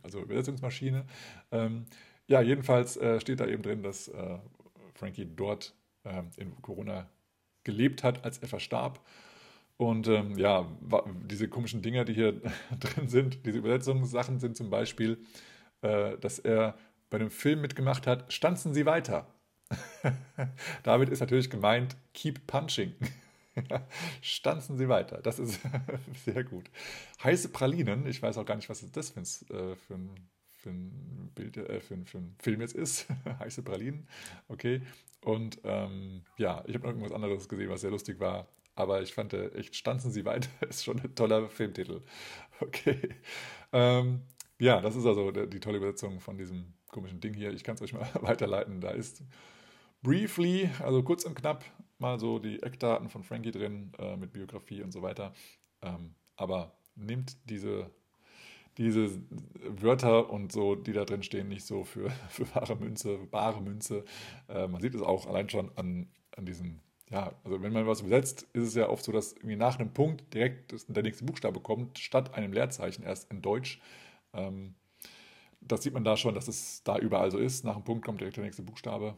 [0.03, 1.05] also Übersetzungsmaschine.
[1.51, 1.85] Ähm,
[2.27, 4.37] ja, jedenfalls äh, steht da eben drin, dass äh,
[4.93, 5.73] Frankie dort
[6.03, 7.09] äh, in Corona
[7.63, 8.99] gelebt hat, als er verstarb.
[9.77, 10.67] Und ähm, ja,
[11.23, 12.33] diese komischen Dinger, die hier
[12.79, 15.17] drin sind, diese Übersetzungssachen sind zum Beispiel,
[15.81, 16.77] äh, dass er
[17.09, 19.27] bei einem Film mitgemacht hat, stanzen Sie weiter.
[20.83, 22.93] Damit ist natürlich gemeint, keep punching.
[24.21, 25.21] Stanzen Sie weiter.
[25.21, 25.59] Das ist
[26.25, 26.69] sehr gut.
[27.23, 30.69] Heiße Pralinen, ich weiß auch gar nicht, was das für ein, äh, für ein, für
[30.69, 33.07] ein Bild, äh, für, ein, für ein Film jetzt ist.
[33.39, 34.07] Heiße Pralinen,
[34.47, 34.81] okay.
[35.23, 38.47] Und ähm, ja, ich habe noch irgendwas anderes gesehen, was sehr lustig war.
[38.75, 42.01] Aber ich fand äh, echt, Stanzen Sie weiter, ist schon ein toller Filmtitel.
[42.61, 43.15] Okay.
[43.73, 44.21] Ähm,
[44.59, 47.51] ja, das ist also die tolle Übersetzung von diesem komischen Ding hier.
[47.51, 48.81] Ich kann es euch mal weiterleiten.
[48.81, 49.23] Da ist
[50.01, 51.63] briefly, also kurz und knapp,
[51.99, 55.33] mal so die Eckdaten von Frankie drin äh, mit Biografie und so weiter.
[55.81, 57.89] Ähm, aber nimmt diese,
[58.77, 59.09] diese
[59.67, 64.05] Wörter und so, die da drin stehen, nicht so für, für wahre Münze, bare Münze.
[64.47, 68.01] Äh, man sieht es auch allein schon an, an diesen, ja, also wenn man was
[68.01, 71.59] übersetzt, ist es ja oft so, dass irgendwie nach einem Punkt direkt der nächste Buchstabe
[71.59, 73.81] kommt, statt einem Leerzeichen erst in Deutsch.
[74.33, 74.75] Ähm,
[75.61, 77.65] das sieht man da schon, dass es da überall so ist.
[77.65, 79.15] Nach einem Punkt kommt direkt der nächste Buchstabe.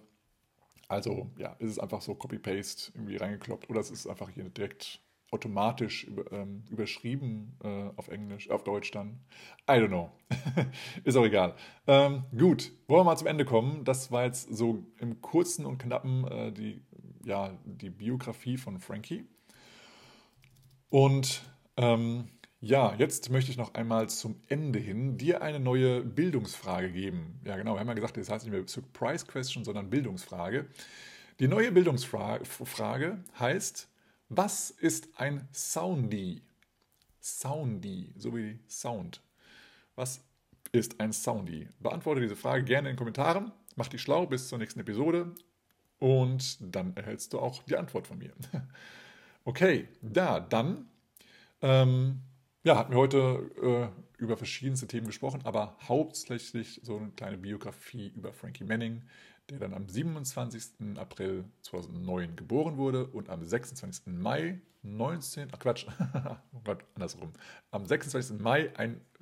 [0.91, 5.01] Also ja, ist es einfach so Copy-Paste irgendwie reingekloppt oder es ist einfach hier direkt
[5.31, 9.21] automatisch über, ähm, überschrieben äh, auf Englisch, auf Deutsch dann.
[9.69, 10.11] I don't know.
[11.05, 11.55] ist auch egal.
[11.87, 13.85] Ähm, gut, wollen wir mal zum Ende kommen.
[13.85, 16.81] Das war jetzt so im kurzen und knappen äh, die,
[17.23, 19.25] ja, die Biografie von Frankie.
[20.89, 21.41] Und
[21.77, 22.27] ähm,
[22.61, 27.39] ja, jetzt möchte ich noch einmal zum Ende hin dir eine neue Bildungsfrage geben.
[27.43, 30.67] Ja, genau, wir haben ja gesagt, das heißt nicht mehr Surprise Question, sondern Bildungsfrage.
[31.39, 33.87] Die neue Bildungsfrage heißt,
[34.29, 36.43] was ist ein Soundy?
[37.19, 39.21] Soundy, so wie Sound.
[39.95, 40.21] Was
[40.71, 41.67] ist ein Soundy?
[41.79, 43.51] Beantworte diese Frage gerne in den Kommentaren.
[43.75, 45.33] Mach dich schlau bis zur nächsten Episode
[45.97, 48.33] und dann erhältst du auch die Antwort von mir.
[49.43, 50.85] Okay, da, dann
[51.63, 52.21] ähm,
[52.63, 58.11] ja, hatten wir heute äh, über verschiedenste Themen gesprochen, aber hauptsächlich so eine kleine Biografie
[58.15, 59.03] über Frankie Manning,
[59.49, 60.97] der dann am 27.
[60.97, 64.07] April 2009 geboren wurde und am 26.
[64.07, 65.85] Mai 19, ach Quatsch,
[66.53, 67.31] oh Gott, andersrum.
[67.71, 68.39] Am 26.
[68.39, 68.71] Mai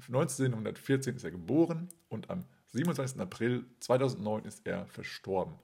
[0.07, 3.19] 1914 ist er geboren und am 27.
[3.19, 5.55] April 2009 ist er verstorben.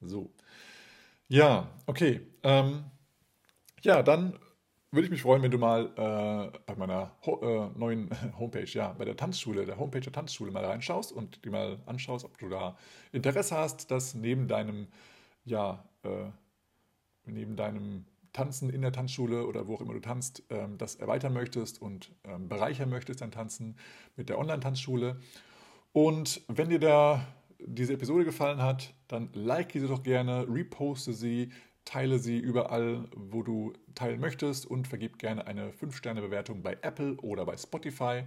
[0.00, 0.30] So.
[1.28, 2.20] Ja, okay.
[2.42, 2.84] Ähm,
[3.82, 4.38] ja, dann
[4.90, 8.92] würde ich mich freuen, wenn du mal äh, bei meiner Ho äh, neuen Homepage, ja,
[8.92, 12.48] bei der Tanzschule, der Homepage der Tanzschule mal reinschaust und die mal anschaust, ob du
[12.48, 12.76] da
[13.12, 14.88] Interesse hast, dass neben deinem,
[15.44, 16.30] ja, äh,
[17.26, 21.32] neben deinem Tanzen in der Tanzschule oder wo auch immer du tanzt, ähm, das erweitern
[21.32, 23.76] möchtest und ähm, bereichern möchtest, dein Tanzen
[24.16, 25.20] mit der Online-Tanzschule.
[25.92, 27.26] Und wenn dir da
[27.58, 31.50] diese Episode gefallen hat, dann like sie doch gerne, reposte sie,
[31.88, 37.46] teile sie überall, wo du teilen möchtest und vergib gerne eine 5-Sterne-Bewertung bei Apple oder
[37.46, 38.24] bei Spotify.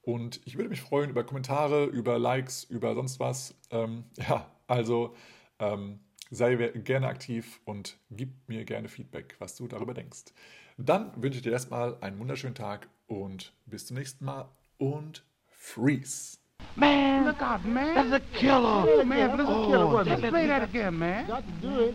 [0.00, 3.54] Und ich würde mich freuen über Kommentare, über Likes, über sonst was.
[3.70, 5.14] Ähm, ja, also
[5.58, 6.00] ähm,
[6.30, 10.32] sei gerne aktiv und gib mir gerne Feedback, was du darüber denkst.
[10.78, 14.48] Dann wünsche ich dir erstmal einen wunderschönen Tag und bis zum nächsten Mal
[14.78, 16.38] und freeze.
[16.74, 17.94] Man, look out, man.
[17.94, 18.86] That's a killer.
[18.88, 19.92] Oh, man, that's a killer.
[19.92, 21.26] Oh, Let's play that again, man.
[21.26, 21.94] Got to do it.